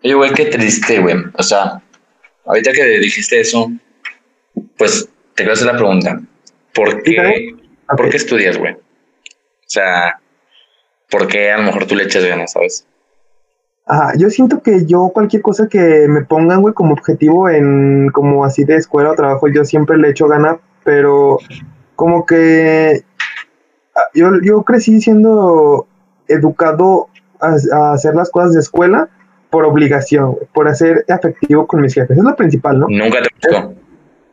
Oye, 0.02 0.14
güey, 0.14 0.32
qué 0.32 0.46
triste, 0.46 0.98
güey. 0.98 1.16
O 1.38 1.42
sea, 1.42 1.80
ahorita 2.46 2.72
que 2.72 2.98
dijiste 2.98 3.40
eso, 3.40 3.70
pues 4.76 5.08
te 5.34 5.44
quiero 5.44 5.52
hacer 5.52 5.68
la 5.68 5.76
pregunta. 5.76 6.20
¿Por 6.74 7.02
qué, 7.04 7.54
¿por 7.86 8.10
qué 8.10 8.16
estudias, 8.16 8.58
güey? 8.58 8.74
O 8.74 9.72
sea, 9.72 10.18
porque 11.10 11.50
a 11.50 11.58
lo 11.58 11.64
mejor 11.64 11.86
tú 11.86 11.94
le 11.94 12.04
echas 12.04 12.24
ganas, 12.24 12.52
¿sabes? 12.52 12.86
Ajá, 13.86 14.12
yo 14.16 14.30
siento 14.30 14.62
que 14.62 14.86
yo 14.86 15.10
cualquier 15.12 15.42
cosa 15.42 15.68
que 15.68 16.06
me 16.08 16.22
pongan, 16.22 16.62
güey, 16.62 16.74
como 16.74 16.92
objetivo 16.92 17.48
en 17.48 18.08
como 18.10 18.44
así 18.44 18.64
de 18.64 18.76
escuela 18.76 19.10
o 19.10 19.14
trabajo, 19.14 19.48
yo 19.48 19.64
siempre 19.64 19.96
le 19.96 20.10
echo 20.10 20.28
ganas, 20.28 20.58
pero 20.84 21.38
como 21.96 22.24
que 22.24 23.02
ah, 23.96 24.00
yo, 24.14 24.30
yo 24.42 24.62
crecí 24.62 25.00
siendo 25.00 25.88
educado 26.28 27.08
a, 27.40 27.92
hacer 27.92 28.14
las 28.14 28.30
cosas 28.30 28.54
de 28.54 28.60
escuela 28.60 29.08
por 29.50 29.64
obligación, 29.64 30.36
por 30.54 30.68
hacer 30.68 31.04
efectivo 31.08 31.66
con 31.66 31.80
mis 31.80 31.94
jefes. 31.94 32.16
Es 32.16 32.22
lo 32.22 32.36
principal, 32.36 32.78
¿no? 32.78 32.86
¿Nunca 32.88 33.20
te 33.22 33.28
gustó? 33.34 33.74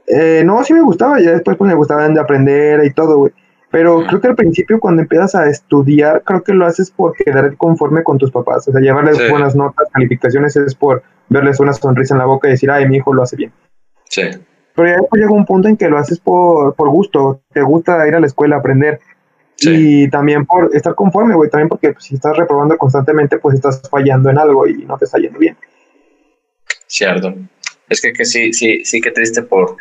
Eh, 0.07 0.43
no, 0.45 0.63
sí 0.63 0.73
me 0.73 0.81
gustaba, 0.81 1.19
ya 1.19 1.31
después 1.31 1.57
pues 1.57 1.67
me 1.67 1.75
gustaba 1.75 2.05
aprender 2.05 2.85
y 2.85 2.93
todo, 2.93 3.17
güey. 3.17 3.33
Pero 3.69 4.05
creo 4.07 4.21
que 4.21 4.27
al 4.29 4.35
principio 4.35 4.79
cuando 4.79 5.01
empiezas 5.01 5.35
a 5.35 5.49
estudiar, 5.49 6.23
creo 6.23 6.41
que 6.41 6.53
lo 6.53 6.65
haces 6.65 6.89
por 6.89 7.13
quedar 7.13 7.55
conforme 7.57 8.01
con 8.01 8.17
tus 8.17 8.31
papás. 8.31 8.67
O 8.67 8.71
sea, 8.71 8.79
llevarles 8.79 9.29
buenas 9.29 9.55
notas, 9.55 9.89
calificaciones 9.91 10.55
es 10.55 10.73
por 10.73 11.03
verles 11.27 11.59
una 11.59 11.73
sonrisa 11.73 12.13
en 12.13 12.19
la 12.19 12.25
boca 12.25 12.47
y 12.47 12.51
decir, 12.51 12.71
ay, 12.71 12.87
mi 12.87 12.97
hijo 12.97 13.13
lo 13.13 13.23
hace 13.23 13.35
bien. 13.35 13.51
Sí. 14.09 14.21
Pero 14.73 14.87
ya 14.87 14.95
después 14.95 15.21
llega 15.21 15.33
un 15.33 15.45
punto 15.45 15.67
en 15.67 15.75
que 15.75 15.89
lo 15.89 15.97
haces 15.97 16.19
por, 16.19 16.75
por 16.75 16.89
gusto. 16.89 17.41
Te 17.51 17.61
gusta 17.61 18.07
ir 18.07 18.15
a 18.15 18.19
la 18.21 18.27
escuela 18.27 18.55
a 18.55 18.59
aprender. 18.59 18.99
Y 19.59 20.07
también 20.09 20.45
por 20.45 20.73
estar 20.73 20.95
conforme, 20.95 21.35
güey. 21.35 21.49
También 21.49 21.67
porque 21.67 21.91
pues, 21.91 22.05
si 22.05 22.15
estás 22.15 22.37
reprobando 22.37 22.77
constantemente, 22.77 23.37
pues 23.37 23.55
estás 23.55 23.81
fallando 23.89 24.29
en 24.29 24.37
algo 24.37 24.65
y 24.67 24.85
no 24.85 24.97
te 24.97 25.05
está 25.05 25.17
yendo 25.17 25.39
bien. 25.39 25.57
Cierto. 26.85 27.33
Es 27.89 27.99
que, 27.99 28.13
que 28.13 28.23
sí, 28.23 28.53
sí, 28.53 28.85
sí 28.85 29.01
que 29.01 29.11
triste 29.11 29.41
por, 29.41 29.75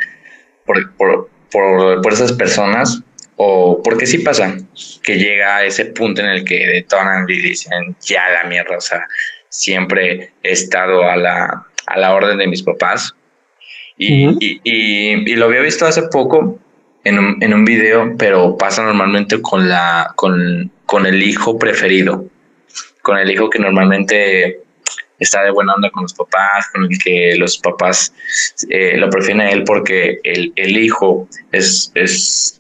por, 0.65 0.93
por, 0.97 1.29
por, 1.53 2.03
por 2.03 2.13
esas 2.13 2.33
personas 2.33 3.05
o 3.37 3.83
porque 3.83 4.07
sí 4.07 4.19
pasa 4.19 4.57
que 5.03 5.17
llega 5.17 5.57
a 5.57 5.65
ese 5.65 5.87
punto 5.87 6.23
en 6.23 6.29
el 6.29 6.45
que 6.45 6.67
detonan 6.67 7.27
y 7.29 7.37
dicen, 7.37 7.97
ya 8.01 8.23
la 8.31 8.49
mierda, 8.49 8.77
o 8.77 8.81
sea, 8.81 9.07
siempre 9.49 10.33
he 10.43 10.53
estado 10.53 11.09
a 11.09 11.17
la, 11.17 11.67
a 11.87 11.99
la 11.99 12.15
orden 12.15 12.39
de 12.39 12.47
mis 12.47 12.63
papás. 12.63 13.15
Y, 13.99 14.27
y, 14.45 14.61
y, 14.65 15.37
lo 15.37 15.47
había 15.47 15.61
visto 15.61 15.87
hace 15.87 16.03
poco 16.09 16.59
en 17.05 17.19
un, 17.19 17.43
en 17.43 17.55
un 17.55 17.65
video, 17.65 18.15
pero 18.19 18.57
pasa 18.59 18.83
normalmente 18.83 19.41
con, 19.41 19.69
la, 19.69 20.13
con, 20.17 20.71
con 20.85 21.07
el 21.07 21.23
hijo 21.23 21.59
preferido, 21.59 22.27
con 23.01 23.17
el 23.17 23.31
hijo 23.31 23.49
que 23.49 23.59
normalmente 23.59 24.61
está 25.19 25.43
de 25.45 25.51
buena 25.51 25.75
onda 25.75 25.91
con 25.91 26.03
los 26.03 26.13
papás, 26.13 26.69
con 26.73 26.85
el 26.85 26.99
que 26.99 27.37
los 27.37 27.59
papás 27.59 28.13
eh, 28.69 28.97
lo 28.99 29.09
prefieren 29.09 29.41
a 29.41 29.51
él 29.51 29.65
porque 29.65 30.19
el, 30.25 30.53
el 30.57 30.77
hijo 30.77 31.27
es, 31.53 31.91
es 31.95 32.56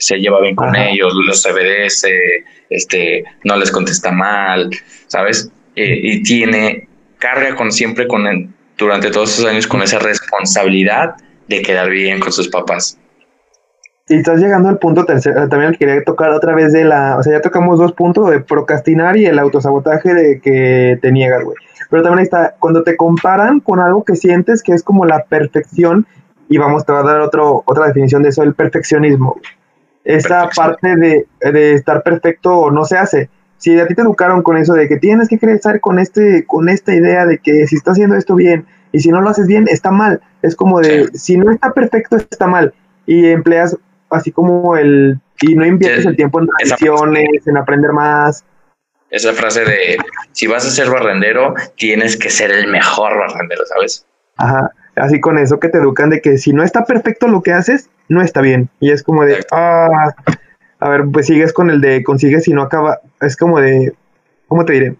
se 0.00 0.16
lleva 0.16 0.40
bien 0.40 0.56
con 0.56 0.74
ellos, 0.74 1.12
los 1.26 1.44
obedece, 1.46 2.44
este, 2.70 3.22
no 3.44 3.56
les 3.56 3.70
contesta 3.70 4.10
mal, 4.10 4.70
¿sabes? 5.06 5.50
Eh, 5.76 6.00
y 6.02 6.22
tiene, 6.22 6.88
carga 7.18 7.54
con 7.54 7.70
siempre 7.70 8.08
con 8.08 8.54
durante 8.78 9.10
todos 9.10 9.34
esos 9.34 9.44
años 9.44 9.66
con 9.66 9.82
esa 9.82 9.98
responsabilidad 9.98 11.16
de 11.48 11.60
quedar 11.60 11.90
bien 11.90 12.18
con 12.18 12.32
sus 12.32 12.48
papás. 12.48 12.98
Y 14.08 14.16
estás 14.16 14.40
llegando 14.40 14.70
al 14.70 14.78
punto 14.78 15.04
tercero, 15.04 15.48
también 15.48 15.74
quería 15.74 16.02
tocar 16.02 16.30
otra 16.30 16.54
vez 16.54 16.72
de 16.72 16.84
la, 16.84 17.18
o 17.18 17.22
sea, 17.22 17.34
ya 17.34 17.40
tocamos 17.42 17.78
dos 17.78 17.92
puntos 17.92 18.30
de 18.30 18.40
procrastinar 18.40 19.18
y 19.18 19.26
el 19.26 19.38
autosabotaje 19.38 20.14
de 20.14 20.40
que 20.40 20.98
te 21.00 21.12
niegas, 21.12 21.44
güey. 21.44 21.56
Pero 21.90 22.02
también 22.02 22.24
está, 22.24 22.54
cuando 22.58 22.82
te 22.82 22.96
comparan 22.96 23.60
con 23.60 23.80
algo 23.80 24.02
que 24.02 24.16
sientes 24.16 24.62
que 24.62 24.72
es 24.72 24.82
como 24.82 25.04
la 25.04 25.24
perfección, 25.24 26.06
y 26.48 26.56
vamos, 26.56 26.86
te 26.86 26.92
va 26.92 27.00
a 27.00 27.04
dar 27.04 27.20
otro, 27.20 27.62
otra 27.66 27.86
definición 27.86 28.22
de 28.22 28.30
eso, 28.30 28.42
el 28.42 28.54
perfeccionismo 28.54 29.38
esa 30.04 30.48
parte 30.54 30.96
de, 30.96 31.26
de, 31.40 31.74
estar 31.74 32.02
perfecto 32.02 32.70
no 32.70 32.84
se 32.84 32.96
hace. 32.96 33.30
Si 33.58 33.78
a 33.78 33.86
ti 33.86 33.94
te 33.94 34.02
educaron 34.02 34.42
con 34.42 34.56
eso 34.56 34.72
de 34.72 34.88
que 34.88 34.96
tienes 34.96 35.28
que 35.28 35.38
crecer 35.38 35.80
con 35.80 35.98
este, 35.98 36.46
con 36.46 36.68
esta 36.68 36.94
idea 36.94 37.26
de 37.26 37.38
que 37.38 37.66
si 37.66 37.76
estás 37.76 37.92
haciendo 37.92 38.16
esto 38.16 38.34
bien 38.34 38.66
y 38.92 39.00
si 39.00 39.10
no 39.10 39.20
lo 39.20 39.28
haces 39.28 39.46
bien, 39.46 39.66
está 39.68 39.90
mal. 39.90 40.20
Es 40.42 40.56
como 40.56 40.80
de, 40.80 41.08
si 41.12 41.36
no 41.36 41.50
está 41.50 41.72
perfecto, 41.72 42.16
está 42.16 42.46
mal. 42.46 42.72
Y 43.06 43.28
empleas 43.28 43.76
así 44.08 44.32
como 44.32 44.76
el, 44.76 45.20
y 45.42 45.54
no 45.54 45.66
inviertes 45.66 46.06
el 46.06 46.16
tiempo 46.16 46.40
en 46.40 46.48
tradiciones, 46.48 47.46
en 47.46 47.56
aprender 47.56 47.92
más. 47.92 48.44
Esa 49.10 49.32
frase 49.32 49.64
de, 49.64 49.98
si 50.32 50.46
vas 50.46 50.66
a 50.66 50.70
ser 50.70 50.88
barrendero, 50.88 51.54
tienes 51.76 52.16
que 52.16 52.30
ser 52.30 52.50
el 52.50 52.68
mejor 52.68 53.18
barrendero, 53.18 53.64
¿sabes? 53.66 54.06
Ajá, 54.36 54.70
así 55.00 55.20
con 55.20 55.38
eso 55.38 55.58
que 55.58 55.68
te 55.68 55.78
educan 55.78 56.10
de 56.10 56.20
que 56.20 56.38
si 56.38 56.52
no 56.52 56.62
está 56.62 56.84
perfecto 56.84 57.26
lo 57.26 57.42
que 57.42 57.52
haces, 57.52 57.88
no 58.08 58.22
está 58.22 58.40
bien. 58.40 58.68
Y 58.80 58.90
es 58.90 59.02
como 59.02 59.24
de, 59.24 59.44
ah, 59.50 60.14
a 60.78 60.88
ver, 60.88 61.04
pues 61.12 61.26
sigues 61.26 61.52
con 61.52 61.70
el 61.70 61.80
de 61.80 62.02
consigues 62.02 62.46
y 62.48 62.52
no 62.52 62.62
acaba. 62.62 63.00
Es 63.20 63.36
como 63.36 63.60
de, 63.60 63.94
¿cómo 64.46 64.64
te 64.64 64.72
diré? 64.74 64.94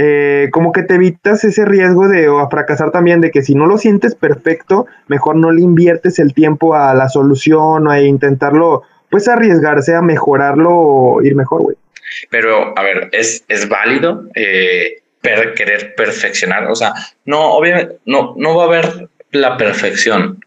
Eh, 0.00 0.48
como 0.52 0.72
que 0.72 0.84
te 0.84 0.94
evitas 0.94 1.42
ese 1.44 1.64
riesgo 1.64 2.06
de 2.06 2.28
o 2.28 2.38
a 2.38 2.48
fracasar 2.48 2.92
también, 2.92 3.20
de 3.20 3.30
que 3.30 3.42
si 3.42 3.54
no 3.54 3.66
lo 3.66 3.78
sientes 3.78 4.14
perfecto, 4.14 4.86
mejor 5.08 5.36
no 5.36 5.50
le 5.50 5.62
inviertes 5.62 6.18
el 6.20 6.34
tiempo 6.34 6.74
a 6.74 6.94
la 6.94 7.08
solución 7.08 7.86
o 7.86 7.90
a 7.90 8.00
intentarlo, 8.00 8.82
pues 9.10 9.26
arriesgarse 9.26 9.94
a 9.94 10.02
mejorarlo 10.02 10.70
o 10.70 11.22
ir 11.22 11.34
mejor, 11.34 11.62
güey. 11.62 11.76
Pero, 12.30 12.78
a 12.78 12.82
ver, 12.82 13.08
es, 13.12 13.44
es 13.48 13.68
válido 13.68 14.24
eh, 14.34 15.02
querer 15.20 15.94
perfeccionar. 15.94 16.70
O 16.70 16.74
sea, 16.74 16.94
no, 17.24 17.52
obviamente, 17.52 17.98
no, 18.04 18.34
no 18.36 18.56
va 18.56 18.64
a 18.64 18.66
haber 18.66 19.08
la 19.30 19.56
perfección, 19.56 20.44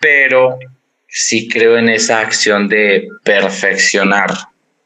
pero 0.00 0.58
sí 1.08 1.48
creo 1.48 1.78
en 1.78 1.88
esa 1.88 2.20
acción 2.20 2.68
de 2.68 3.08
perfeccionar, 3.22 4.30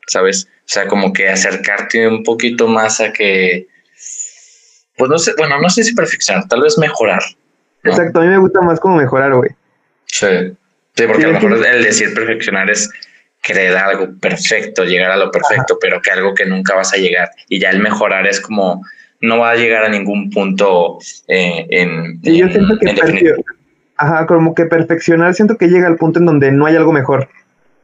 ¿sabes? 0.06 0.48
O 0.60 0.70
sea, 0.70 0.86
como 0.86 1.12
que 1.12 1.28
acercarte 1.28 2.06
un 2.06 2.22
poquito 2.22 2.68
más 2.68 3.00
a 3.00 3.12
que, 3.12 3.66
pues 4.96 5.10
no 5.10 5.18
sé, 5.18 5.32
bueno, 5.38 5.58
no 5.60 5.70
sé 5.70 5.82
si 5.84 5.94
perfeccionar, 5.94 6.46
tal 6.48 6.62
vez 6.62 6.76
mejorar. 6.76 7.22
Exacto, 7.84 8.20
a 8.20 8.22
mí 8.22 8.28
me 8.28 8.38
gusta 8.38 8.60
más 8.60 8.78
como 8.78 8.96
mejorar, 8.96 9.34
güey. 9.34 9.50
Sí, 10.06 10.26
sí, 10.94 11.06
porque 11.06 11.24
a 11.24 11.28
lo 11.28 11.34
mejor 11.34 11.66
el 11.66 11.82
decir 11.82 12.12
perfeccionar 12.12 12.70
es 12.70 12.90
creer 13.48 13.76
algo 13.76 14.08
perfecto, 14.20 14.84
llegar 14.84 15.10
a 15.10 15.16
lo 15.16 15.30
perfecto, 15.30 15.78
pero 15.80 16.00
que 16.02 16.10
algo 16.10 16.34
que 16.34 16.44
nunca 16.44 16.74
vas 16.74 16.92
a 16.92 16.98
llegar. 16.98 17.30
Y 17.48 17.58
ya 17.58 17.70
el 17.70 17.80
mejorar 17.80 18.26
es 18.26 18.40
como, 18.40 18.84
no 19.22 19.38
va 19.38 19.52
a 19.52 19.56
llegar 19.56 19.84
a 19.84 19.88
ningún 19.88 20.30
punto 20.30 20.98
eh, 21.26 21.66
en, 21.70 22.20
sí, 22.22 22.36
yo 22.36 22.48
siento 22.48 22.78
que 22.78 23.34
Ajá, 24.00 24.26
como 24.26 24.54
que 24.54 24.66
perfeccionar, 24.66 25.34
siento 25.34 25.56
que 25.56 25.66
llega 25.66 25.88
al 25.88 25.96
punto 25.96 26.20
en 26.20 26.26
donde 26.26 26.52
no 26.52 26.66
hay 26.66 26.76
algo 26.76 26.92
mejor. 26.92 27.28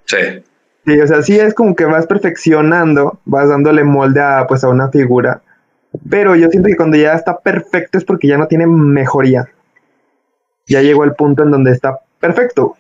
Sí. 0.05 0.45
Sí, 0.87 1.01
o 1.01 1.07
sea, 1.07 1.23
sí 1.23 1.41
es 1.41 1.55
como 1.55 1.75
que 1.75 1.87
vas 1.87 2.07
perfeccionando, 2.07 3.19
vas 3.25 3.49
dándole 3.49 3.83
molde 3.83 4.21
a, 4.21 4.47
pues, 4.47 4.63
a 4.63 4.69
una 4.69 4.91
figura, 4.91 5.43
pero 6.09 6.37
yo 6.37 6.49
siento 6.51 6.69
que 6.69 6.77
cuando 6.77 6.97
ya 6.97 7.15
está 7.15 7.41
perfecto 7.41 7.99
es 7.99 8.05
porque 8.05 8.29
ya 8.29 8.37
no 8.37 8.47
tiene 8.47 8.67
mejoría. 8.67 9.49
Ya 10.67 10.83
llegó 10.83 11.03
al 11.03 11.17
punto 11.17 11.43
en 11.43 11.51
donde 11.51 11.73
está 11.73 11.99
perfecto. 12.21 12.77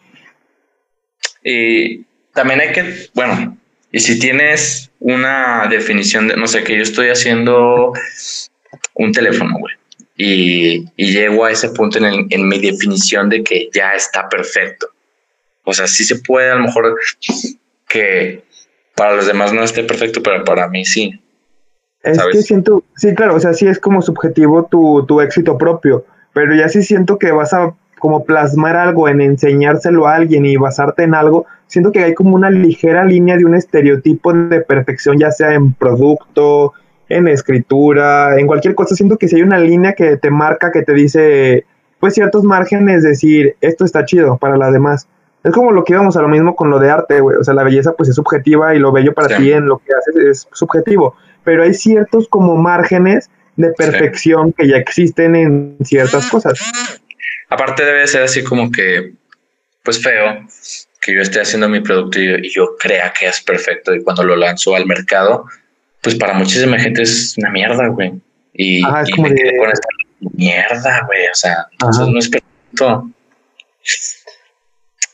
Y 1.42 2.06
también 2.34 2.60
hay 2.60 2.72
que, 2.72 3.08
bueno, 3.14 3.56
Y 3.90 4.00
si 4.00 4.18
tienes 4.18 4.90
una 4.98 5.66
definición 5.70 6.28
de, 6.28 6.36
no 6.36 6.46
sé, 6.48 6.64
que 6.64 6.76
yo 6.76 6.82
estoy 6.82 7.08
haciendo 7.08 7.92
un 8.94 9.12
teléfono, 9.12 9.56
güey, 9.58 9.74
y, 10.16 10.84
llego 10.96 11.44
a 11.44 11.52
ese 11.52 11.68
punto 11.70 11.98
en, 11.98 12.26
en 12.28 12.48
mi 12.48 12.58
definición 12.58 13.28
de 13.28 13.42
que 13.44 13.68
ya 13.72 13.92
está 13.94 14.28
perfecto. 14.28 14.88
O 15.64 15.72
sea, 15.72 15.86
sí 15.86 16.04
se 16.04 16.16
puede 16.16 16.50
a 16.50 16.56
lo 16.56 16.64
mejor 16.64 16.96
que 17.88 18.42
para 18.94 19.16
los 19.16 19.26
demás 19.26 19.52
no 19.52 19.62
esté 19.62 19.84
perfecto, 19.84 20.22
pero 20.22 20.44
para 20.44 20.68
mí 20.68 20.84
sí. 20.84 21.20
Es 22.02 22.18
que 22.32 22.42
siento, 22.42 22.84
sí, 22.96 23.14
claro, 23.14 23.34
o 23.36 23.40
sea, 23.40 23.54
sí 23.54 23.66
es 23.66 23.78
como 23.78 24.02
subjetivo 24.02 24.66
tu, 24.66 25.06
tu 25.06 25.20
éxito 25.20 25.56
propio, 25.56 26.04
pero 26.34 26.54
ya 26.54 26.68
sí 26.68 26.82
siento 26.82 27.18
que 27.18 27.30
vas 27.32 27.54
a 27.54 27.74
como 28.04 28.26
plasmar 28.26 28.76
algo 28.76 29.08
en 29.08 29.22
enseñárselo 29.22 30.06
a 30.06 30.16
alguien 30.16 30.44
y 30.44 30.58
basarte 30.58 31.04
en 31.04 31.14
algo, 31.14 31.46
siento 31.68 31.90
que 31.90 32.04
hay 32.04 32.12
como 32.12 32.34
una 32.34 32.50
ligera 32.50 33.02
línea 33.02 33.38
de 33.38 33.46
un 33.46 33.54
estereotipo 33.54 34.34
de 34.34 34.60
perfección, 34.60 35.18
ya 35.18 35.30
sea 35.30 35.54
en 35.54 35.72
producto, 35.72 36.74
en 37.08 37.28
escritura, 37.28 38.38
en 38.38 38.46
cualquier 38.46 38.74
cosa. 38.74 38.94
Siento 38.94 39.16
que 39.16 39.26
si 39.26 39.36
hay 39.36 39.42
una 39.42 39.58
línea 39.58 39.94
que 39.94 40.18
te 40.18 40.30
marca, 40.30 40.70
que 40.70 40.82
te 40.82 40.92
dice, 40.92 41.64
pues 41.98 42.12
ciertos 42.12 42.44
márgenes, 42.44 43.02
decir, 43.02 43.56
esto 43.62 43.86
está 43.86 44.04
chido 44.04 44.36
para 44.36 44.58
la 44.58 44.70
demás. 44.70 45.08
Es 45.42 45.52
como 45.52 45.72
lo 45.72 45.82
que 45.82 45.94
íbamos 45.94 46.14
a 46.18 46.20
lo 46.20 46.28
mismo 46.28 46.54
con 46.54 46.68
lo 46.68 46.78
de 46.78 46.90
arte, 46.90 47.20
güey. 47.20 47.38
O 47.38 47.42
sea, 47.42 47.54
la 47.54 47.64
belleza 47.64 47.94
pues 47.94 48.10
es 48.10 48.16
subjetiva 48.16 48.74
y 48.74 48.80
lo 48.80 48.92
bello 48.92 49.14
para 49.14 49.34
ti 49.34 49.50
en 49.50 49.64
lo 49.64 49.78
que 49.78 49.94
haces 49.94 50.16
es 50.16 50.48
subjetivo. 50.52 51.16
Pero 51.42 51.62
hay 51.62 51.72
ciertos 51.72 52.28
como 52.28 52.54
márgenes 52.54 53.30
de 53.56 53.70
perfección 53.70 54.52
que 54.52 54.68
ya 54.68 54.76
existen 54.76 55.36
en 55.36 55.76
ciertas 55.82 56.28
cosas. 56.28 56.60
Aparte 57.54 57.84
debe 57.84 58.04
ser 58.08 58.24
así 58.24 58.42
como 58.42 58.68
que, 58.72 59.12
pues 59.84 60.02
feo, 60.02 60.44
que 61.00 61.14
yo 61.14 61.20
esté 61.20 61.40
haciendo 61.40 61.68
mi 61.68 61.78
producto 61.78 62.18
y 62.18 62.50
yo, 62.50 62.76
crea 62.76 63.12
que 63.12 63.28
es 63.28 63.40
perfecto 63.40 63.94
y 63.94 64.02
cuando 64.02 64.24
lo 64.24 64.34
lanzo 64.34 64.74
al 64.74 64.86
mercado, 64.86 65.46
pues 66.02 66.16
para 66.16 66.34
muchísima 66.34 66.80
gente 66.80 67.02
es 67.02 67.36
una 67.38 67.50
mierda, 67.50 67.86
güey. 67.86 68.14
Y, 68.54 68.82
me 68.82 69.32
quedé 69.32 69.56
con 69.56 69.70
esta 69.70 69.88
mierda, 70.32 71.06
güey. 71.06 71.28
O 71.28 71.34
sea, 71.34 71.66
eso 71.90 72.10
no 72.10 72.18
es 72.18 72.28
perfecto. 72.28 73.08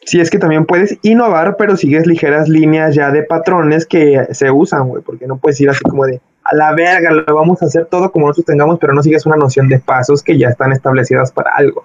Sí, 0.07 0.19
es 0.19 0.31
que 0.31 0.39
también 0.39 0.65
puedes 0.65 0.97
innovar, 1.03 1.57
pero 1.59 1.77
sigues 1.77 2.07
ligeras 2.07 2.49
líneas 2.49 2.95
ya 2.95 3.11
de 3.11 3.23
patrones 3.23 3.85
que 3.85 4.27
se 4.33 4.51
usan, 4.51 4.89
güey, 4.89 5.03
porque 5.03 5.27
no 5.27 5.37
puedes 5.37 5.61
ir 5.61 5.69
así 5.69 5.83
como 5.83 6.07
de 6.07 6.23
a 6.45 6.57
la 6.57 6.73
verga, 6.73 7.11
lo 7.11 7.35
vamos 7.35 7.61
a 7.63 7.67
hacer 7.67 7.85
todo 7.85 8.11
como 8.11 8.27
nosotros 8.27 8.47
tengamos, 8.47 8.79
pero 8.81 8.95
no 8.95 9.03
sigues 9.03 9.27
una 9.27 9.37
noción 9.37 9.69
de 9.69 9.79
pasos 9.79 10.23
que 10.23 10.39
ya 10.39 10.49
están 10.49 10.73
establecidas 10.73 11.31
para 11.33 11.53
algo. 11.53 11.85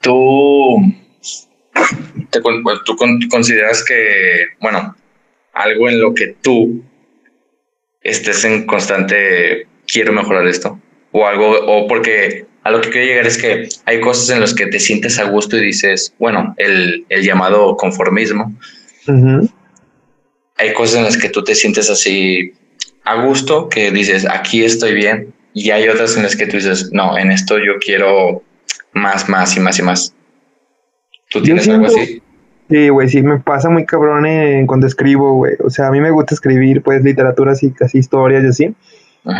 Tú, 0.00 0.82
tú 2.84 2.96
consideras 3.30 3.84
que, 3.84 4.46
bueno, 4.60 4.96
algo 5.52 5.88
en 5.88 6.00
lo 6.00 6.14
que 6.14 6.36
tú 6.40 6.82
estés 8.02 8.44
en 8.44 8.66
constante, 8.66 9.66
quiero 9.86 10.12
mejorar 10.12 10.46
esto, 10.46 10.80
o 11.12 11.26
algo, 11.26 11.50
o 11.50 11.88
porque 11.88 12.46
a 12.62 12.70
lo 12.70 12.80
que 12.80 12.90
quiero 12.90 13.06
llegar 13.06 13.26
es 13.26 13.38
que 13.38 13.68
hay 13.86 14.00
cosas 14.00 14.30
en 14.30 14.40
las 14.40 14.54
que 14.54 14.66
te 14.66 14.78
sientes 14.78 15.18
a 15.18 15.24
gusto 15.24 15.56
y 15.56 15.66
dices, 15.66 16.14
bueno, 16.18 16.54
el, 16.58 17.06
llamado 17.22 17.76
conformismo. 17.76 18.54
Hay 20.56 20.72
cosas 20.74 20.96
en 20.96 21.04
las 21.04 21.16
que 21.16 21.30
tú 21.30 21.42
te 21.42 21.54
sientes 21.54 21.88
así 21.88 22.52
a 23.04 23.22
gusto, 23.22 23.68
que 23.68 23.90
dices, 23.90 24.26
aquí 24.30 24.64
estoy 24.64 24.94
bien. 24.94 25.32
Y 25.54 25.70
hay 25.70 25.88
otras 25.88 26.16
en 26.16 26.24
las 26.24 26.36
que 26.36 26.46
tú 26.46 26.56
dices, 26.56 26.90
no, 26.92 27.16
en 27.16 27.32
esto 27.32 27.58
yo 27.58 27.78
quiero 27.80 28.42
más, 28.98 29.28
más 29.28 29.56
y 29.56 29.60
más 29.60 29.78
y 29.78 29.82
más. 29.82 30.14
¿Tú 31.30 31.42
tienes 31.42 31.68
algo 31.68 31.86
así? 31.86 32.22
Sí, 32.68 32.88
güey, 32.90 33.08
sí, 33.08 33.22
me 33.22 33.38
pasa 33.38 33.70
muy 33.70 33.86
cabrón 33.86 34.26
en, 34.26 34.66
cuando 34.66 34.86
escribo, 34.86 35.34
güey. 35.34 35.54
O 35.64 35.70
sea, 35.70 35.88
a 35.88 35.90
mí 35.90 36.00
me 36.00 36.10
gusta 36.10 36.34
escribir, 36.34 36.82
pues, 36.82 37.02
literaturas 37.02 37.62
y 37.62 37.70
casi 37.70 37.98
historias 37.98 38.44
y 38.44 38.46
así. 38.46 38.74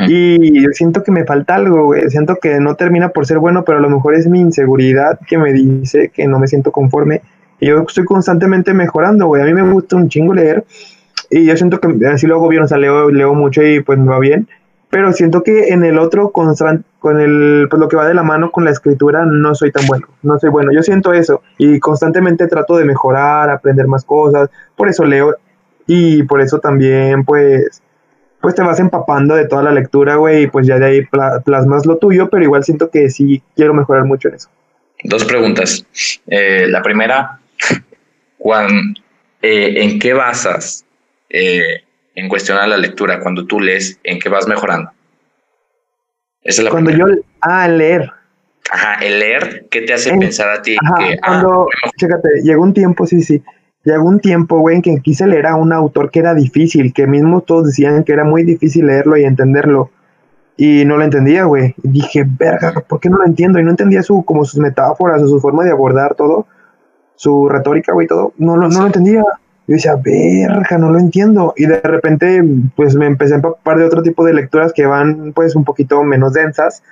Y 0.06 0.62
yo 0.62 0.70
siento 0.72 1.02
que 1.02 1.12
me 1.12 1.24
falta 1.24 1.54
algo, 1.54 1.86
güey. 1.86 2.08
Siento 2.10 2.36
que 2.36 2.60
no 2.60 2.74
termina 2.74 3.10
por 3.10 3.26
ser 3.26 3.38
bueno, 3.38 3.64
pero 3.64 3.78
a 3.78 3.80
lo 3.80 3.88
mejor 3.88 4.14
es 4.14 4.26
mi 4.26 4.40
inseguridad 4.40 5.18
que 5.26 5.38
me 5.38 5.52
dice 5.52 6.10
que 6.12 6.26
no 6.26 6.38
me 6.38 6.46
siento 6.46 6.72
conforme. 6.72 7.22
Y 7.60 7.66
yo 7.66 7.84
estoy 7.86 8.04
constantemente 8.04 8.74
mejorando, 8.74 9.26
güey. 9.26 9.42
A 9.42 9.44
mí 9.46 9.54
me 9.54 9.62
gusta 9.62 9.96
un 9.96 10.08
chingo 10.08 10.34
leer. 10.34 10.64
Y 11.30 11.44
yo 11.44 11.56
siento 11.56 11.80
que 11.80 12.06
así 12.06 12.26
lo 12.26 12.36
hago 12.36 12.48
bien, 12.48 12.62
o 12.62 12.68
sea, 12.68 12.78
leo, 12.78 13.10
leo 13.10 13.34
mucho 13.34 13.62
y 13.62 13.80
pues 13.80 13.98
me 13.98 14.06
va 14.06 14.18
bien. 14.18 14.48
Pero 14.90 15.12
siento 15.12 15.42
que 15.42 15.68
en 15.68 15.84
el 15.84 15.98
otro, 15.98 16.30
con, 16.30 16.54
con 16.98 17.20
el, 17.20 17.66
pues 17.68 17.80
lo 17.80 17.88
que 17.88 17.96
va 17.96 18.06
de 18.06 18.14
la 18.14 18.22
mano 18.22 18.50
con 18.50 18.64
la 18.64 18.70
escritura, 18.70 19.26
no 19.26 19.54
soy 19.54 19.70
tan 19.70 19.86
bueno. 19.86 20.08
No 20.22 20.38
soy 20.38 20.50
bueno. 20.50 20.72
Yo 20.72 20.82
siento 20.82 21.12
eso. 21.12 21.42
Y 21.58 21.78
constantemente 21.78 22.46
trato 22.46 22.76
de 22.76 22.84
mejorar, 22.84 23.50
aprender 23.50 23.86
más 23.86 24.04
cosas. 24.04 24.48
Por 24.76 24.88
eso 24.88 25.04
leo. 25.04 25.36
Y 25.86 26.22
por 26.22 26.40
eso 26.40 26.58
también, 26.58 27.24
pues, 27.24 27.82
pues 28.40 28.54
te 28.54 28.62
vas 28.62 28.78
empapando 28.78 29.34
de 29.34 29.46
toda 29.46 29.62
la 29.62 29.72
lectura, 29.72 30.16
güey, 30.16 30.42
y 30.42 30.46
pues 30.46 30.66
ya 30.66 30.78
de 30.78 30.86
ahí 30.86 31.08
plasmas 31.44 31.86
lo 31.86 31.96
tuyo, 31.96 32.28
pero 32.28 32.44
igual 32.44 32.62
siento 32.62 32.90
que 32.90 33.10
sí 33.10 33.42
quiero 33.56 33.74
mejorar 33.74 34.04
mucho 34.04 34.28
en 34.28 34.34
eso. 34.34 34.48
Dos 35.04 35.24
preguntas. 35.24 35.86
Eh, 36.26 36.66
la 36.68 36.82
primera, 36.82 37.40
Juan, 38.38 38.94
eh, 39.42 39.82
¿en 39.82 39.98
qué 39.98 40.12
basas 40.12 40.84
eh, 41.30 41.84
en 42.18 42.28
cuestionar 42.28 42.68
la 42.68 42.76
lectura 42.76 43.20
cuando 43.20 43.46
tú 43.46 43.60
lees? 43.60 43.98
¿En 44.02 44.18
qué 44.18 44.28
vas 44.28 44.48
mejorando? 44.48 44.90
Esa 46.42 46.62
es 46.62 46.64
la 46.64 46.70
cuando 46.70 46.90
yo, 46.90 47.06
ah, 47.40 47.68
leer. 47.68 48.10
Ajá, 48.70 48.94
el 48.96 49.20
leer, 49.20 49.66
¿qué 49.70 49.82
te 49.82 49.94
hace 49.94 50.10
pensar 50.18 50.50
a 50.50 50.60
ti? 50.60 50.76
que, 50.98 51.14
ah, 51.14 51.18
cuando, 51.24 51.68
chécate, 51.96 52.42
llegó 52.42 52.62
un 52.62 52.74
tiempo, 52.74 53.06
sí, 53.06 53.22
sí, 53.22 53.42
llegó 53.84 54.04
un 54.04 54.20
tiempo, 54.20 54.58
güey, 54.58 54.76
en 54.76 54.82
que 54.82 55.00
quise 55.00 55.26
leer 55.26 55.46
a 55.46 55.54
un 55.54 55.72
autor 55.72 56.10
que 56.10 56.18
era 56.18 56.34
difícil, 56.34 56.92
que 56.92 57.06
mismo 57.06 57.40
todos 57.40 57.66
decían 57.66 58.02
que 58.02 58.12
era 58.12 58.24
muy 58.24 58.42
difícil 58.42 58.86
leerlo 58.86 59.16
y 59.16 59.24
entenderlo. 59.24 59.90
Y 60.56 60.84
no 60.84 60.96
lo 60.96 61.04
entendía, 61.04 61.44
güey. 61.44 61.74
Y 61.84 61.88
dije, 61.88 62.24
verga, 62.26 62.74
¿por 62.86 62.98
qué 62.98 63.08
no 63.08 63.18
lo 63.18 63.26
entiendo? 63.26 63.60
Y 63.60 63.62
no 63.62 63.70
entendía 63.70 64.02
su, 64.02 64.24
como 64.24 64.44
sus 64.44 64.58
metáforas 64.58 65.22
o 65.22 65.28
su 65.28 65.40
forma 65.40 65.64
de 65.64 65.70
abordar 65.70 66.16
todo, 66.16 66.48
su 67.14 67.48
retórica, 67.48 67.92
güey, 67.92 68.08
todo. 68.08 68.32
No, 68.38 68.56
no, 68.56 68.68
no 68.68 68.80
lo 68.80 68.86
entendía. 68.86 69.24
Yo 69.68 69.74
decía, 69.74 69.96
verga, 70.02 70.78
no 70.78 70.90
lo 70.90 70.98
entiendo. 70.98 71.52
Y 71.56 71.66
de 71.66 71.80
repente, 71.80 72.42
pues 72.74 72.94
me 72.94 73.06
empecé 73.06 73.34
a 73.34 73.36
empapar 73.36 73.78
de 73.78 73.84
otro 73.84 74.02
tipo 74.02 74.24
de 74.24 74.32
lecturas 74.32 74.72
que 74.72 74.86
van, 74.86 75.34
pues, 75.34 75.54
un 75.54 75.64
poquito 75.64 76.02
menos 76.02 76.32
densas. 76.32 76.82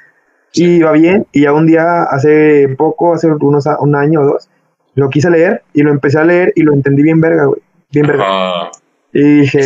Y 0.53 0.81
va 0.83 0.93
bien. 0.93 1.27
Y 1.33 1.43
ya 1.43 1.55
un 1.55 1.67
día, 1.67 2.03
hace 2.03 2.69
poco, 2.77 3.15
hace 3.15 3.29
unos, 3.29 3.65
un 3.81 3.97
año 3.97 4.21
o 4.21 4.25
dos, 4.27 4.51
lo 4.95 5.09
quise 5.09 5.31
leer 5.31 5.63
y 5.73 5.83
lo 5.83 5.91
empecé 5.91 6.19
a 6.19 6.25
leer 6.25 6.53
y 6.55 6.63
lo 6.63 6.75
entendí 6.75 7.03
bien 7.03 7.21
verga, 7.21 7.47
güey. 7.47 7.61
Bien 7.91 8.07
verga. 8.07 8.71
y 9.13 9.41
dije... 9.41 9.61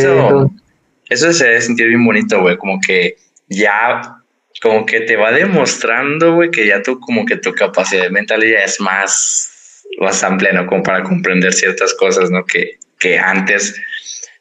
Eso, 1.09 1.33
se 1.33 1.43
debe 1.43 1.59
sentir 1.59 1.87
bien 1.89 2.05
bonito, 2.05 2.39
güey. 2.39 2.57
Como 2.57 2.79
que 2.79 3.17
ya 3.49 4.21
como 4.61 4.85
que 4.85 5.01
te 5.01 5.17
va 5.17 5.31
demostrando, 5.31 6.35
güey, 6.35 6.51
que 6.51 6.67
ya 6.67 6.81
tú 6.81 6.99
como 6.99 7.25
que 7.25 7.35
tu 7.35 7.51
capacidad 7.51 8.09
mental 8.11 8.41
ya 8.41 8.63
es 8.63 8.79
más, 8.79 9.83
más 9.99 10.23
amplia, 10.23 10.53
¿no? 10.53 10.67
Como 10.67 10.83
para 10.83 11.03
comprender 11.03 11.51
ciertas 11.51 11.93
cosas, 11.95 12.29
¿no? 12.29 12.45
Que, 12.45 12.77
que 13.01 13.19
antes 13.19 13.75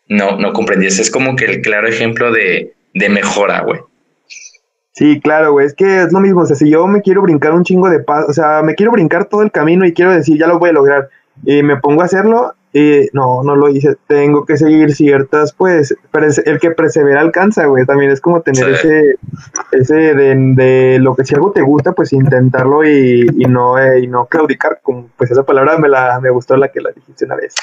no, 0.07 0.37
no 0.37 0.53
comprendías. 0.53 0.99
Es 0.99 1.11
como 1.11 1.35
que 1.35 1.47
el 1.47 1.63
claro 1.63 1.89
ejemplo 1.89 2.31
de, 2.31 2.75
de 2.95 3.09
mejora, 3.09 3.63
güey. 3.63 3.81
Sí, 4.93 5.21
claro, 5.21 5.53
güey, 5.53 5.67
es 5.67 5.75
que 5.75 6.03
es 6.03 6.13
lo 6.13 6.21
mismo, 6.21 6.43
o 6.43 6.47
sea, 6.47 6.57
si 6.57 6.69
yo 6.69 6.87
me 6.87 7.01
quiero 7.01 7.23
brincar 7.23 7.55
un 7.55 7.65
chingo 7.65 7.89
de 7.89 8.01
paz, 8.01 8.27
o 8.29 8.33
sea, 8.35 8.61
me 8.63 8.75
quiero 8.75 8.93
brincar 8.93 9.25
todo 9.25 9.43
el 9.43 9.51
camino 9.51 9.87
y 9.87 9.95
quiero 9.95 10.13
decir, 10.13 10.39
ya 10.39 10.47
lo 10.47 10.59
voy 10.59 10.71
a 10.71 10.75
lograr, 10.75 11.09
y 11.45 11.63
me 11.63 11.79
pongo 11.79 12.03
a 12.03 12.05
hacerlo, 12.05 12.55
y 12.75 13.09
no, 13.15 13.43
no 13.43 13.57
lo 13.57 13.71
hice, 13.71 13.97
tengo 14.09 14.45
que 14.45 14.59
seguir 14.59 14.93
ciertas, 14.95 15.55
pues, 15.55 15.95
el 16.45 16.59
que 16.59 16.73
persevera 16.73 17.21
alcanza, 17.21 17.65
güey, 17.67 17.87
también 17.87 18.11
es 18.11 18.21
como 18.21 18.43
tener 18.43 18.69
ese, 18.69 19.15
ese 19.73 19.95
de, 19.95 20.99
lo 21.01 21.15
que 21.15 21.25
si 21.25 21.35
algo 21.35 21.53
te 21.53 21.63
gusta, 21.63 21.93
pues 21.93 22.13
intentarlo 22.13 22.85
y, 22.85 23.27
y 23.39 23.45
no, 23.47 23.79
eh, 23.79 24.01
y 24.01 24.07
no 24.07 24.27
claudicar, 24.27 24.81
como, 24.83 25.09
pues 25.17 25.31
esa 25.31 25.45
palabra 25.45 25.79
me 25.79 25.89
la, 25.89 26.21
me 26.21 26.29
gustó 26.29 26.59
la 26.59 26.69
que 26.69 26.81
la 26.81 26.91
dijiste 26.91 27.25
una 27.25 27.37
vez. 27.37 27.55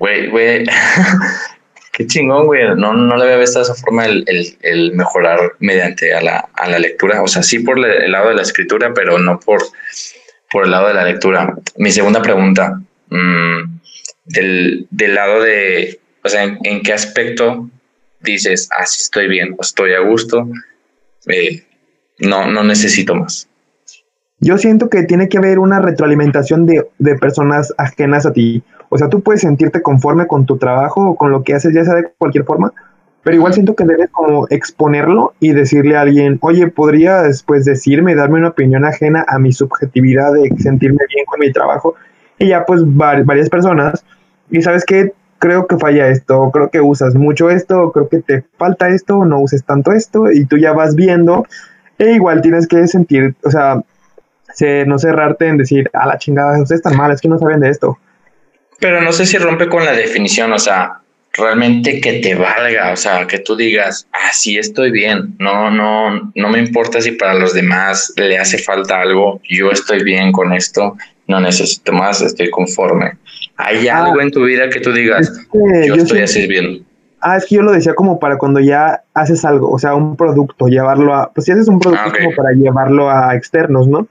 Güey, 0.00 0.28
güey, 0.30 0.64
Qué 1.92 2.06
chingón, 2.06 2.46
güey. 2.46 2.74
No, 2.76 2.94
no 2.94 3.16
le 3.18 3.24
había 3.24 3.36
visto 3.36 3.58
de 3.58 3.64
esa 3.64 3.74
forma 3.74 4.06
el, 4.06 4.24
el, 4.62 4.92
mejorar 4.94 5.52
mediante 5.58 6.14
a 6.14 6.22
la, 6.22 6.48
a 6.54 6.68
la, 6.70 6.78
lectura. 6.78 7.22
O 7.22 7.28
sea, 7.28 7.42
sí 7.42 7.58
por 7.58 7.78
el 7.78 8.10
lado 8.10 8.30
de 8.30 8.34
la 8.36 8.42
escritura, 8.42 8.94
pero 8.94 9.18
no 9.18 9.38
por, 9.38 9.60
por 10.50 10.64
el 10.64 10.70
lado 10.70 10.88
de 10.88 10.94
la 10.94 11.04
lectura. 11.04 11.54
Mi 11.76 11.90
segunda 11.90 12.22
pregunta, 12.22 12.80
mm, 13.10 13.80
del, 14.24 14.86
del, 14.90 15.14
lado 15.14 15.42
de, 15.42 16.00
o 16.24 16.28
sea, 16.30 16.44
¿en, 16.44 16.82
qué 16.82 16.94
aspecto 16.94 17.68
dices, 18.20 18.70
ah, 18.78 18.86
sí 18.86 19.02
estoy 19.02 19.28
bien, 19.28 19.54
estoy 19.60 19.92
a 19.92 20.00
gusto, 20.00 20.48
eh, 21.26 21.62
no, 22.20 22.46
no 22.46 22.64
necesito 22.64 23.14
más? 23.14 23.48
Yo 24.38 24.56
siento 24.56 24.88
que 24.88 25.02
tiene 25.02 25.28
que 25.28 25.36
haber 25.36 25.58
una 25.58 25.80
retroalimentación 25.80 26.64
de, 26.64 26.86
de 26.98 27.16
personas 27.16 27.74
ajenas 27.76 28.24
a 28.24 28.32
ti. 28.32 28.62
O 28.90 28.98
sea, 28.98 29.08
tú 29.08 29.22
puedes 29.22 29.40
sentirte 29.40 29.80
conforme 29.80 30.26
con 30.26 30.44
tu 30.44 30.58
trabajo 30.58 31.10
o 31.10 31.16
con 31.16 31.30
lo 31.30 31.42
que 31.42 31.54
haces, 31.54 31.72
ya 31.72 31.84
sea 31.84 31.94
de 31.94 32.12
cualquier 32.18 32.44
forma, 32.44 32.72
pero 33.22 33.36
igual 33.36 33.54
siento 33.54 33.74
que 33.74 33.84
debes 33.84 34.10
como 34.10 34.46
exponerlo 34.50 35.32
y 35.40 35.52
decirle 35.52 35.96
a 35.96 36.02
alguien, 36.02 36.38
oye, 36.42 36.68
podría 36.68 37.22
después 37.22 37.64
decirme, 37.64 38.14
darme 38.14 38.38
una 38.38 38.48
opinión 38.48 38.84
ajena 38.84 39.24
a 39.28 39.38
mi 39.38 39.52
subjetividad 39.52 40.32
de 40.32 40.50
sentirme 40.58 41.04
bien 41.14 41.24
con 41.26 41.40
mi 41.40 41.52
trabajo. 41.52 41.94
Y 42.38 42.48
ya 42.48 42.64
pues 42.66 42.82
varias 42.84 43.48
personas, 43.48 44.04
y 44.50 44.62
sabes 44.62 44.84
que 44.84 45.12
creo 45.38 45.66
que 45.66 45.78
falla 45.78 46.08
esto, 46.08 46.50
creo 46.50 46.70
que 46.70 46.80
usas 46.80 47.14
mucho 47.14 47.50
esto, 47.50 47.92
creo 47.92 48.08
que 48.08 48.20
te 48.20 48.44
falta 48.56 48.88
esto, 48.88 49.24
no 49.24 49.40
uses 49.40 49.64
tanto 49.64 49.92
esto, 49.92 50.30
y 50.32 50.46
tú 50.46 50.56
ya 50.56 50.72
vas 50.72 50.94
viendo, 50.94 51.46
e 51.98 52.12
igual 52.12 52.42
tienes 52.42 52.66
que 52.66 52.86
sentir, 52.88 53.34
o 53.44 53.50
sea, 53.50 53.82
no 54.86 54.98
cerrarte 54.98 55.46
en 55.48 55.58
decir, 55.58 55.90
a 55.92 56.06
la 56.06 56.18
chingada, 56.18 56.60
ustedes 56.60 56.80
están 56.80 56.96
mal, 56.96 57.12
es 57.12 57.20
que 57.20 57.28
no 57.28 57.38
saben 57.38 57.60
de 57.60 57.68
esto. 57.70 57.98
Pero 58.80 59.00
no 59.02 59.12
sé 59.12 59.26
si 59.26 59.36
rompe 59.38 59.68
con 59.68 59.84
la 59.84 59.92
definición, 59.92 60.52
o 60.52 60.58
sea, 60.58 61.00
realmente 61.34 62.00
que 62.00 62.14
te 62.14 62.34
valga, 62.34 62.92
o 62.92 62.96
sea, 62.96 63.26
que 63.26 63.38
tú 63.38 63.56
digas, 63.56 64.06
ah, 64.12 64.30
sí 64.32 64.58
estoy 64.58 64.90
bien, 64.90 65.36
no, 65.38 65.70
no, 65.70 66.32
no 66.34 66.48
me 66.48 66.58
importa 66.58 67.00
si 67.00 67.12
para 67.12 67.34
los 67.34 67.54
demás 67.54 68.12
le 68.16 68.38
hace 68.38 68.58
falta 68.58 69.00
algo, 69.00 69.40
yo 69.48 69.70
estoy 69.70 70.02
bien 70.02 70.32
con 70.32 70.52
esto, 70.52 70.96
no 71.26 71.40
necesito 71.40 71.92
más, 71.92 72.20
estoy 72.22 72.50
conforme. 72.50 73.12
¿Hay 73.56 73.88
ah. 73.88 74.04
algo 74.04 74.20
en 74.20 74.30
tu 74.30 74.44
vida 74.44 74.68
que 74.70 74.80
tú 74.80 74.92
digas, 74.92 75.30
yo, 75.52 75.94
estoy 75.94 76.22
así 76.22 76.46
bien? 76.46 76.84
Ah, 77.20 77.36
es 77.36 77.44
que 77.44 77.56
yo 77.56 77.62
lo 77.62 77.72
decía 77.72 77.94
como 77.94 78.18
para 78.18 78.38
cuando 78.38 78.60
ya 78.60 79.02
haces 79.12 79.44
algo, 79.44 79.70
o 79.70 79.78
sea, 79.78 79.94
un 79.94 80.16
producto, 80.16 80.68
llevarlo 80.68 81.14
a, 81.14 81.30
pues 81.32 81.44
si 81.44 81.52
haces 81.52 81.68
un 81.68 81.78
producto 81.78 82.04
ah, 82.06 82.12
como 82.16 82.34
para 82.34 82.52
llevarlo 82.52 83.10
a 83.10 83.34
externos, 83.36 83.86
¿no? 83.86 84.08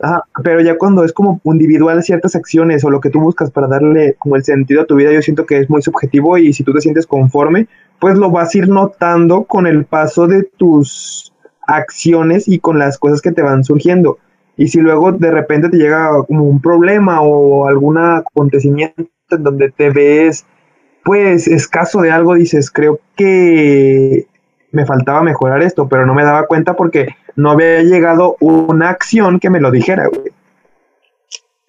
Ajá, 0.00 0.22
pero 0.42 0.60
ya 0.60 0.78
cuando 0.78 1.04
es 1.04 1.12
como 1.12 1.40
individual 1.44 2.02
ciertas 2.02 2.34
acciones 2.34 2.84
o 2.84 2.90
lo 2.90 3.00
que 3.00 3.10
tú 3.10 3.20
buscas 3.20 3.50
para 3.50 3.66
darle 3.66 4.14
como 4.18 4.36
el 4.36 4.44
sentido 4.44 4.82
a 4.82 4.86
tu 4.86 4.96
vida, 4.96 5.12
yo 5.12 5.22
siento 5.22 5.46
que 5.46 5.58
es 5.58 5.68
muy 5.70 5.82
subjetivo 5.82 6.38
y 6.38 6.52
si 6.52 6.64
tú 6.64 6.72
te 6.72 6.80
sientes 6.80 7.06
conforme, 7.06 7.68
pues 7.98 8.16
lo 8.16 8.30
vas 8.30 8.54
a 8.54 8.58
ir 8.58 8.68
notando 8.68 9.44
con 9.44 9.66
el 9.66 9.84
paso 9.84 10.26
de 10.26 10.44
tus 10.44 11.32
acciones 11.66 12.48
y 12.48 12.58
con 12.60 12.78
las 12.78 12.98
cosas 12.98 13.20
que 13.20 13.32
te 13.32 13.42
van 13.42 13.64
surgiendo. 13.64 14.18
Y 14.56 14.68
si 14.68 14.80
luego 14.80 15.12
de 15.12 15.30
repente 15.30 15.68
te 15.68 15.76
llega 15.76 16.10
como 16.26 16.44
un 16.44 16.60
problema 16.60 17.20
o 17.20 17.68
algún 17.68 17.98
acontecimiento 17.98 19.04
en 19.30 19.42
donde 19.42 19.70
te 19.70 19.90
ves 19.90 20.46
pues 21.04 21.48
escaso 21.48 22.02
de 22.02 22.10
algo, 22.10 22.34
dices, 22.34 22.70
creo 22.70 23.00
que 23.16 24.26
me 24.72 24.84
faltaba 24.84 25.22
mejorar 25.22 25.62
esto, 25.62 25.88
pero 25.88 26.04
no 26.04 26.14
me 26.14 26.24
daba 26.24 26.46
cuenta 26.46 26.74
porque 26.74 27.08
no 27.38 27.52
había 27.52 27.82
llegado 27.84 28.36
una 28.40 28.90
acción 28.90 29.38
que 29.38 29.48
me 29.48 29.60
lo 29.60 29.70
dijera, 29.70 30.08
güey. 30.08 30.32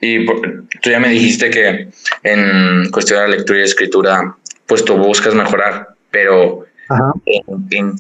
Y 0.01 0.25
tú 0.25 0.89
ya 0.89 0.99
me 0.99 1.09
dijiste 1.09 1.51
que 1.51 1.89
en 2.23 2.89
cuestión 2.89 3.21
de 3.21 3.37
lectura 3.37 3.59
y 3.59 3.63
escritura, 3.63 4.35
pues 4.65 4.83
tú 4.83 4.97
buscas 4.97 5.35
mejorar, 5.35 5.89
pero 6.09 6.65
¿en, 7.69 7.95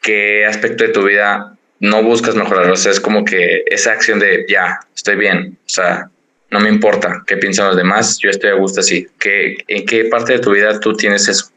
qué 0.00 0.46
aspecto 0.46 0.84
de 0.84 0.90
tu 0.90 1.04
vida 1.04 1.54
no 1.80 2.02
buscas 2.02 2.34
mejorar? 2.34 2.70
O 2.70 2.76
sea, 2.76 2.92
es 2.92 3.00
como 3.00 3.26
que 3.26 3.62
esa 3.66 3.92
acción 3.92 4.18
de 4.18 4.46
ya, 4.48 4.80
estoy 4.96 5.16
bien, 5.16 5.58
o 5.66 5.68
sea, 5.68 6.08
no 6.50 6.60
me 6.60 6.70
importa 6.70 7.22
qué 7.26 7.36
piensan 7.36 7.66
los 7.66 7.76
demás, 7.76 8.18
yo 8.22 8.30
estoy 8.30 8.50
a 8.50 8.54
gusto 8.54 8.80
así. 8.80 9.06
¿Qué, 9.18 9.58
¿En 9.68 9.84
qué 9.84 10.06
parte 10.06 10.34
de 10.34 10.38
tu 10.38 10.52
vida 10.52 10.80
tú 10.80 10.94
tienes 10.94 11.28
eso? 11.28 11.50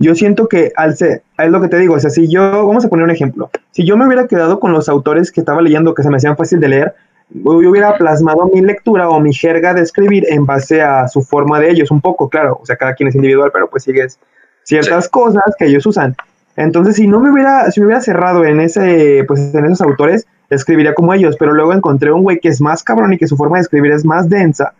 Yo 0.00 0.14
siento 0.14 0.48
que 0.48 0.72
al 0.76 0.96
ser, 0.96 1.22
es 1.36 1.50
lo 1.50 1.60
que 1.60 1.68
te 1.68 1.76
digo, 1.76 1.94
o 1.94 2.00
sea, 2.00 2.08
si 2.08 2.26
yo, 2.26 2.66
vamos 2.66 2.84
a 2.86 2.88
poner 2.88 3.04
un 3.04 3.10
ejemplo, 3.10 3.50
si 3.70 3.84
yo 3.84 3.98
me 3.98 4.06
hubiera 4.06 4.26
quedado 4.26 4.58
con 4.58 4.72
los 4.72 4.88
autores 4.88 5.30
que 5.30 5.40
estaba 5.40 5.60
leyendo 5.60 5.94
que 5.94 6.02
se 6.02 6.08
me 6.08 6.16
hacían 6.16 6.38
fácil 6.38 6.58
de 6.58 6.68
leer, 6.68 6.94
yo 7.32 7.70
hubiera 7.70 7.96
plasmado 7.98 8.50
mi 8.52 8.62
lectura 8.62 9.10
o 9.10 9.20
mi 9.20 9.34
jerga 9.34 9.74
de 9.74 9.82
escribir 9.82 10.24
en 10.30 10.46
base 10.46 10.80
a 10.80 11.06
su 11.06 11.20
forma 11.20 11.60
de 11.60 11.70
ellos, 11.70 11.90
un 11.90 12.00
poco, 12.00 12.30
claro, 12.30 12.58
o 12.62 12.66
sea, 12.66 12.76
cada 12.76 12.94
quien 12.94 13.10
es 13.10 13.14
individual, 13.14 13.50
pero 13.52 13.68
pues 13.68 13.84
sigues 13.84 14.18
ciertas 14.64 15.06
cosas 15.08 15.44
que 15.58 15.66
ellos 15.66 15.84
usan. 15.84 16.16
Entonces, 16.56 16.96
si 16.96 17.06
no 17.06 17.20
me 17.20 17.30
hubiera, 17.30 17.70
si 17.70 17.80
me 17.80 17.86
hubiera 17.86 18.00
cerrado 18.00 18.44
en 18.44 18.58
ese, 18.60 19.24
pues 19.28 19.54
en 19.54 19.66
esos 19.66 19.82
autores, 19.82 20.26
escribiría 20.48 20.94
como 20.94 21.12
ellos, 21.12 21.36
pero 21.38 21.52
luego 21.52 21.74
encontré 21.74 22.10
un 22.10 22.22
güey 22.22 22.40
que 22.40 22.48
es 22.48 22.60
más 22.60 22.82
cabrón 22.82 23.12
y 23.12 23.18
que 23.18 23.26
su 23.26 23.36
forma 23.36 23.58
de 23.58 23.62
escribir 23.62 23.92
es 23.92 24.04
más 24.04 24.30
densa. 24.30 24.72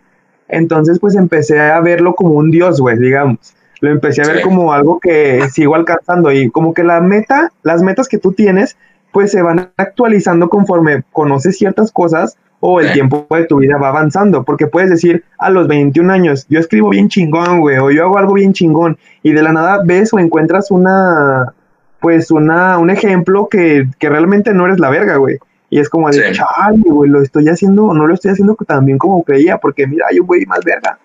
Entonces, 0.49 0.99
pues 0.99 1.15
empecé 1.15 1.61
a 1.61 1.79
verlo 1.81 2.15
como 2.15 2.31
un 2.31 2.51
dios, 2.51 2.81
güey, 2.81 2.99
digamos 2.99 3.55
lo 3.81 3.91
empecé 3.91 4.23
a 4.23 4.27
ver 4.27 4.43
como 4.43 4.73
algo 4.73 5.01
que 5.01 5.49
sigo 5.53 5.75
alcanzando 5.75 6.31
y 6.33 6.51
como 6.51 6.75
que 6.75 6.85
la 6.85 7.01
meta, 7.01 7.51
las 7.63 7.83
metas 7.83 8.09
que 8.09 8.19
tú 8.19 8.33
tienes, 8.33 8.77
pues 9.13 9.33
se 9.33 9.43
van 9.43 9.71
actualizando 9.77 10.49
conforme 10.49 11.03
conoces 11.13 11.57
ciertas 11.57 11.91
cosas 11.91 12.37
o 12.61 12.81
el 12.81 12.93
tiempo 12.93 13.27
de 13.31 13.47
tu 13.47 13.59
vida 13.59 13.79
va 13.79 13.89
avanzando, 13.89 14.45
porque 14.45 14.67
puedes 14.67 14.91
decir 14.91 15.25
a 15.39 15.49
los 15.49 15.67
21 15.67 16.13
años, 16.13 16.47
yo 16.51 16.61
escribo 16.61 16.91
bien 16.91 17.09
chingón, 17.09 17.61
güey, 17.61 17.79
o 17.79 17.91
yo 17.91 18.05
hago 18.05 18.19
algo 18.19 18.35
bien 18.35 18.53
chingón, 18.53 18.99
y 19.23 19.33
de 19.33 19.43
la 19.43 19.53
nada 19.53 19.81
ves 19.83 20.13
o 20.13 20.19
encuentras 20.19 20.71
una, 20.71 21.55
pues 22.01 22.31
una, 22.31 22.79
un 22.79 22.91
ejemplo 22.91 23.49
que, 23.49 23.89
que 23.99 24.11
realmente 24.11 24.53
no 24.53 24.67
eres 24.67 24.79
la 24.79 24.91
verga, 24.91 25.17
güey. 25.17 25.39
Y 25.71 25.79
es 25.79 25.89
como 25.89 26.11
de, 26.11 26.33
chale, 26.33 26.83
güey, 26.85 27.09
lo 27.09 27.23
estoy 27.23 27.49
haciendo, 27.49 27.95
no 27.95 28.07
lo 28.07 28.13
estoy 28.13 28.33
haciendo 28.33 28.57
tan 28.67 28.85
bien 28.85 28.99
como 28.99 29.23
creía, 29.23 29.57
porque 29.57 29.87
mira, 29.87 30.07
yo 30.13 30.25
voy 30.25 30.45
más 30.45 30.61
verga 30.63 30.99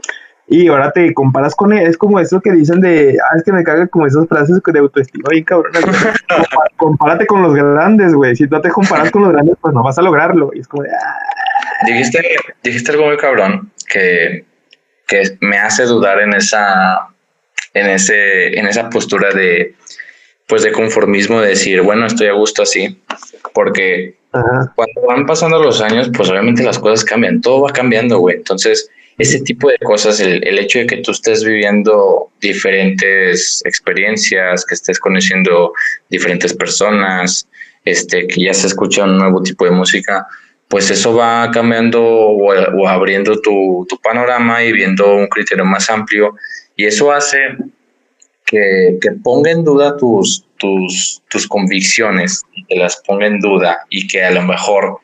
y 0.48 0.68
ahora 0.68 0.92
te 0.92 1.14
comparas 1.14 1.56
con 1.56 1.74
él, 1.74 1.88
es 1.88 1.98
como 1.98 2.20
eso 2.20 2.40
que 2.40 2.52
dicen 2.52 2.80
de, 2.80 3.18
ah, 3.20 3.38
es 3.38 3.44
que 3.44 3.52
me 3.52 3.64
cagan 3.64 3.88
como 3.88 4.06
esas 4.06 4.28
frases 4.28 4.62
de 4.64 4.80
autoestima 4.80 5.30
bien 5.30 5.44
cabrón. 5.44 5.72
Compárate 6.78 7.26
con 7.26 7.42
los 7.42 7.56
grandes, 7.56 8.14
güey. 8.14 8.36
Si 8.36 8.44
no 8.44 8.62
te 8.62 8.70
comparas 8.70 9.10
con 9.10 9.24
los 9.24 9.32
grandes, 9.32 9.56
pues 9.60 9.74
no 9.74 9.82
vas 9.82 9.98
a 9.98 10.04
lograrlo. 10.04 10.52
Y 10.54 10.60
es 10.60 10.68
como 10.68 10.84
de, 10.84 10.90
ah". 10.92 11.86
dijiste, 11.88 12.22
dijiste 12.64 12.92
algo 12.92 13.08
muy 13.08 13.18
cabrón 13.18 13.72
que, 13.88 14.46
que 15.08 15.38
me 15.42 15.58
hace 15.58 15.84
dudar 15.86 16.20
en 16.20 16.34
esa, 16.34 17.08
en 17.74 17.90
ese, 17.90 18.60
en 18.60 18.68
esa 18.68 18.90
postura 18.92 19.32
de, 19.32 19.74
pues 20.48 20.62
de 20.62 20.72
conformismo, 20.72 21.42
de 21.42 21.50
decir, 21.50 21.82
bueno, 21.82 22.06
estoy 22.06 22.28
a 22.28 22.34
gusto 22.34 22.62
así, 22.62 23.02
porque 23.54 24.16
cuando 24.32 25.02
van 25.08 25.26
pasando 25.26 25.60
los 25.60 25.82
años, 25.82 26.12
pues 26.16 26.30
obviamente 26.30 26.64
las 26.64 26.78
cosas 26.78 27.04
cambian, 27.04 27.42
todo 27.42 27.62
va 27.62 27.72
cambiando, 27.72 28.20
güey. 28.20 28.36
Entonces, 28.36 28.90
ese 29.18 29.40
tipo 29.42 29.70
de 29.70 29.78
cosas, 29.80 30.20
el, 30.20 30.46
el, 30.46 30.60
hecho 30.60 30.80
de 30.80 30.88
que 30.88 30.98
tú 30.98 31.12
estés 31.12 31.44
viviendo 31.44 32.30
diferentes 32.42 33.62
experiencias, 33.66 34.66
que 34.66 34.76
estés 34.76 35.00
conociendo 35.00 35.74
diferentes 36.10 36.54
personas, 36.54 37.48
este, 37.86 38.28
que 38.28 38.42
ya 38.42 38.54
se 38.54 38.68
escucha 38.68 39.06
un 39.06 39.18
nuevo 39.18 39.42
tipo 39.42 39.64
de 39.64 39.72
música, 39.72 40.28
pues 40.68 40.90
eso 40.90 41.14
va 41.14 41.50
cambiando 41.52 42.04
o, 42.04 42.88
abriendo 42.88 43.40
tu, 43.40 43.86
tu, 43.88 43.98
panorama 44.00 44.64
y 44.64 44.72
viendo 44.74 45.16
un 45.16 45.28
criterio 45.28 45.64
más 45.64 45.90
amplio 45.90 46.36
y 46.76 46.86
eso 46.86 47.12
hace 47.12 47.38
que, 48.46 48.98
que 49.00 49.12
ponga 49.24 49.52
en 49.52 49.64
duda 49.64 49.96
tus, 49.96 50.46
tus, 50.58 51.22
tus 51.30 51.48
convicciones, 51.48 52.44
que 52.68 52.76
las 52.76 52.98
ponga 53.06 53.28
en 53.28 53.40
duda 53.40 53.86
y 53.90 54.08
que 54.08 54.24
a 54.24 54.32
lo 54.32 54.42
mejor 54.42 55.00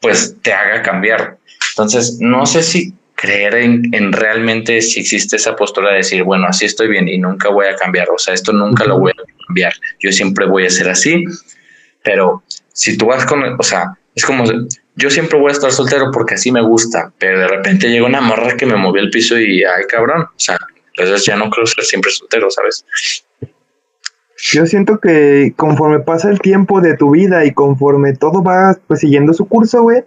pues 0.00 0.34
te 0.42 0.52
haga 0.52 0.82
cambiar. 0.82 1.38
Entonces, 1.74 2.18
no 2.18 2.44
sé 2.44 2.62
si 2.62 2.92
creer 3.22 3.54
en, 3.54 4.12
realmente 4.12 4.82
si 4.82 4.98
existe 4.98 5.36
esa 5.36 5.54
postura 5.54 5.90
de 5.90 5.98
decir, 5.98 6.24
bueno, 6.24 6.48
así 6.48 6.64
estoy 6.64 6.88
bien 6.88 7.06
y 7.06 7.18
nunca 7.18 7.50
voy 7.50 7.66
a 7.66 7.76
cambiar, 7.76 8.10
o 8.10 8.18
sea, 8.18 8.34
esto 8.34 8.52
nunca 8.52 8.84
lo 8.84 8.98
voy 8.98 9.12
a 9.12 9.46
cambiar, 9.46 9.72
yo 10.00 10.10
siempre 10.10 10.44
voy 10.44 10.66
a 10.66 10.70
ser 10.70 10.88
así, 10.88 11.24
pero 12.02 12.42
si 12.72 12.98
tú 12.98 13.06
vas 13.06 13.24
con, 13.24 13.40
o 13.44 13.62
sea, 13.62 13.96
es 14.16 14.26
como, 14.26 14.42
yo 14.96 15.08
siempre 15.08 15.38
voy 15.38 15.50
a 15.50 15.52
estar 15.52 15.70
soltero 15.70 16.10
porque 16.10 16.34
así 16.34 16.50
me 16.50 16.62
gusta, 16.62 17.12
pero 17.20 17.38
de 17.38 17.46
repente 17.46 17.88
llega 17.88 18.04
una 18.04 18.20
morra 18.20 18.56
que 18.56 18.66
me 18.66 18.74
movió 18.74 19.00
el 19.00 19.10
piso 19.10 19.38
y, 19.38 19.62
ay, 19.62 19.84
cabrón, 19.88 20.22
o 20.22 20.38
sea, 20.40 20.58
entonces 20.96 21.24
ya 21.24 21.36
no 21.36 21.48
creo 21.48 21.64
ser 21.64 21.84
siempre 21.84 22.10
soltero, 22.10 22.50
¿sabes? 22.50 22.84
Yo 24.50 24.66
siento 24.66 24.98
que 24.98 25.52
conforme 25.56 26.00
pasa 26.00 26.28
el 26.28 26.40
tiempo 26.40 26.80
de 26.80 26.96
tu 26.96 27.12
vida 27.12 27.44
y 27.44 27.52
conforme 27.52 28.14
todo 28.16 28.42
va 28.42 28.76
pues 28.88 28.98
siguiendo 28.98 29.32
su 29.32 29.46
curso, 29.46 29.82
güey, 29.82 30.02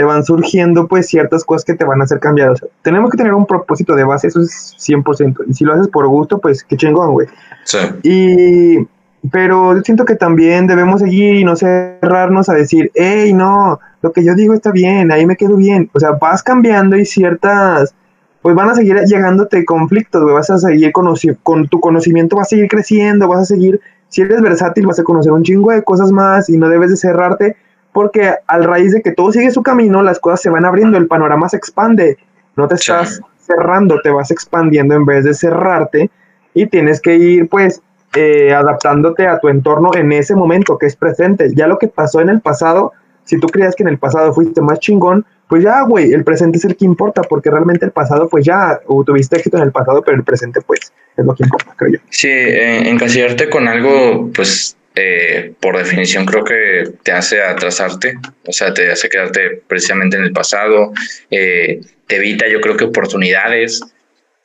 te 0.00 0.06
van 0.06 0.24
surgiendo 0.24 0.88
pues 0.88 1.08
ciertas 1.08 1.44
cosas 1.44 1.62
que 1.62 1.74
te 1.74 1.84
van 1.84 2.00
a 2.00 2.04
hacer 2.04 2.20
cambiar. 2.20 2.48
O 2.48 2.56
sea, 2.56 2.68
tenemos 2.80 3.10
que 3.10 3.18
tener 3.18 3.34
un 3.34 3.44
propósito 3.44 3.94
de 3.94 4.04
base, 4.04 4.28
eso 4.28 4.40
es 4.40 4.74
100%. 4.78 5.44
Y 5.46 5.52
si 5.52 5.62
lo 5.66 5.74
haces 5.74 5.88
por 5.88 6.08
gusto, 6.08 6.38
pues 6.38 6.64
qué 6.64 6.74
chingón, 6.74 7.12
güey. 7.12 7.26
Sí. 7.64 7.78
Y, 8.02 8.88
pero 9.30 9.78
siento 9.82 10.06
que 10.06 10.14
también 10.14 10.66
debemos 10.66 11.02
seguir 11.02 11.34
y 11.34 11.44
no 11.44 11.54
cerrarnos 11.54 12.48
a 12.48 12.54
decir, 12.54 12.90
hey, 12.94 13.34
no, 13.34 13.78
lo 14.00 14.10
que 14.10 14.24
yo 14.24 14.34
digo 14.34 14.54
está 14.54 14.72
bien, 14.72 15.12
ahí 15.12 15.26
me 15.26 15.36
quedo 15.36 15.56
bien. 15.56 15.90
O 15.92 16.00
sea, 16.00 16.12
vas 16.12 16.42
cambiando 16.42 16.96
y 16.96 17.04
ciertas, 17.04 17.94
pues 18.40 18.56
van 18.56 18.70
a 18.70 18.74
seguir 18.74 18.96
llegándote 19.04 19.66
conflictos, 19.66 20.22
güey. 20.22 20.32
Vas 20.32 20.48
a 20.48 20.56
seguir 20.56 20.92
con 20.92 21.68
tu 21.68 21.78
conocimiento, 21.78 22.36
va 22.36 22.42
a 22.42 22.46
seguir 22.46 22.68
creciendo, 22.68 23.28
vas 23.28 23.40
a 23.40 23.44
seguir, 23.44 23.82
si 24.08 24.22
eres 24.22 24.40
versátil, 24.40 24.86
vas 24.86 24.98
a 24.98 25.04
conocer 25.04 25.30
un 25.30 25.42
chingo 25.42 25.72
de 25.72 25.84
cosas 25.84 26.10
más 26.10 26.48
y 26.48 26.56
no 26.56 26.70
debes 26.70 26.88
de 26.88 26.96
cerrarte 26.96 27.56
porque 27.92 28.34
al 28.46 28.64
raíz 28.64 28.92
de 28.92 29.02
que 29.02 29.12
todo 29.12 29.32
sigue 29.32 29.50
su 29.50 29.62
camino, 29.62 30.02
las 30.02 30.18
cosas 30.18 30.42
se 30.42 30.50
van 30.50 30.64
abriendo, 30.64 30.98
el 30.98 31.06
panorama 31.06 31.48
se 31.48 31.56
expande, 31.56 32.18
no 32.56 32.68
te 32.68 32.76
estás 32.76 33.20
cerrando, 33.38 34.00
te 34.02 34.10
vas 34.10 34.30
expandiendo 34.30 34.94
en 34.94 35.04
vez 35.04 35.24
de 35.24 35.34
cerrarte 35.34 36.10
y 36.54 36.66
tienes 36.66 37.00
que 37.00 37.16
ir 37.16 37.48
pues 37.48 37.82
eh, 38.14 38.52
adaptándote 38.52 39.26
a 39.26 39.38
tu 39.38 39.48
entorno 39.48 39.90
en 39.94 40.12
ese 40.12 40.34
momento 40.34 40.78
que 40.78 40.86
es 40.86 40.96
presente. 40.96 41.52
Ya 41.54 41.66
lo 41.66 41.78
que 41.78 41.88
pasó 41.88 42.20
en 42.20 42.28
el 42.28 42.40
pasado, 42.40 42.92
si 43.24 43.38
tú 43.38 43.46
creías 43.48 43.74
que 43.74 43.82
en 43.82 43.88
el 43.88 43.98
pasado 43.98 44.32
fuiste 44.32 44.60
más 44.60 44.80
chingón, 44.80 45.24
pues 45.48 45.64
ya, 45.64 45.82
güey, 45.82 46.12
el 46.12 46.22
presente 46.22 46.58
es 46.58 46.64
el 46.64 46.76
que 46.76 46.84
importa, 46.84 47.22
porque 47.22 47.50
realmente 47.50 47.84
el 47.84 47.90
pasado, 47.90 48.28
pues 48.28 48.44
ya, 48.44 48.80
o 48.86 49.02
tuviste 49.02 49.36
éxito 49.36 49.56
en 49.56 49.64
el 49.64 49.72
pasado, 49.72 50.00
pero 50.00 50.16
el 50.16 50.22
presente, 50.22 50.60
pues, 50.60 50.92
es 51.16 51.24
lo 51.24 51.34
que 51.34 51.42
importa, 51.42 51.74
creo 51.76 51.94
yo. 51.94 51.98
Sí, 52.08 52.28
encasillarte 52.30 53.50
con 53.50 53.66
algo, 53.66 54.30
pues, 54.32 54.76
eh, 54.94 55.52
por 55.60 55.76
definición 55.78 56.26
creo 56.26 56.44
que 56.44 56.92
te 57.02 57.12
hace 57.12 57.42
atrasarte, 57.42 58.18
o 58.46 58.52
sea, 58.52 58.74
te 58.74 58.90
hace 58.90 59.08
quedarte 59.08 59.62
precisamente 59.66 60.16
en 60.16 60.24
el 60.24 60.32
pasado, 60.32 60.92
eh, 61.30 61.80
te 62.06 62.16
evita 62.16 62.48
yo 62.48 62.60
creo 62.60 62.76
que 62.76 62.84
oportunidades 62.84 63.80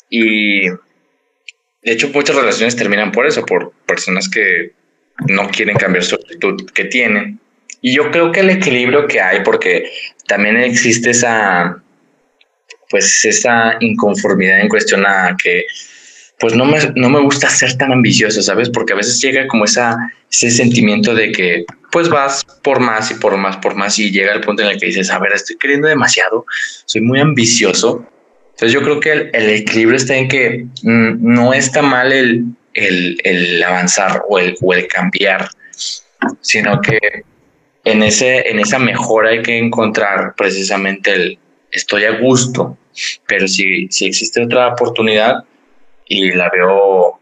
y 0.10 0.70
de 1.86 1.91
hecho, 1.91 2.10
muchas 2.10 2.36
relaciones 2.36 2.76
terminan 2.76 3.12
por 3.12 3.28
eso, 3.28 3.46
por 3.46 3.72
personas 3.86 4.28
que 4.28 4.72
no 5.28 5.48
quieren 5.50 5.78
cambiar 5.78 6.04
su 6.04 6.16
actitud 6.16 6.68
que 6.74 6.86
tienen. 6.86 7.39
Y 7.80 7.93
yo 7.96 8.10
creo 8.10 8.32
que 8.32 8.39
el 8.39 8.50
equilibrio 8.50 9.06
que 9.06 9.22
hay, 9.22 9.41
porque 9.43 9.91
también 10.28 10.58
existe 10.58 11.12
esa, 11.12 11.80
pues 12.89 13.24
esa 13.24 13.78
inconformidad 13.82 14.62
en 14.62 14.68
cuestión 14.68 15.06
a 15.06 15.38
que, 15.41 15.66
pues 16.40 16.56
no 16.56 16.66
me, 16.66 16.78
no 16.96 17.10
me 17.10 17.22
gusta 17.22 17.50
ser 17.50 17.78
tan 17.78 17.92
ambicioso, 17.92 18.42
¿sabes? 18.42 18.70
Porque 18.70 18.94
a 18.94 18.98
veces 18.98 19.22
llega 19.22 19.48
como 19.48 19.66
ese 19.66 19.92
sentimiento 20.30 21.14
de 21.14 21.32
que, 21.32 21.66
pues 21.92 22.10
vas 22.10 22.44
por 22.62 22.80
más 22.80 23.12
y 23.12 23.16
por 23.16 23.38
más, 23.38 23.58
por 23.58 23.76
más, 23.76 23.98
y 24.00 24.12
llega 24.12 24.34
el 24.34 24.42
punto 24.42 24.64
en 24.64 24.70
el 24.70 24.80
que 24.80 24.88
dices, 24.88 25.10
a 25.10 25.20
ver, 25.20 25.32
estoy 25.34 25.58
queriendo 25.58 25.88
demasiado, 25.88 26.46
soy 26.86 27.02
muy 27.02 27.20
ambicioso, 27.20 28.06
entonces 28.52 28.74
yo 28.74 28.82
creo 28.82 29.00
que 29.00 29.30
el, 29.34 29.50
equilibrio 29.50 29.98
está 29.98 30.16
en 30.16 30.28
que 30.28 30.66
mm, 30.84 31.18
no 31.22 31.54
está 31.54 31.82
mal 31.82 32.12
el, 32.12 32.46
el, 32.74 33.64
avanzar 33.64 34.24
o 34.30 34.40
el, 34.40 34.56
o 34.62 34.74
el 34.74 34.88
cambiar, 34.88 35.50
sino 36.42 36.82
que 36.82 37.00
en, 37.86 38.04
ese, 38.04 38.50
en 38.50 38.60
esa 38.60 38.80
mejora 38.80 39.30
hay 39.30 39.42
que 39.42 39.58
encontrar 39.58 40.34
precisamente 40.36 41.14
el 41.14 41.40
estoy 41.72 42.06
a 42.06 42.20
gusto, 42.20 42.78
pero 43.28 43.48
si, 43.48 43.88
si 43.90 44.06
existe 44.06 44.42
otra 44.42 44.70
oportunidad 44.70 45.44
y 46.06 46.32
la 46.32 46.49
veo 46.49 47.20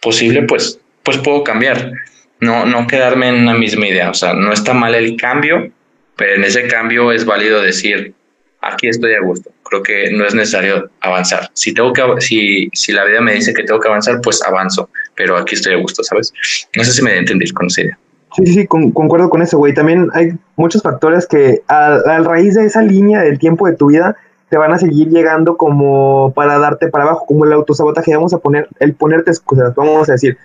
posible, 0.00 0.42
pues, 0.42 0.80
pues 1.02 1.18
puedo 1.18 1.44
cambiar. 1.44 1.92
No, 2.40 2.66
no 2.66 2.86
quedarme 2.86 3.28
en 3.28 3.46
la 3.46 3.54
misma 3.54 3.88
idea. 3.88 4.10
O 4.10 4.14
sea, 4.14 4.34
no 4.34 4.52
está 4.52 4.74
mal 4.74 4.94
el 4.94 5.16
cambio, 5.16 5.70
pero 6.16 6.34
en 6.34 6.44
ese 6.44 6.68
cambio 6.68 7.12
es 7.12 7.24
válido 7.24 7.62
decir, 7.62 8.14
aquí 8.60 8.88
estoy 8.88 9.14
a 9.14 9.20
gusto. 9.20 9.50
Creo 9.64 9.82
que 9.82 10.10
no 10.12 10.24
es 10.24 10.34
necesario 10.34 10.90
avanzar. 11.00 11.50
Si 11.54 11.72
tengo 11.72 11.92
que, 11.92 12.02
si, 12.20 12.68
si 12.72 12.92
la 12.92 13.04
vida 13.04 13.20
me 13.20 13.34
dice 13.34 13.52
que 13.52 13.64
tengo 13.64 13.80
que 13.80 13.88
avanzar, 13.88 14.20
pues 14.22 14.42
avanzo, 14.42 14.90
pero 15.14 15.36
aquí 15.36 15.54
estoy 15.54 15.74
a 15.74 15.78
gusto, 15.78 16.04
¿sabes? 16.04 16.32
No 16.76 16.84
sé 16.84 16.92
si 16.92 17.02
me 17.02 17.12
de 17.12 17.18
entender 17.18 17.52
con 17.52 17.66
esa 17.66 17.82
idea. 17.82 17.98
Sí, 18.36 18.46
sí, 18.46 18.66
concuerdo 18.66 19.30
con 19.30 19.40
eso, 19.40 19.56
güey. 19.56 19.72
También 19.72 20.10
hay 20.12 20.32
muchos 20.56 20.82
factores 20.82 21.26
que 21.26 21.62
a, 21.68 22.18
raíz 22.22 22.54
de 22.54 22.66
esa 22.66 22.82
línea 22.82 23.22
del 23.22 23.38
tiempo 23.38 23.66
de 23.66 23.74
tu 23.74 23.86
vida 23.86 24.16
te 24.48 24.56
van 24.56 24.72
a 24.72 24.78
seguir 24.78 25.08
llegando 25.08 25.56
como 25.56 26.32
para 26.34 26.58
darte 26.58 26.88
para 26.88 27.04
abajo, 27.04 27.26
como 27.26 27.44
el 27.44 27.52
autosabotaje. 27.52 28.14
Vamos 28.14 28.32
a 28.32 28.38
poner, 28.38 28.68
el 28.78 28.94
ponerte 28.94 29.30
excusas, 29.30 29.74
vamos 29.74 30.08
a 30.08 30.12
decir, 30.12 30.38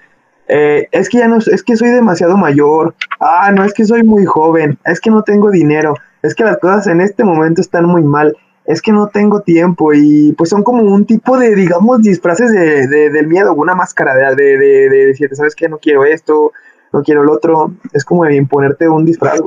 eh, 0.48 0.88
es 0.92 1.10
que 1.10 1.20
ya 1.20 1.28
no, 1.28 1.38
es 1.38 1.64
que 1.64 1.78
soy 1.78 1.90
demasiado 1.90 2.36
mayor, 2.36 2.96
ah, 3.20 3.52
no, 3.54 3.64
es 3.64 3.74
que 3.74 3.86
soy 3.86 4.04
muy 4.04 4.26
joven, 4.26 4.78
es 4.86 5.00
que 5.00 5.10
no 5.10 5.24
tengo 5.24 5.52
dinero, 5.52 5.96
es 6.24 6.36
que 6.36 6.44
las 6.44 6.58
cosas 6.58 6.88
en 6.88 7.00
este 7.02 7.24
momento 7.24 7.62
están 7.62 7.86
muy 7.86 8.04
mal, 8.04 8.36
es 8.66 8.82
que 8.82 8.92
no 8.92 9.08
tengo 9.08 9.42
tiempo. 9.42 9.94
Y 9.94 10.34
pues 10.34 10.50
son 10.50 10.64
como 10.64 10.84
un 10.84 11.06
tipo 11.06 11.38
de, 11.38 11.56
digamos, 11.56 12.02
disfraces 12.02 12.52
de, 12.52 13.10
del 13.10 13.28
miedo, 13.28 13.54
una 13.54 13.76
máscara 13.76 14.16
de, 14.16 14.36
de, 14.36 14.58
de, 14.58 15.06
decir, 15.06 15.30
¿sabes 15.34 15.56
qué? 15.56 15.70
No 15.70 15.78
quiero 15.78 16.04
esto, 16.04 16.52
no 16.92 17.04
quiero 17.04 17.24
el 17.24 17.30
otro, 17.30 17.74
es 17.94 18.04
como 18.04 18.26
de 18.26 18.36
imponerte 18.36 18.90
un 18.90 19.06
disfraz. 19.06 19.42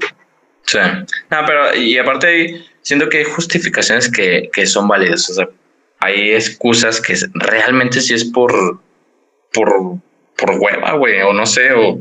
Sí, 0.62 0.78
no, 1.30 1.38
pero 1.46 1.74
y 1.74 1.98
aparte 1.98 2.64
siento 2.84 3.08
que 3.08 3.18
hay 3.18 3.24
justificaciones 3.24 4.10
que, 4.10 4.50
que 4.52 4.66
son 4.66 4.86
válidas, 4.86 5.28
o 5.30 5.34
sea, 5.34 5.48
hay 6.00 6.34
excusas 6.34 7.00
que 7.00 7.16
realmente 7.34 8.00
sí 8.00 8.14
es 8.14 8.24
por, 8.24 8.78
por, 9.52 9.98
por 10.36 10.50
hueva, 10.60 10.92
güey, 10.92 11.20
o 11.22 11.32
no 11.32 11.46
sé, 11.46 11.72
o... 11.72 11.98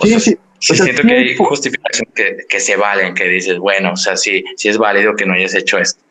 sí, 0.00 0.20
sí. 0.20 0.38
siento 0.58 1.02
que 1.02 1.12
hay 1.12 1.36
justificaciones 1.36 2.14
que, 2.14 2.36
que, 2.48 2.60
se 2.60 2.76
valen, 2.76 3.14
que 3.14 3.28
dices, 3.28 3.58
bueno, 3.58 3.92
o 3.92 3.96
sea, 3.96 4.16
sí, 4.16 4.44
sí 4.56 4.68
es 4.68 4.76
válido 4.76 5.14
que 5.14 5.24
no 5.24 5.34
hayas 5.34 5.54
hecho 5.54 5.78
esto. 5.78 6.02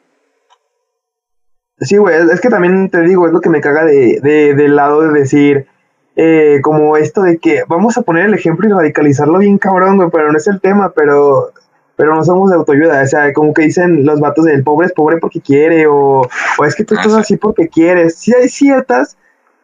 Sí, 1.82 1.98
güey, 1.98 2.16
es 2.32 2.39
que 2.39 2.50
también 2.50 2.89
te 2.89 3.02
digo, 3.02 3.28
es 3.28 3.34
lo 3.34 3.42
que 3.42 3.50
me 3.50 3.60
caga 3.60 3.84
de, 3.84 4.20
de, 4.22 4.54
del 4.54 4.76
lado 4.76 5.02
de 5.02 5.20
decir, 5.20 5.68
eh, 6.16 6.60
como 6.62 6.96
esto 6.96 7.24
de 7.24 7.39
que 7.39 7.64
vamos 7.68 7.98
a 7.98 8.04
poner 8.04 8.28
el 8.28 8.36
ejemplo 8.36 8.68
y 8.68 8.72
radicalizarlo 8.72 9.39
bien 9.39 9.58
cabrón, 9.58 9.98
güey, 9.98 10.10
pero 10.12 10.32
no 10.32 10.38
es 10.38 10.48
el 10.48 10.62
tema, 10.62 10.94
pero, 10.96 11.52
pero 12.02 12.16
no 12.16 12.24
somos 12.24 12.49
de 12.49 12.56
autoayuda, 12.56 13.04
o 13.04 13.06
sea, 13.06 13.32
como 13.32 13.54
que 13.54 13.62
dicen 13.62 14.08
los 14.08 14.20
vatos 14.20 14.45
del 14.45 14.64
pobre 14.64 14.88
es 14.88 14.93
pobre 14.93 15.18
porque 15.18 15.39
quiere, 15.39 15.86
o, 15.86 16.28
o 16.58 16.66
es 16.66 16.74
que 16.74 16.84
tú 16.84 16.95
estás 16.95 17.14
así 17.14 17.38
porque 17.38 17.68
quieres. 17.68 18.16
Sí 18.16 18.34
hay 18.34 18.49
ciertas, 18.49 19.20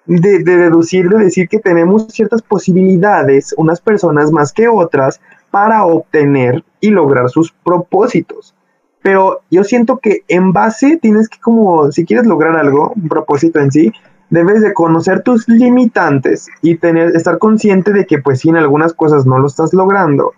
de, 0.05 0.43
de 0.43 0.57
deducir, 0.57 1.09
de 1.09 1.17
decir 1.17 1.49
que 1.49 1.57
tenemos 1.57 2.05
ciertas 2.09 2.43
posibilidades, 2.43 3.55
unas 3.57 3.81
personas 3.81 4.31
más 4.31 4.53
que 4.53 4.67
otras, 4.67 5.19
para 5.49 5.83
obtener 5.83 6.63
y 6.79 6.91
lograr 6.91 7.27
sus 7.29 7.51
propósitos 7.51 8.53
pero 9.01 9.39
yo 9.49 9.63
siento 9.63 9.99
que 9.99 10.25
en 10.27 10.51
base 10.51 10.97
tienes 11.01 11.29
que 11.29 11.39
como, 11.39 11.91
si 11.93 12.03
quieres 12.03 12.27
lograr 12.27 12.57
algo, 12.57 12.91
un 12.93 13.07
propósito 13.07 13.59
en 13.61 13.71
sí, 13.71 13.93
debes 14.29 14.61
de 14.61 14.73
conocer 14.73 15.23
tus 15.23 15.47
limitantes 15.47 16.49
y 16.61 16.75
tener, 16.75 17.15
estar 17.15 17.37
consciente 17.37 17.93
de 17.93 18.05
que 18.05 18.19
pues 18.19 18.41
si 18.41 18.49
en 18.49 18.57
algunas 18.57 18.93
cosas 18.93 19.25
no 19.25 19.39
lo 19.39 19.47
estás 19.47 19.73
logrando. 19.73 20.33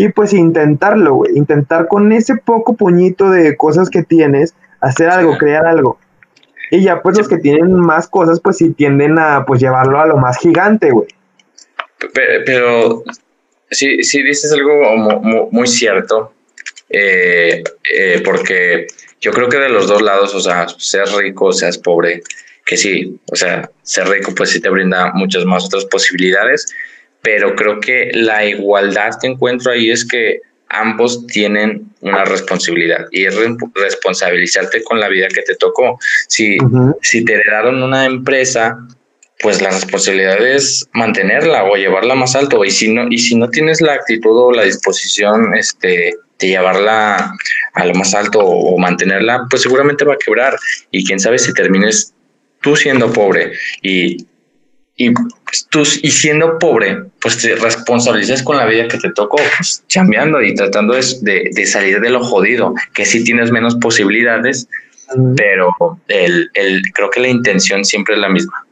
Y 0.00 0.08
pues 0.08 0.32
intentarlo, 0.32 1.16
güey, 1.16 1.36
intentar 1.36 1.86
con 1.86 2.10
ese 2.10 2.34
poco 2.34 2.74
puñito 2.74 3.28
de 3.28 3.58
cosas 3.58 3.90
que 3.90 4.02
tienes, 4.02 4.54
hacer 4.80 5.10
algo, 5.10 5.36
crear 5.36 5.66
algo. 5.66 5.98
Y 6.70 6.82
ya 6.82 7.02
pues 7.02 7.18
los 7.18 7.28
que 7.28 7.36
tienen 7.36 7.74
más 7.74 8.08
cosas, 8.08 8.40
pues 8.40 8.56
sí 8.56 8.70
tienden 8.70 9.18
a 9.18 9.44
pues 9.44 9.60
llevarlo 9.60 10.00
a 10.00 10.06
lo 10.06 10.16
más 10.16 10.38
gigante, 10.38 10.90
güey. 10.90 11.06
Pero, 12.14 13.04
si 13.70 14.02
sí, 14.02 14.22
dices 14.22 14.50
algo 14.54 15.50
muy 15.50 15.66
cierto, 15.66 16.32
eh, 16.88 17.62
eh, 17.94 18.22
porque 18.24 18.86
yo 19.20 19.32
creo 19.32 19.50
que 19.50 19.58
de 19.58 19.68
los 19.68 19.86
dos 19.86 20.00
lados, 20.00 20.34
o 20.34 20.40
sea, 20.40 20.66
seas 20.78 21.12
rico, 21.12 21.52
seas 21.52 21.76
pobre, 21.76 22.22
que 22.64 22.78
sí, 22.78 23.20
o 23.30 23.36
sea, 23.36 23.70
ser 23.82 24.08
rico 24.08 24.34
pues 24.34 24.48
sí 24.48 24.62
te 24.62 24.70
brinda 24.70 25.12
muchas 25.12 25.44
más 25.44 25.66
otras 25.66 25.84
posibilidades, 25.84 26.72
pero 27.22 27.54
creo 27.54 27.80
que 27.80 28.10
la 28.14 28.44
igualdad 28.44 29.10
que 29.20 29.28
encuentro 29.28 29.72
ahí 29.72 29.90
es 29.90 30.06
que 30.06 30.40
ambos 30.68 31.26
tienen 31.26 31.86
una 32.00 32.24
responsabilidad 32.24 33.06
y 33.10 33.26
es 33.26 33.36
responsabilizarte 33.74 34.82
con 34.82 35.00
la 35.00 35.08
vida 35.08 35.28
que 35.28 35.42
te 35.42 35.56
tocó. 35.56 35.98
Si, 36.28 36.56
si 37.02 37.24
te 37.24 37.34
heredaron 37.34 37.82
una 37.82 38.06
empresa, 38.06 38.78
pues 39.40 39.60
la 39.60 39.70
responsabilidad 39.70 40.46
es 40.46 40.88
mantenerla 40.92 41.64
o 41.64 41.76
llevarla 41.76 42.14
más 42.14 42.36
alto. 42.36 42.64
Y 42.64 42.70
si 42.70 42.92
no, 42.92 43.08
y 43.10 43.18
si 43.18 43.34
no 43.34 43.48
tienes 43.48 43.80
la 43.80 43.94
actitud 43.94 44.36
o 44.36 44.52
la 44.52 44.64
disposición 44.64 45.54
este, 45.56 46.14
de 46.38 46.46
llevarla 46.46 47.32
a 47.74 47.86
lo 47.86 47.94
más 47.94 48.14
alto 48.14 48.40
o, 48.40 48.78
mantenerla, 48.78 49.46
pues 49.50 49.62
seguramente 49.62 50.04
va 50.04 50.14
a 50.14 50.18
quebrar. 50.18 50.56
Y 50.90 51.04
quién 51.04 51.18
sabe 51.18 51.38
si 51.38 51.52
termines 51.52 52.14
tú 52.62 52.76
siendo 52.76 53.12
pobre 53.12 53.52
y, 53.82 54.26
y, 55.02 55.12
pues, 55.12 55.66
tú, 55.70 55.80
y 56.02 56.10
siendo 56.10 56.58
pobre, 56.58 57.04
pues 57.22 57.38
te 57.38 57.54
responsabilizas 57.54 58.42
con 58.42 58.58
la 58.58 58.66
vida 58.66 58.86
que 58.86 58.98
te 58.98 59.10
tocó, 59.10 59.38
pues 59.56 59.82
chambeando 59.88 60.42
y 60.42 60.54
tratando 60.54 60.92
de, 60.92 61.50
de, 61.54 61.66
salir 61.66 62.02
de 62.02 62.10
lo 62.10 62.22
jodido, 62.22 62.74
que 62.92 63.06
sí 63.06 63.24
tienes 63.24 63.50
menos 63.50 63.76
posibilidades, 63.76 64.68
pero 65.38 65.74
el, 66.08 66.50
el, 66.52 66.82
creo 66.92 67.08
que 67.08 67.20
la 67.20 67.28
intención 67.28 67.82
siempre 67.82 68.16
es 68.16 68.20
la 68.20 68.28
misma. 68.28 68.66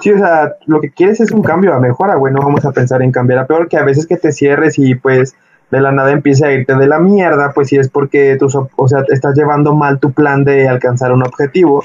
Sí, 0.00 0.12
o 0.12 0.18
sea, 0.18 0.54
lo 0.66 0.80
que 0.80 0.92
quieres 0.92 1.18
es 1.18 1.32
un 1.32 1.42
cambio 1.42 1.74
a 1.74 1.80
mejora, 1.80 2.14
güey, 2.14 2.32
no 2.32 2.40
vamos 2.40 2.64
a 2.64 2.70
pensar 2.70 3.02
en 3.02 3.10
cambiar 3.10 3.40
a 3.40 3.46
peor, 3.48 3.68
que 3.68 3.78
a 3.78 3.82
veces 3.82 4.06
que 4.06 4.18
te 4.18 4.30
cierres 4.30 4.78
y 4.78 4.94
pues 4.94 5.34
de 5.72 5.80
la 5.80 5.90
nada 5.90 6.12
empieza 6.12 6.46
a 6.46 6.52
irte 6.52 6.76
de 6.76 6.86
la 6.86 7.00
mierda, 7.00 7.50
pues 7.52 7.70
sí 7.70 7.76
es 7.76 7.88
porque 7.88 8.36
tú, 8.38 8.46
o 8.76 8.88
sea, 8.88 9.02
estás 9.08 9.34
llevando 9.34 9.74
mal 9.74 9.98
tu 9.98 10.12
plan 10.12 10.44
de 10.44 10.68
alcanzar 10.68 11.12
un 11.12 11.24
objetivo. 11.24 11.82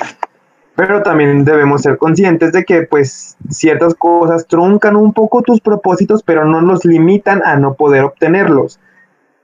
Pero 0.81 1.03
también 1.03 1.45
debemos 1.45 1.83
ser 1.83 1.99
conscientes 1.99 2.53
de 2.53 2.65
que 2.65 2.81
pues 2.81 3.37
ciertas 3.51 3.93
cosas 3.93 4.47
truncan 4.47 4.95
un 4.95 5.13
poco 5.13 5.43
tus 5.43 5.61
propósitos, 5.61 6.23
pero 6.23 6.43
no 6.43 6.59
los 6.59 6.85
limitan 6.85 7.43
a 7.45 7.55
no 7.55 7.75
poder 7.75 8.03
obtenerlos. 8.03 8.79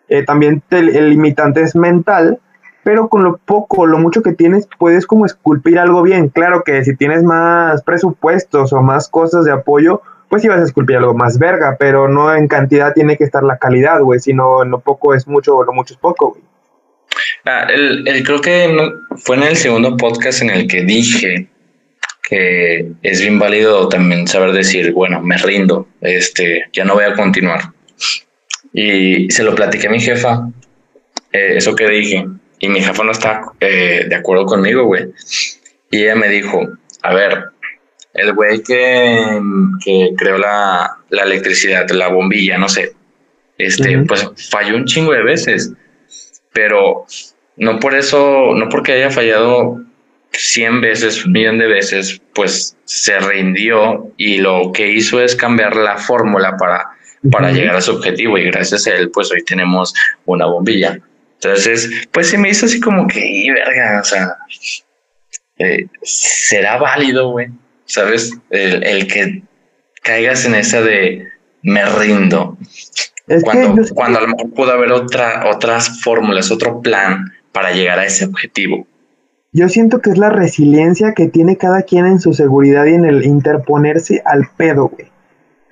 Eh, 0.07 0.25
también 0.25 0.63
el 0.71 1.11
limitante 1.11 1.61
es 1.61 1.75
mental, 1.75 2.39
pero 2.83 3.07
con 3.07 3.23
lo 3.23 3.38
poco, 3.38 3.85
lo 3.85 3.99
mucho 3.99 4.23
que 4.23 4.33
tienes, 4.33 4.67
puedes 4.79 5.05
como 5.05 5.27
esculpir 5.27 5.77
algo 5.77 6.01
bien. 6.01 6.29
Claro 6.29 6.63
que 6.63 6.83
si 6.83 6.95
tienes 6.95 7.21
más 7.21 7.83
presupuestos 7.83 8.73
o 8.73 8.81
más 8.81 9.07
cosas 9.07 9.45
de 9.45 9.51
apoyo, 9.51 10.01
pues 10.29 10.43
ibas 10.43 10.59
a 10.59 10.63
esculpir 10.63 10.97
algo 10.97 11.13
más 11.13 11.38
verga, 11.38 11.75
pero 11.79 12.07
no 12.07 12.33
en 12.33 12.47
cantidad 12.47 12.95
tiene 12.95 13.15
que 13.15 13.25
estar 13.25 13.43
la 13.43 13.59
calidad, 13.59 14.01
güey, 14.01 14.19
sino 14.19 14.63
en 14.63 14.71
lo 14.71 14.79
poco 14.79 15.13
es 15.13 15.27
mucho 15.27 15.57
o 15.57 15.63
lo 15.63 15.71
mucho 15.71 15.93
es 15.93 15.99
poco, 15.99 16.31
güey. 16.31 16.46
Ah, 17.45 17.68
el, 17.70 18.24
creo 18.24 18.41
que 18.41 18.76
fue 19.18 19.38
en 19.38 19.43
el 19.43 19.55
segundo 19.55 19.95
podcast 19.97 20.41
en 20.41 20.49
el 20.49 20.68
que 20.68 20.84
dije 20.84 21.47
que 22.28 22.91
es 23.03 23.22
bien 23.22 23.39
válido 23.39 23.88
también 23.88 24.28
saber 24.28 24.51
decir, 24.51 24.91
bueno, 24.91 25.22
me 25.22 25.38
rindo, 25.38 25.88
este, 26.01 26.65
ya 26.74 26.84
no 26.84 26.95
voy 26.95 27.05
a 27.05 27.13
continuar. 27.13 27.72
Y 28.74 29.32
se 29.32 29.43
lo 29.43 29.55
platiqué 29.55 29.88
a 29.88 29.91
mi 29.91 30.01
jefa, 30.01 30.49
eh, 31.32 31.53
eso 31.55 31.74
que 31.74 31.88
dije, 31.88 32.28
y 32.59 32.68
mi 32.68 32.82
jefa 32.82 33.03
no 33.03 33.11
está 33.11 33.43
eh, 33.61 34.05
de 34.09 34.15
acuerdo 34.15 34.45
conmigo, 34.45 34.84
güey. 34.84 35.05
Y 35.89 36.03
ella 36.03 36.15
me 36.15 36.28
dijo, 36.28 36.68
a 37.01 37.13
ver, 37.13 37.45
el 38.13 38.34
güey 38.34 38.61
que, 38.61 39.39
creó 40.18 40.38
la, 40.38 40.97
electricidad, 41.09 41.89
la 41.91 42.09
bombilla, 42.09 42.57
no 42.57 42.68
sé, 42.68 42.93
este, 43.57 43.99
pues 43.99 44.30
falló 44.49 44.76
un 44.76 44.86
chingo 44.86 45.13
de 45.13 45.24
veces, 45.24 45.72
pero 46.57 47.05
no 47.55 47.79
por 47.79 47.93
eso, 47.93 48.55
no 48.55 48.67
porque 48.67 48.93
haya 48.93 49.11
fallado, 49.11 49.79
cien 50.31 50.81
veces, 50.81 51.23
un 51.23 51.33
millón 51.33 51.59
de 51.59 51.67
veces, 51.67 52.19
pues 52.33 52.75
se 52.83 53.19
rindió 53.19 54.11
y 54.17 54.39
lo 54.39 54.71
que 54.71 54.91
hizo 54.91 55.21
es 55.21 55.35
cambiar 55.35 55.75
la 55.75 55.97
fórmula 55.97 56.57
para, 56.57 56.89
para 57.31 57.51
llegar 57.51 57.75
a 57.75 57.81
su 57.81 57.91
objetivo 57.91 58.39
y 58.39 58.45
gracias 58.45 58.87
a 58.87 58.95
él, 58.95 59.11
pues 59.11 59.31
hoy 59.31 59.43
tenemos 59.43 59.93
una 60.25 60.47
bombilla. 60.47 60.99
Entonces, 61.35 62.07
pues 62.11 62.27
se 62.27 62.39
me 62.39 62.49
hizo 62.49 62.65
así 62.65 62.79
como 62.79 63.07
que, 63.07 63.51
verga, 63.53 64.01
o 64.01 64.03
sea, 64.03 64.29
eh, 65.59 65.85
será 66.01 66.77
válido, 66.77 67.29
güey, 67.29 67.49
¿sabes? 67.85 68.35
El, 68.49 68.83
el, 68.83 69.05
que 69.05 69.43
caigas 70.01 70.43
en 70.45 70.55
esa 70.55 70.81
de 70.81 71.23
me 71.61 71.85
rindo. 71.85 72.57
Cuando, 73.43 73.84
cuando 73.93 74.19
a 74.19 74.21
lo 74.21 74.28
mejor 74.30 74.49
pudo 74.51 74.71
haber 74.71 74.91
otra, 74.91 75.43
otras 75.53 76.01
fórmulas, 76.01 76.51
otro 76.51 76.82
plan 76.82 77.32
para 77.51 77.71
llegar 77.71 77.99
a 77.99 78.05
ese 78.05 78.25
objetivo. 78.25 78.88
Yo 79.51 79.69
siento 79.69 80.01
que 80.01 80.11
es 80.11 80.17
la 80.17 80.30
resiliencia 80.30 81.13
que 81.13 81.28
tiene 81.28 81.57
cada 81.57 81.82
quien 81.82 82.05
en 82.05 82.19
su 82.19 82.34
seguridad 82.34 82.86
y 82.86 82.93
en 82.93 83.05
el 83.05 83.25
interponerse 83.25 84.21
al 84.25 84.49
pedo, 84.55 84.89
güey. 84.89 85.07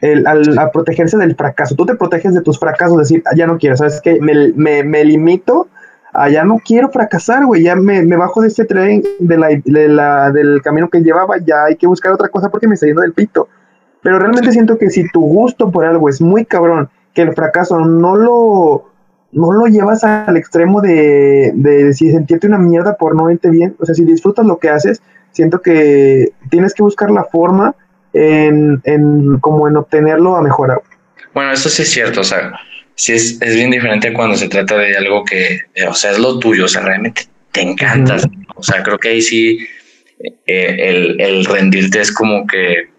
El, 0.01 0.27
al, 0.27 0.57
a 0.57 0.71
protegerse 0.71 1.17
del 1.17 1.35
fracaso. 1.35 1.75
Tú 1.75 1.85
te 1.85 1.95
proteges 1.95 2.33
de 2.33 2.41
tus 2.41 2.59
fracasos, 2.59 2.97
decir, 2.97 3.23
ah, 3.25 3.35
ya 3.35 3.47
no 3.47 3.57
quiero, 3.57 3.77
¿sabes 3.77 4.01
qué? 4.01 4.19
Me, 4.19 4.51
me, 4.53 4.83
me 4.83 5.05
limito 5.05 5.69
a 6.13 6.29
ya 6.29 6.43
no 6.43 6.59
quiero 6.63 6.89
fracasar, 6.89 7.45
güey, 7.45 7.63
ya 7.63 7.75
me, 7.75 8.01
me, 8.03 8.15
bajo 8.15 8.41
de 8.41 8.47
este 8.47 8.65
tren 8.65 9.03
de 9.19 9.37
la, 9.37 9.49
de 9.63 9.89
la, 9.89 10.31
del 10.31 10.61
camino 10.61 10.89
que 10.89 11.01
llevaba, 11.01 11.37
ya 11.37 11.65
hay 11.65 11.75
que 11.75 11.87
buscar 11.87 12.13
otra 12.13 12.29
cosa 12.29 12.49
porque 12.49 12.67
me 12.67 12.75
está 12.75 12.85
yendo 12.85 13.01
del 13.01 13.13
pito. 13.13 13.47
Pero 14.01 14.19
realmente 14.19 14.51
siento 14.51 14.77
que 14.77 14.89
si 14.89 15.07
tu 15.09 15.21
gusto 15.21 15.71
por 15.71 15.85
algo 15.85 16.09
es 16.09 16.21
muy 16.21 16.45
cabrón, 16.45 16.89
que 17.15 17.23
el 17.23 17.33
fracaso 17.33 17.79
no 17.79 18.15
lo, 18.15 18.91
no 19.31 19.51
lo 19.51 19.65
llevas 19.65 20.03
al 20.03 20.37
extremo 20.37 20.81
de, 20.81 21.51
de, 21.55 21.93
si 21.93 22.11
sentirte 22.11 22.45
una 22.45 22.59
mierda 22.59 22.97
por 22.97 23.15
no 23.15 23.31
irte 23.31 23.49
bien, 23.49 23.75
o 23.79 23.85
sea, 23.85 23.95
si 23.95 24.05
disfrutas 24.05 24.45
lo 24.45 24.59
que 24.59 24.69
haces, 24.69 25.01
siento 25.31 25.61
que 25.61 26.33
tienes 26.51 26.73
que 26.75 26.83
buscar 26.83 27.09
la 27.09 27.23
forma 27.23 27.73
en, 28.13 28.81
en 28.83 29.39
como 29.39 29.67
en 29.67 29.77
obtenerlo 29.77 30.35
a 30.35 30.41
mejorar. 30.41 30.81
Bueno, 31.33 31.51
eso 31.51 31.69
sí 31.69 31.81
es 31.81 31.89
cierto, 31.89 32.21
o 32.21 32.23
sea, 32.23 32.53
sí 32.95 33.13
es, 33.13 33.41
es 33.41 33.55
bien 33.55 33.71
diferente 33.71 34.13
cuando 34.13 34.35
se 34.35 34.49
trata 34.49 34.77
de 34.77 34.95
algo 34.95 35.23
que, 35.23 35.61
o 35.87 35.93
sea, 35.93 36.11
es 36.11 36.19
lo 36.19 36.37
tuyo, 36.37 36.65
o 36.65 36.69
sea, 36.69 36.81
realmente 36.81 37.23
te 37.51 37.61
encanta, 37.61 38.17
o 38.55 38.61
sea, 38.61 38.83
creo 38.83 38.99
que 38.99 39.09
ahí 39.09 39.21
sí 39.21 39.59
eh, 40.45 40.75
el, 40.79 41.19
el 41.19 41.45
rendirte 41.45 42.01
es 42.01 42.11
como 42.11 42.45
que, 42.45 42.89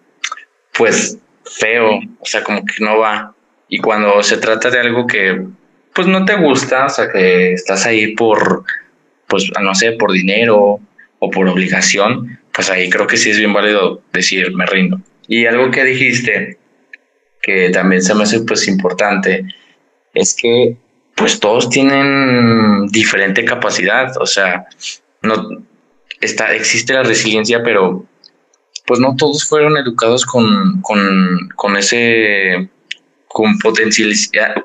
pues, 0.77 1.19
feo, 1.45 1.97
o 1.97 2.25
sea, 2.25 2.43
como 2.43 2.64
que 2.64 2.85
no 2.85 2.99
va. 2.99 3.36
Y 3.69 3.79
cuando 3.79 4.23
se 4.23 4.37
trata 4.39 4.71
de 4.71 4.81
algo 4.81 5.07
que 5.07 5.45
pues 5.97 6.07
no 6.07 6.27
te 6.27 6.37
gusta, 6.37 6.85
o 6.85 6.89
sea, 6.91 7.11
que 7.11 7.55
estás 7.55 7.87
ahí 7.87 8.14
por, 8.14 8.64
pues, 9.27 9.51
no 9.62 9.75
sé, 9.75 9.93
por 9.93 10.12
dinero 10.12 10.79
o 11.19 11.31
por 11.31 11.49
obligación, 11.49 12.39
pues 12.53 12.69
ahí 12.69 12.91
creo 12.91 13.07
que 13.07 13.17
sí 13.17 13.31
es 13.31 13.39
bien 13.39 13.55
válido 13.55 14.03
decir, 14.12 14.55
me 14.55 14.67
rindo. 14.67 15.01
Y 15.27 15.47
algo 15.47 15.71
que 15.71 15.85
dijiste, 15.85 16.59
que 17.41 17.71
también 17.71 18.03
se 18.03 18.14
me 18.14 18.25
hace 18.25 18.41
pues 18.41 18.69
importante, 18.69 19.47
es 20.12 20.37
que 20.39 20.77
pues 21.14 21.41
todos 21.41 21.71
tienen 21.71 22.89
diferente 22.89 23.47
capacidad, 23.47 24.14
o 24.19 24.27
sea, 24.27 24.67
no 25.23 25.62
está, 26.21 26.55
existe 26.55 26.93
la 26.93 27.05
resiliencia, 27.05 27.62
pero 27.62 28.05
pues 28.87 29.01
no 29.01 29.17
todos 29.17 29.49
fueron 29.49 29.79
educados 29.79 30.27
con, 30.27 30.83
con, 30.83 31.49
con 31.57 31.77
ese 31.77 32.69
con 33.37 33.59
potencializar, 33.59 34.64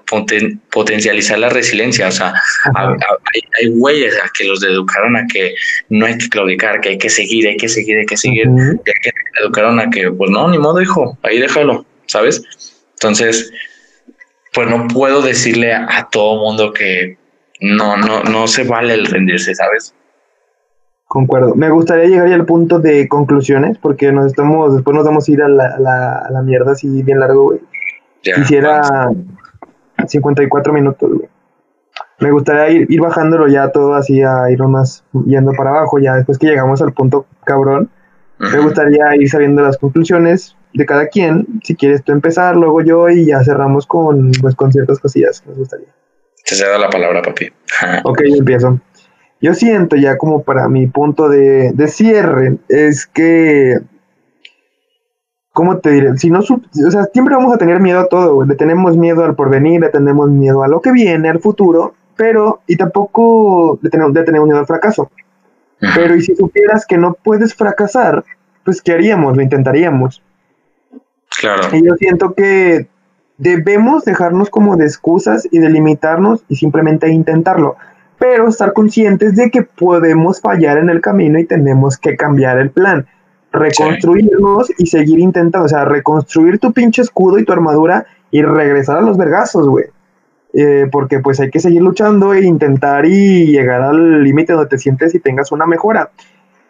potencializar 0.72 1.38
la 1.38 1.50
resiliencia. 1.50 2.08
O 2.08 2.12
sea, 2.12 2.34
hay, 2.74 3.70
güeyes 3.72 4.16
a 4.16 4.30
que 4.34 4.46
los 4.46 4.64
educaron 4.64 5.18
a 5.18 5.28
que 5.28 5.54
no 5.90 6.06
hay 6.06 6.18
que 6.18 6.30
claudicar, 6.30 6.80
que 6.80 6.90
hay 6.92 6.98
que 6.98 7.10
seguir, 7.10 7.50
hay 7.50 7.58
que 7.58 7.68
seguir, 7.68 7.98
hay 7.98 8.06
que 8.06 8.16
seguir. 8.16 8.48
Y 8.48 8.78
que 8.84 9.12
educaron 9.42 9.78
a 9.82 9.90
que, 9.90 10.10
pues 10.10 10.32
no, 10.32 10.48
ni 10.48 10.58
modo, 10.58 10.82
hijo, 10.82 11.18
ahí 11.24 11.40
déjalo, 11.40 11.86
¿sabes? 12.06 12.42
Entonces, 12.94 13.52
pues 14.54 14.70
no 14.70 14.88
puedo 14.88 15.22
decirle 15.22 15.74
a, 15.74 16.08
todo 16.10 16.40
mundo 16.40 16.72
que 16.72 17.18
no, 17.60 17.98
no, 17.98 18.24
no 18.24 18.48
se 18.48 18.64
vale 18.64 18.94
el 18.94 19.06
rendirse, 19.06 19.54
¿sabes? 19.54 19.94
Concuerdo. 21.10 21.56
Me 21.56 21.70
gustaría 21.70 22.06
llegar 22.06 22.30
ya 22.30 22.36
al 22.36 22.46
punto 22.46 22.80
de 22.80 23.10
conclusiones, 23.10 23.78
porque 23.80 24.14
nos 24.14 24.28
estamos, 24.28 24.76
después 24.76 24.96
nos 24.96 25.06
vamos 25.06 25.28
a 25.28 25.32
ir 25.34 25.42
a 25.42 25.50
la, 25.50 25.78
la, 25.78 26.20
a 26.20 26.32
la 26.32 26.42
mierda 26.42 26.72
así 26.72 27.04
bien 27.04 27.20
largo, 27.20 27.44
güey. 27.44 27.71
Quisiera 28.22 29.10
54 30.08 30.74
minutos, 30.74 31.10
Me 32.20 32.32
gustaría 32.32 32.70
ir, 32.70 32.92
ir 32.92 33.02
bajándolo 33.02 33.48
ya 33.48 33.72
todo 33.72 33.96
así 33.96 34.22
a 34.22 34.50
ir 34.52 34.62
más 34.64 35.04
yendo 35.26 35.54
para 35.54 35.72
abajo, 35.72 36.00
ya 36.00 36.16
después 36.16 36.38
que 36.38 36.48
llegamos 36.48 36.82
al 36.82 36.94
punto 36.94 37.26
cabrón. 37.44 37.90
Me 38.38 38.60
gustaría 38.60 39.16
ir 39.16 39.30
sabiendo 39.30 39.62
las 39.62 39.78
conclusiones 39.78 40.56
de 40.74 40.86
cada 40.86 41.08
quien. 41.08 41.46
Si 41.64 41.76
quieres 41.76 42.04
tú 42.04 42.12
empezar, 42.12 42.56
luego 42.56 42.82
yo 42.82 43.10
y 43.10 43.26
ya 43.26 43.44
cerramos 43.44 43.86
con, 43.86 44.32
pues, 44.42 44.56
con 44.56 44.72
ciertas 44.72 45.00
cosillas 45.00 45.42
que 45.42 45.50
nos 45.50 45.60
gustaría. 45.60 45.88
Te 46.44 46.56
cedo 46.56 46.78
la 46.80 46.90
palabra, 46.90 47.22
papi. 47.22 47.52
ok, 48.04 48.22
yo 48.28 48.36
empiezo. 48.38 48.80
Yo 49.42 49.54
siento 49.54 49.96
ya 49.96 50.18
como 50.18 50.44
para 50.44 50.68
mi 50.70 50.88
punto 50.88 51.30
de, 51.30 51.72
de 51.74 51.88
cierre 51.88 52.58
es 52.70 53.08
que 53.08 53.80
¿cómo 55.54 55.80
te 55.80 55.92
diré? 55.92 56.18
Si 56.18 56.30
no, 56.30 56.40
o 56.40 56.92
sea, 56.92 57.06
siempre 57.06 57.36
vamos 57.36 57.54
a 57.54 57.58
tener 57.58 57.80
miedo 57.80 58.00
a 58.00 58.08
todo, 58.08 58.44
Le 58.46 58.56
tenemos 58.56 58.98
miedo 58.98 59.24
al 59.24 59.36
porvenir, 59.36 59.82
le 59.82 59.90
tenemos 59.90 60.30
miedo 60.30 60.64
a 60.64 60.68
lo 60.68 60.82
que 60.82 60.92
viene, 60.92 61.30
al 61.30 61.40
futuro, 61.40 61.94
pero, 62.16 62.62
y 62.68 62.76
tampoco 62.76 63.80
le 63.82 63.90
tenemos, 63.90 64.14
le 64.14 64.24
tenemos 64.24 64.48
miedo 64.48 64.60
al 64.60 64.68
fracaso. 64.68 65.12
Pero, 65.96 66.16
y 66.16 66.22
si 66.22 66.36
supieras 66.36 66.86
que 66.86 66.98
no 66.98 67.14
puedes 67.14 67.56
fracasar, 67.56 68.24
pues, 68.64 68.82
¿qué 68.82 68.94
haríamos? 68.94 69.36
Lo 69.36 69.42
intentaríamos. 69.42 70.22
Claro. 71.40 71.76
Y 71.76 71.84
yo 71.84 71.96
siento 71.96 72.34
que 72.36 72.88
debemos 73.38 74.06
dejarnos 74.06 74.52
como 74.52 74.78
de 74.78 74.86
excusas 74.86 75.48
y 75.50 75.58
de 75.58 75.70
limitarnos 75.70 76.44
y 76.48 76.56
simplemente 76.56 77.10
intentarlo. 77.10 77.78
Pero 78.20 78.48
estar 78.48 78.74
conscientes 78.74 79.36
de 79.36 79.50
que 79.50 79.64
podemos 79.64 80.40
fallar 80.40 80.78
en 80.78 80.92
el 80.92 81.02
camino 81.02 81.40
y 81.40 81.46
tenemos 81.46 81.98
que 81.98 82.16
cambiar 82.16 82.60
el 82.60 82.70
plan 82.70 83.08
reconstruirnos 83.52 84.72
y 84.78 84.88
seguir 84.88 85.20
intentando, 85.20 85.66
o 85.66 85.70
sea, 85.70 85.86
reconstruir 85.86 86.60
tu 86.60 86.72
pinche 86.72 87.02
escudo 87.02 87.38
y 87.38 87.46
tu 87.46 87.52
armadura 87.52 88.06
y 88.32 88.42
regresar 88.42 88.98
a 88.98 89.02
los 89.02 89.18
vergazos, 89.18 89.68
güey. 89.68 89.86
Eh, 90.54 90.88
porque 90.92 91.20
pues 91.20 91.40
hay 91.40 91.50
que 91.50 91.60
seguir 91.60 91.82
luchando 91.82 92.34
e 92.34 92.44
intentar 92.44 93.06
y 93.06 93.48
llegar 93.48 93.82
al 93.82 94.24
límite 94.24 94.52
donde 94.52 94.68
te 94.68 94.78
sientes 94.78 95.16
y 95.16 95.20
tengas 95.20 95.52
una 95.52 95.66
mejora. 95.66 96.12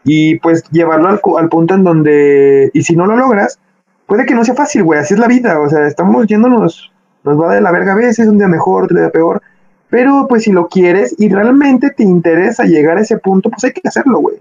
Y 0.03 0.39
pues 0.39 0.63
llevarlo 0.71 1.09
al, 1.09 1.21
al, 1.37 1.49
punto 1.49 1.75
en 1.75 1.83
donde, 1.83 2.71
y 2.73 2.83
si 2.83 2.95
no 2.95 3.05
lo 3.05 3.15
logras, 3.15 3.59
puede 4.07 4.25
que 4.25 4.35
no 4.35 4.43
sea 4.43 4.55
fácil, 4.55 4.83
güey, 4.83 4.99
así 4.99 5.13
es 5.13 5.19
la 5.19 5.27
vida, 5.27 5.59
o 5.59 5.69
sea, 5.69 5.87
estamos 5.87 6.25
yéndonos, 6.27 6.91
nos 7.23 7.39
va 7.39 7.53
de 7.53 7.61
la 7.61 7.71
verga 7.71 7.93
a 7.93 7.95
veces, 7.95 8.27
un 8.27 8.39
día 8.39 8.47
mejor, 8.47 8.85
otro 8.85 8.99
día 8.99 9.11
peor, 9.11 9.41
pero 9.89 10.25
pues 10.27 10.43
si 10.43 10.51
lo 10.51 10.67
quieres 10.67 11.15
y 11.19 11.29
realmente 11.29 11.91
te 11.91 12.03
interesa 12.03 12.63
llegar 12.63 12.97
a 12.97 13.01
ese 13.01 13.17
punto, 13.19 13.49
pues 13.49 13.63
hay 13.63 13.73
que 13.73 13.87
hacerlo, 13.87 14.19
güey. 14.19 14.37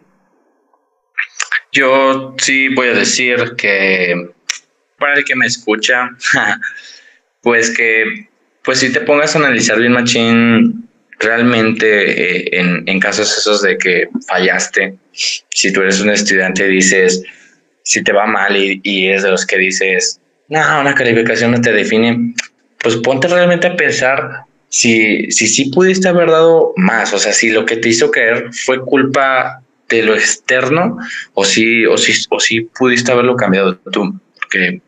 Yo 1.73 2.35
sí 2.39 2.68
voy 2.75 2.89
a 2.89 2.95
decir 2.95 3.55
que 3.57 4.31
para 4.99 5.14
el 5.14 5.25
que 5.25 5.37
me 5.37 5.47
escucha, 5.47 6.11
pues 7.43 7.71
que 7.71 8.29
pues 8.62 8.81
si 8.81 8.93
te 8.93 9.01
pongas 9.01 9.35
a 9.35 9.39
analizar 9.39 9.79
bien 9.79 9.93
machín 9.93 10.89
realmente 11.18 11.87
eh, 12.11 12.49
en, 12.53 12.83
en, 12.87 13.01
casos 13.01 13.37
esos 13.37 13.62
de 13.62 13.79
que 13.79 14.09
fallaste, 14.27 14.97
si 15.12 15.73
tú 15.73 15.81
eres 15.81 16.01
un 16.01 16.11
estudiante 16.11 16.66
dices, 16.66 17.23
si 17.83 18.03
te 18.03 18.12
va 18.12 18.27
mal 18.27 18.57
y, 18.57 18.81
y 18.83 19.07
eres 19.07 19.23
de 19.23 19.31
los 19.31 19.47
que 19.47 19.59
dices, 19.59 20.21
no, 20.49 20.81
una 20.81 20.95
calificación 20.95 21.53
no 21.53 21.61
te 21.61 21.73
define, 21.73 22.35
pues 22.83 22.97
ponte 22.97 23.29
realmente 23.29 23.68
a 23.68 23.77
pensar 23.77 24.45
si, 24.68 25.31
si 25.31 25.47
sí 25.47 25.71
pudiste 25.71 26.09
haber 26.09 26.31
dado 26.31 26.73
más, 26.77 27.12
o 27.12 27.18
sea, 27.18 27.33
si 27.33 27.51
lo 27.51 27.64
que 27.64 27.77
te 27.77 27.89
hizo 27.89 28.11
caer 28.11 28.51
fue 28.53 28.81
culpa 28.85 29.62
de 29.91 30.03
lo 30.03 30.14
externo 30.14 30.97
o 31.34 31.45
si, 31.45 31.84
o 31.84 31.99
si, 31.99 32.12
o 32.30 32.41
si 32.41 32.61
pudiste 32.62 33.12
haberlo 33.12 33.36
cambiado 33.36 33.76
tú, 33.76 34.18
porque 34.41 34.80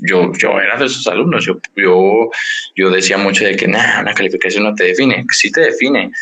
yo, 0.00 0.32
yo 0.34 0.60
era 0.60 0.76
de 0.76 0.86
esos 0.86 1.06
alumnos, 1.06 1.44
yo, 1.44 1.58
yo, 1.74 2.30
yo 2.76 2.90
decía 2.90 3.16
mucho 3.16 3.44
de 3.44 3.56
que 3.56 3.66
nada, 3.66 4.00
una 4.00 4.14
calificación 4.14 4.64
no 4.64 4.74
te 4.74 4.84
define, 4.84 5.24
sí 5.30 5.50
te 5.50 5.62
define, 5.62 6.12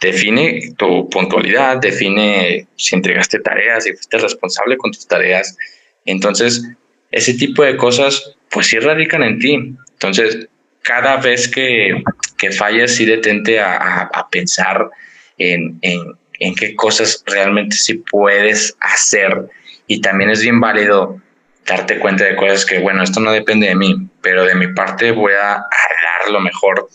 define 0.00 0.74
tu 0.76 1.08
puntualidad, 1.08 1.78
define 1.78 2.66
si 2.76 2.96
entregaste 2.96 3.38
tareas, 3.38 3.84
si 3.84 3.92
fuiste 3.92 4.18
responsable 4.18 4.76
con 4.76 4.90
tus 4.90 5.06
tareas, 5.06 5.56
entonces 6.04 6.68
ese 7.10 7.34
tipo 7.34 7.62
de 7.62 7.76
cosas 7.76 8.34
pues 8.50 8.66
sí 8.66 8.78
radican 8.78 9.22
en 9.22 9.38
ti, 9.38 9.54
entonces 9.92 10.48
cada 10.82 11.16
vez 11.16 11.48
que, 11.48 12.02
que 12.36 12.50
fallas 12.50 12.92
sí 12.92 13.06
detente 13.06 13.58
a, 13.60 14.02
a, 14.02 14.28
pensar 14.28 14.90
en, 15.38 15.78
en 15.80 16.14
en 16.40 16.54
qué 16.54 16.74
cosas 16.74 17.22
realmente 17.26 17.76
sí 17.76 18.02
puedes 18.10 18.76
hacer. 18.80 19.48
Y 19.86 20.00
también 20.00 20.30
es 20.30 20.42
bien 20.42 20.60
válido 20.60 21.20
darte 21.66 21.98
cuenta 21.98 22.24
de 22.24 22.36
cosas 22.36 22.64
que, 22.64 22.78
bueno, 22.78 23.02
esto 23.02 23.20
no 23.20 23.32
depende 23.32 23.68
de 23.68 23.74
mí, 23.74 24.08
pero 24.20 24.44
de 24.44 24.54
mi 24.54 24.68
parte 24.68 25.10
voy 25.12 25.32
a 25.32 25.54
dar 25.54 26.30
lo 26.30 26.40
mejor. 26.40 26.88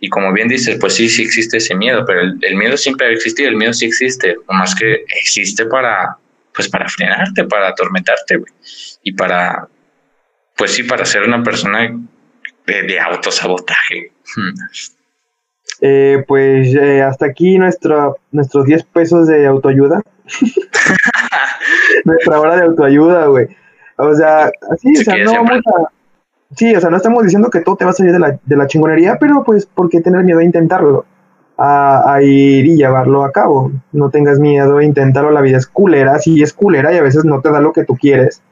Y 0.00 0.08
como 0.08 0.32
bien 0.32 0.48
dices, 0.48 0.76
pues 0.80 0.94
sí, 0.94 1.08
sí 1.08 1.22
existe 1.22 1.56
ese 1.56 1.74
miedo, 1.74 2.04
pero 2.06 2.20
el, 2.20 2.56
miedo 2.56 2.76
siempre 2.76 3.06
ha 3.06 3.10
existido, 3.10 3.48
el 3.48 3.56
miedo 3.56 3.72
sí 3.72 3.86
existe, 3.86 4.36
más 4.48 4.74
que 4.74 5.04
existe 5.20 5.66
para 5.66 6.16
pues 6.56 6.68
para 6.70 6.88
frenarte, 6.88 7.44
para 7.44 7.68
atormentarte. 7.68 8.40
Y 9.02 9.12
para, 9.12 9.68
pues 10.56 10.72
sí, 10.72 10.82
para 10.82 11.04
ser 11.04 11.22
una 11.22 11.42
persona 11.42 11.94
de, 12.66 12.82
de 12.82 12.98
autosabotaje. 12.98 14.10
Eh, 15.80 16.24
pues 16.26 16.74
eh, 16.74 17.02
hasta 17.02 17.26
aquí 17.26 17.58
nuestro, 17.58 18.16
nuestros 18.32 18.64
10 18.64 18.84
pesos 18.84 19.26
de 19.26 19.46
autoayuda. 19.46 20.02
Nuestra 22.04 22.40
hora 22.40 22.56
de 22.56 22.62
autoayuda, 22.62 23.26
güey. 23.26 23.48
O 23.96 24.14
sea, 24.14 24.50
así, 24.70 24.92
o 24.96 25.04
sea, 25.04 25.16
no 25.24 25.32
vamos 25.32 25.60
a... 25.66 25.90
Sí, 26.54 26.74
o 26.74 26.80
sea, 26.80 26.90
no 26.90 26.96
estamos 26.96 27.24
diciendo 27.24 27.50
que 27.50 27.60
todo 27.60 27.76
te 27.76 27.84
va 27.84 27.90
a 27.90 27.94
salir 27.94 28.12
de 28.12 28.18
la, 28.20 28.38
de 28.44 28.56
la 28.56 28.66
chingonería, 28.66 29.18
pero 29.18 29.42
pues, 29.42 29.66
¿por 29.66 29.88
qué 29.88 30.00
tener 30.00 30.22
miedo 30.22 30.38
a 30.38 30.44
intentarlo? 30.44 31.04
A, 31.58 32.14
a, 32.14 32.22
ir 32.22 32.66
y 32.66 32.76
llevarlo 32.76 33.24
a 33.24 33.32
cabo. 33.32 33.72
No 33.92 34.10
tengas 34.10 34.38
miedo, 34.38 34.80
inténtalo, 34.80 35.30
la 35.30 35.40
vida 35.40 35.56
es 35.58 35.66
culera, 35.66 36.18
sí 36.18 36.42
es 36.42 36.52
culera 36.52 36.92
y 36.92 36.98
a 36.98 37.02
veces 37.02 37.24
no 37.24 37.40
te 37.40 37.50
da 37.50 37.60
lo 37.60 37.72
que 37.72 37.84
tú 37.84 37.96
quieres. 37.96 38.42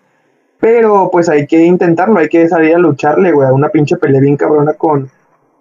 Pero 0.59 1.11
pues 1.13 1.29
hay 1.29 1.47
que 1.47 1.65
intentarlo, 1.65 2.19
hay 2.19 2.29
que 2.29 2.49
salir 2.49 2.75
a 2.75 2.79
lucharle, 2.79 3.33
güey, 3.33 3.47
a 3.47 3.53
una 3.53 3.69
pinche 3.69 3.97
pelea 3.97 4.21
bien 4.21 4.37
cabrona 4.37 4.73
con, 4.73 5.11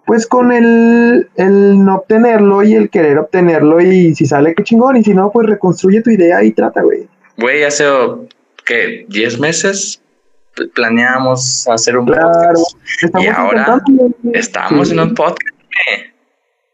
pues 0.06 0.26
con 0.26 0.52
el, 0.52 1.28
el 1.36 1.84
no 1.84 1.96
obtenerlo 1.96 2.62
y 2.62 2.74
el 2.74 2.90
querer 2.90 3.18
obtenerlo 3.18 3.80
y 3.80 4.14
si 4.14 4.26
sale, 4.26 4.54
qué 4.54 4.62
chingón, 4.62 4.96
y 4.96 5.04
si 5.04 5.14
no, 5.14 5.30
pues 5.30 5.46
reconstruye 5.46 6.02
tu 6.02 6.10
idea 6.10 6.42
y 6.44 6.52
trata, 6.52 6.82
güey. 6.82 7.08
Güey, 7.38 7.64
hace, 7.64 7.84
¿qué? 8.64 9.06
¿10 9.08 9.38
meses? 9.38 10.00
Planeamos 10.74 11.66
hacer 11.68 11.96
un 11.96 12.06
claro, 12.06 12.54
podcast. 12.54 13.24
Y 13.24 13.26
ahora 13.26 13.82
estamos 14.32 14.88
sí. 14.88 14.94
en 14.94 15.00
un 15.00 15.14
podcast. 15.14 15.40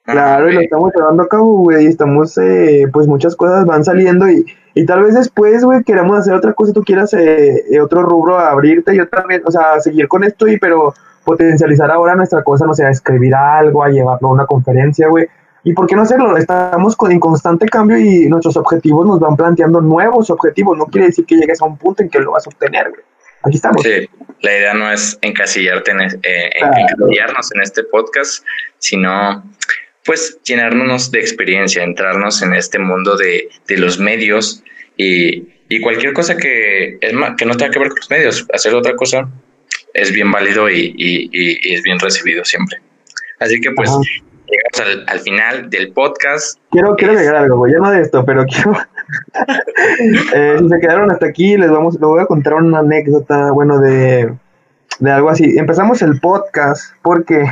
Claro, 0.04 0.46
ah, 0.46 0.50
y 0.50 0.54
lo 0.54 0.60
estamos 0.60 0.92
llevando 0.94 1.22
a 1.22 1.28
cabo, 1.28 1.58
güey, 1.58 1.86
estamos, 1.86 2.36
eh, 2.38 2.86
pues 2.92 3.06
muchas 3.06 3.36
cosas 3.36 3.64
van 3.64 3.84
saliendo 3.84 4.28
y, 4.28 4.44
y 4.74 4.84
tal 4.84 5.04
vez 5.04 5.14
después, 5.14 5.62
güey, 5.64 5.84
queramos 5.84 6.18
hacer 6.18 6.34
otra 6.34 6.52
cosa 6.52 6.70
y 6.70 6.74
tú 6.74 6.82
quieras 6.82 7.14
eh, 7.14 7.80
otro 7.80 8.02
rubro, 8.02 8.38
abrirte 8.38 8.94
y 8.94 9.00
otra 9.00 9.24
vez, 9.26 9.42
o 9.44 9.50
sea, 9.50 9.80
seguir 9.80 10.08
con 10.08 10.24
esto 10.24 10.48
y 10.48 10.58
pero 10.58 10.94
potencializar 11.24 11.90
ahora 11.90 12.14
nuestra 12.14 12.42
cosa, 12.42 12.66
no 12.66 12.74
sé, 12.74 12.84
a 12.84 12.90
escribir 12.90 13.34
algo, 13.34 13.82
a 13.82 13.88
llevarlo 13.88 14.28
a 14.28 14.32
una 14.32 14.46
conferencia, 14.46 15.08
güey. 15.08 15.26
¿Y 15.62 15.74
por 15.74 15.86
qué 15.86 15.94
no 15.94 16.02
hacerlo? 16.02 16.36
Estamos 16.36 16.96
con, 16.96 17.12
en 17.12 17.20
constante 17.20 17.66
cambio 17.66 17.98
y 17.98 18.28
nuestros 18.28 18.56
objetivos 18.56 19.06
nos 19.06 19.20
van 19.20 19.36
planteando 19.36 19.80
nuevos 19.80 20.30
objetivos. 20.30 20.76
No 20.78 20.86
quiere 20.86 21.08
decir 21.08 21.26
que 21.26 21.36
llegues 21.36 21.60
a 21.60 21.66
un 21.66 21.76
punto 21.76 22.02
en 22.02 22.08
que 22.08 22.18
lo 22.18 22.32
vas 22.32 22.46
a 22.46 22.50
obtener, 22.50 22.88
güey. 22.88 23.02
Aquí 23.42 23.56
estamos. 23.56 23.82
Sí, 23.82 24.08
la 24.40 24.56
idea 24.56 24.74
no 24.74 24.90
es 24.90 25.18
encasillarte 25.22 25.90
en, 25.90 26.00
eh, 26.00 26.50
encasillarnos 26.60 27.52
en 27.54 27.62
este 27.62 27.84
podcast, 27.84 28.44
sino 28.78 29.42
pues 30.04 30.38
llenarnos 30.44 31.10
de 31.10 31.20
experiencia, 31.20 31.82
entrarnos 31.82 32.42
en 32.42 32.54
este 32.54 32.78
mundo 32.78 33.16
de, 33.16 33.48
de 33.66 33.76
los 33.76 33.98
medios 33.98 34.62
y, 34.96 35.48
y, 35.68 35.80
cualquier 35.80 36.12
cosa 36.12 36.36
que, 36.36 36.98
es 37.00 37.12
que 37.36 37.46
no 37.46 37.56
tenga 37.56 37.70
que 37.70 37.78
ver 37.78 37.88
con 37.88 37.96
los 37.96 38.10
medios, 38.10 38.46
hacer 38.52 38.74
otra 38.74 38.96
cosa 38.96 39.28
es 39.94 40.12
bien 40.12 40.30
válido 40.30 40.68
y, 40.68 40.94
y, 40.96 41.30
y 41.32 41.74
es 41.74 41.82
bien 41.82 41.98
recibido 41.98 42.44
siempre. 42.44 42.80
Así 43.38 43.60
que 43.60 43.70
pues 43.72 43.90
Ajá. 43.90 44.00
llegamos 44.46 44.80
al, 44.80 45.04
al, 45.08 45.20
final 45.20 45.70
del 45.70 45.92
podcast. 45.92 46.58
Quiero, 46.70 46.94
quiero 46.96 47.14
agregar 47.14 47.36
algo, 47.36 47.58
güey, 47.58 47.72
ya 47.72 47.78
no 47.78 47.90
de 47.90 48.02
esto, 48.02 48.24
pero 48.24 48.44
quiero... 48.44 48.72
eh, 50.34 50.56
si 50.58 50.68
se 50.68 50.80
quedaron 50.80 51.10
hasta 51.10 51.26
aquí, 51.26 51.56
les 51.56 51.70
vamos, 51.70 51.94
les 51.94 52.02
voy 52.02 52.20
a 52.20 52.26
contar 52.26 52.54
una 52.54 52.80
anécdota, 52.80 53.50
bueno, 53.50 53.78
de, 53.78 54.32
de 54.98 55.10
algo 55.10 55.30
así. 55.30 55.58
Empezamos 55.58 56.02
el 56.02 56.20
podcast 56.20 56.94
porque 57.02 57.44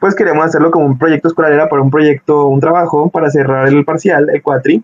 pues 0.00 0.14
queríamos 0.14 0.46
hacerlo 0.46 0.70
como 0.70 0.86
un 0.86 0.98
proyecto 0.98 1.28
escolar, 1.28 1.52
era 1.52 1.68
para 1.68 1.82
un 1.82 1.90
proyecto, 1.90 2.46
un 2.46 2.60
trabajo 2.60 3.10
para 3.10 3.30
cerrar 3.30 3.68
el 3.68 3.84
parcial, 3.84 4.28
el 4.32 4.42
cuatri. 4.42 4.82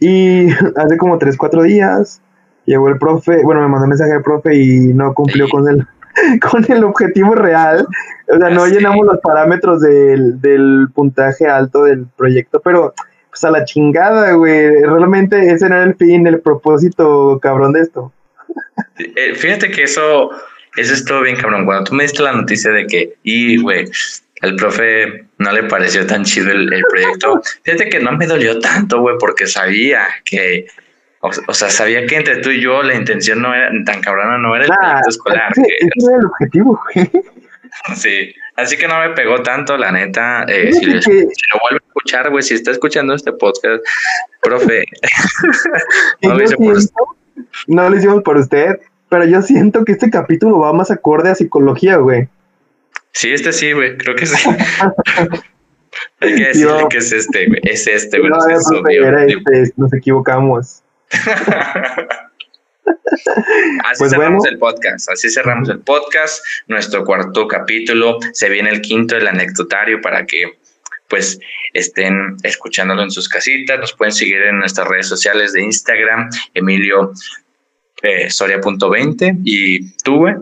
Y 0.00 0.50
hace 0.76 0.96
como 0.96 1.18
3, 1.18 1.36
4 1.36 1.62
días 1.62 2.20
llegó 2.66 2.88
el 2.88 2.98
profe, 2.98 3.42
bueno, 3.42 3.60
me 3.60 3.68
mandó 3.68 3.84
un 3.84 3.90
mensaje 3.90 4.12
al 4.12 4.22
profe 4.22 4.54
y 4.54 4.78
no 4.94 5.12
cumplió 5.14 5.48
con 5.48 5.68
el 5.68 5.86
con 6.50 6.70
el 6.70 6.84
objetivo 6.84 7.34
real. 7.34 7.86
O 8.28 8.38
sea, 8.38 8.50
no 8.50 8.66
sí. 8.66 8.72
llenamos 8.72 9.06
los 9.06 9.20
parámetros 9.20 9.80
del, 9.80 10.40
del, 10.40 10.88
puntaje 10.94 11.46
alto 11.46 11.84
del 11.84 12.06
proyecto, 12.16 12.60
pero 12.60 12.94
pues 13.28 13.44
a 13.44 13.50
la 13.50 13.64
chingada, 13.64 14.32
güey. 14.32 14.82
Realmente 14.82 15.52
ese 15.52 15.68
no 15.68 15.76
era 15.76 15.84
el 15.84 15.96
fin, 15.96 16.26
el 16.26 16.40
propósito 16.40 17.38
cabrón 17.42 17.72
de 17.72 17.80
esto. 17.80 18.12
Eh, 18.98 19.34
fíjate 19.34 19.70
que 19.70 19.82
eso, 19.82 20.30
eso 20.76 20.94
estuvo 20.94 21.20
bien 21.22 21.36
cabrón. 21.36 21.64
Cuando 21.64 21.84
tú 21.84 21.94
me 21.94 22.04
diste 22.04 22.22
la 22.22 22.32
noticia 22.32 22.70
de 22.70 22.86
que, 22.86 23.14
y 23.22 23.60
güey, 23.60 23.86
al 24.42 24.56
profe 24.56 25.26
no 25.38 25.52
le 25.52 25.64
pareció 25.64 26.06
tan 26.06 26.24
chido 26.24 26.52
el, 26.52 26.72
el 26.72 26.84
proyecto, 26.88 27.42
fíjate 27.62 27.88
que 27.88 28.00
no 28.00 28.12
me 28.12 28.26
dolió 28.26 28.58
tanto, 28.60 29.00
güey, 29.00 29.16
porque 29.18 29.46
sabía 29.46 30.06
que 30.24 30.66
o, 31.24 31.30
o, 31.48 31.54
sea, 31.54 31.70
sabía 31.70 32.04
que 32.06 32.16
entre 32.16 32.36
tú 32.42 32.50
y 32.50 32.60
yo 32.60 32.82
la 32.82 32.94
intención 32.94 33.40
no 33.40 33.54
era 33.54 33.70
tan 33.86 34.02
cabrona, 34.02 34.36
no 34.36 34.54
era 34.54 34.66
el 34.66 34.70
proyecto 34.70 35.08
escolar. 35.08 35.52
Ese, 35.52 35.62
que, 35.62 35.88
ese 35.96 36.06
era 36.06 36.18
el 36.18 36.26
objetivo, 36.26 36.80
güey. 36.94 37.10
Sí, 37.96 38.32
así 38.56 38.76
que 38.76 38.86
no 38.86 39.00
me 39.00 39.10
pegó 39.10 39.42
tanto, 39.42 39.76
la 39.76 39.90
neta. 39.90 40.44
Eh, 40.44 40.72
si, 40.72 40.80
que... 40.80 41.02
si, 41.02 41.10
lo 41.12 41.60
vuelve 41.60 41.82
a 41.82 41.86
escuchar, 41.88 42.30
güey, 42.30 42.42
si 42.42 42.54
está 42.54 42.70
escuchando 42.70 43.14
este 43.14 43.32
podcast, 43.32 43.82
profe, 44.42 44.84
no, 46.22 46.34
lo 46.34 46.44
hice 46.44 46.56
por 46.56 46.76
usted. 46.76 46.94
no 47.66 47.90
lo 47.90 47.96
hicimos 47.96 48.22
por 48.22 48.36
usted, 48.36 48.78
pero 49.08 49.24
yo 49.24 49.42
siento 49.42 49.84
que 49.84 49.92
este 49.92 50.08
capítulo 50.08 50.60
va 50.60 50.72
más 50.72 50.92
acorde 50.92 51.30
a 51.30 51.34
psicología, 51.34 51.96
güey. 51.96 52.28
Sí, 53.10 53.32
este 53.32 53.52
sí, 53.52 53.72
güey, 53.72 53.96
creo 53.96 54.14
que 54.14 54.26
sí. 54.26 54.36
Hay 56.20 56.34
que 56.36 56.44
decirle 56.46 56.80
yo, 56.80 56.88
que 56.88 56.98
es 56.98 57.12
este, 57.12 57.48
güey. 57.48 57.60
Es 57.64 57.86
este, 57.88 58.20
güey. 58.20 58.30
No, 58.30 58.48
es 58.48 58.70
obvio, 58.70 59.08
era 59.08 59.24
este, 59.24 59.72
nos 59.76 59.92
equivocamos. 59.92 60.83
así 63.84 63.98
pues 63.98 64.10
cerramos 64.10 64.42
bueno. 64.42 64.52
el 64.52 64.58
podcast, 64.58 65.10
así 65.10 65.30
cerramos 65.30 65.68
el 65.68 65.80
podcast, 65.80 66.44
nuestro 66.66 67.04
cuarto 67.04 67.46
capítulo, 67.46 68.18
se 68.32 68.48
viene 68.48 68.70
el 68.70 68.80
quinto, 68.80 69.16
el 69.16 69.26
anecdotario, 69.26 70.00
para 70.00 70.26
que 70.26 70.58
pues 71.08 71.38
estén 71.72 72.36
escuchándolo 72.42 73.02
en 73.02 73.10
sus 73.10 73.28
casitas, 73.28 73.78
nos 73.78 73.92
pueden 73.92 74.12
seguir 74.12 74.42
en 74.42 74.58
nuestras 74.58 74.88
redes 74.88 75.08
sociales 75.08 75.52
de 75.52 75.62
Instagram, 75.62 76.30
Emilio 76.54 77.12
eh, 78.02 78.30
Soria.20 78.30 79.40
y 79.44 79.94
güey. 80.10 80.34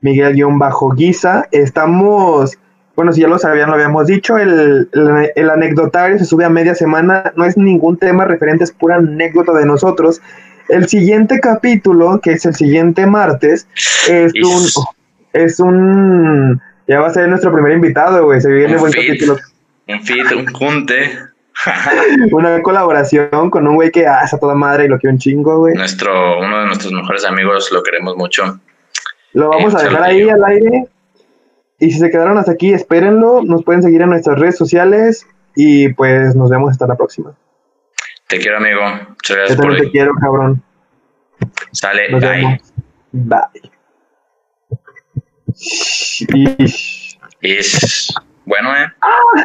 Miguel-Guisa, 0.00 1.48
estamos 1.52 2.58
bueno, 3.02 3.12
si 3.12 3.20
ya 3.20 3.26
lo 3.26 3.36
sabían, 3.36 3.68
lo 3.68 3.74
habíamos 3.74 4.06
dicho, 4.06 4.38
el, 4.38 4.88
el, 4.92 5.32
el, 5.34 5.50
anecdotario 5.50 6.20
se 6.20 6.24
sube 6.24 6.44
a 6.44 6.48
media 6.48 6.72
semana, 6.76 7.32
no 7.34 7.44
es 7.44 7.56
ningún 7.56 7.96
tema 7.96 8.24
referente, 8.24 8.62
es 8.62 8.70
pura 8.70 8.94
anécdota 8.94 9.52
de 9.54 9.66
nosotros. 9.66 10.22
El 10.68 10.88
siguiente 10.88 11.40
capítulo, 11.40 12.20
que 12.20 12.34
es 12.34 12.46
el 12.46 12.54
siguiente 12.54 13.04
martes, 13.04 13.66
es 14.08 14.32
Is... 14.36 14.76
un, 14.76 14.84
es 15.32 15.58
un, 15.58 16.62
ya 16.86 17.00
va 17.00 17.08
a 17.08 17.12
ser 17.12 17.28
nuestro 17.28 17.52
primer 17.52 17.72
invitado, 17.72 18.24
güey, 18.24 18.40
se 18.40 18.52
viene 18.52 18.74
un 18.74 18.80
buen 18.82 18.92
feed, 18.92 19.08
capítulo. 19.08 19.36
Un 19.88 20.02
feed, 20.04 20.36
un 20.36 20.46
junte. 20.52 21.10
Una 22.30 22.62
colaboración 22.62 23.50
con 23.50 23.66
un 23.66 23.74
güey 23.74 23.90
que 23.90 24.06
hace 24.06 24.36
a 24.36 24.38
toda 24.38 24.54
madre 24.54 24.84
y 24.84 24.88
lo 24.88 24.98
quiero 25.00 25.14
un 25.14 25.18
chingo, 25.18 25.58
güey. 25.58 25.74
Nuestro, 25.74 26.38
uno 26.38 26.60
de 26.60 26.66
nuestros 26.66 26.92
mejores 26.92 27.24
amigos, 27.24 27.72
lo 27.72 27.82
queremos 27.82 28.16
mucho. 28.16 28.60
Lo 29.32 29.48
vamos 29.48 29.74
eh, 29.74 29.78
a 29.80 29.82
dejar 29.82 30.02
ahí 30.04 30.28
al 30.28 30.44
aire 30.44 30.86
y 31.82 31.90
si 31.90 31.98
se 31.98 32.10
quedaron 32.10 32.38
hasta 32.38 32.52
aquí, 32.52 32.72
espérenlo. 32.72 33.42
Nos 33.42 33.64
pueden 33.64 33.82
seguir 33.82 34.02
en 34.02 34.10
nuestras 34.10 34.38
redes 34.38 34.56
sociales 34.56 35.26
y 35.56 35.92
pues 35.94 36.36
nos 36.36 36.48
vemos 36.48 36.70
hasta 36.70 36.86
la 36.86 36.94
próxima. 36.94 37.34
Te 38.28 38.38
quiero, 38.38 38.58
amigo. 38.58 38.80
Muchas 39.08 39.36
gracias 39.36 39.58
Yo 39.58 39.64
por 39.64 39.76
te 39.76 39.90
quiero, 39.90 40.12
cabrón. 40.14 40.62
Sale, 41.72 42.08
nos 42.08 42.20
bye. 42.20 42.30
Vemos. 42.30 42.72
Bye. 43.10 43.70
Ish. 46.60 47.18
Ish. 47.40 48.14
Bueno, 48.44 48.76
eh. 48.76 48.86
Ah. 49.00 49.44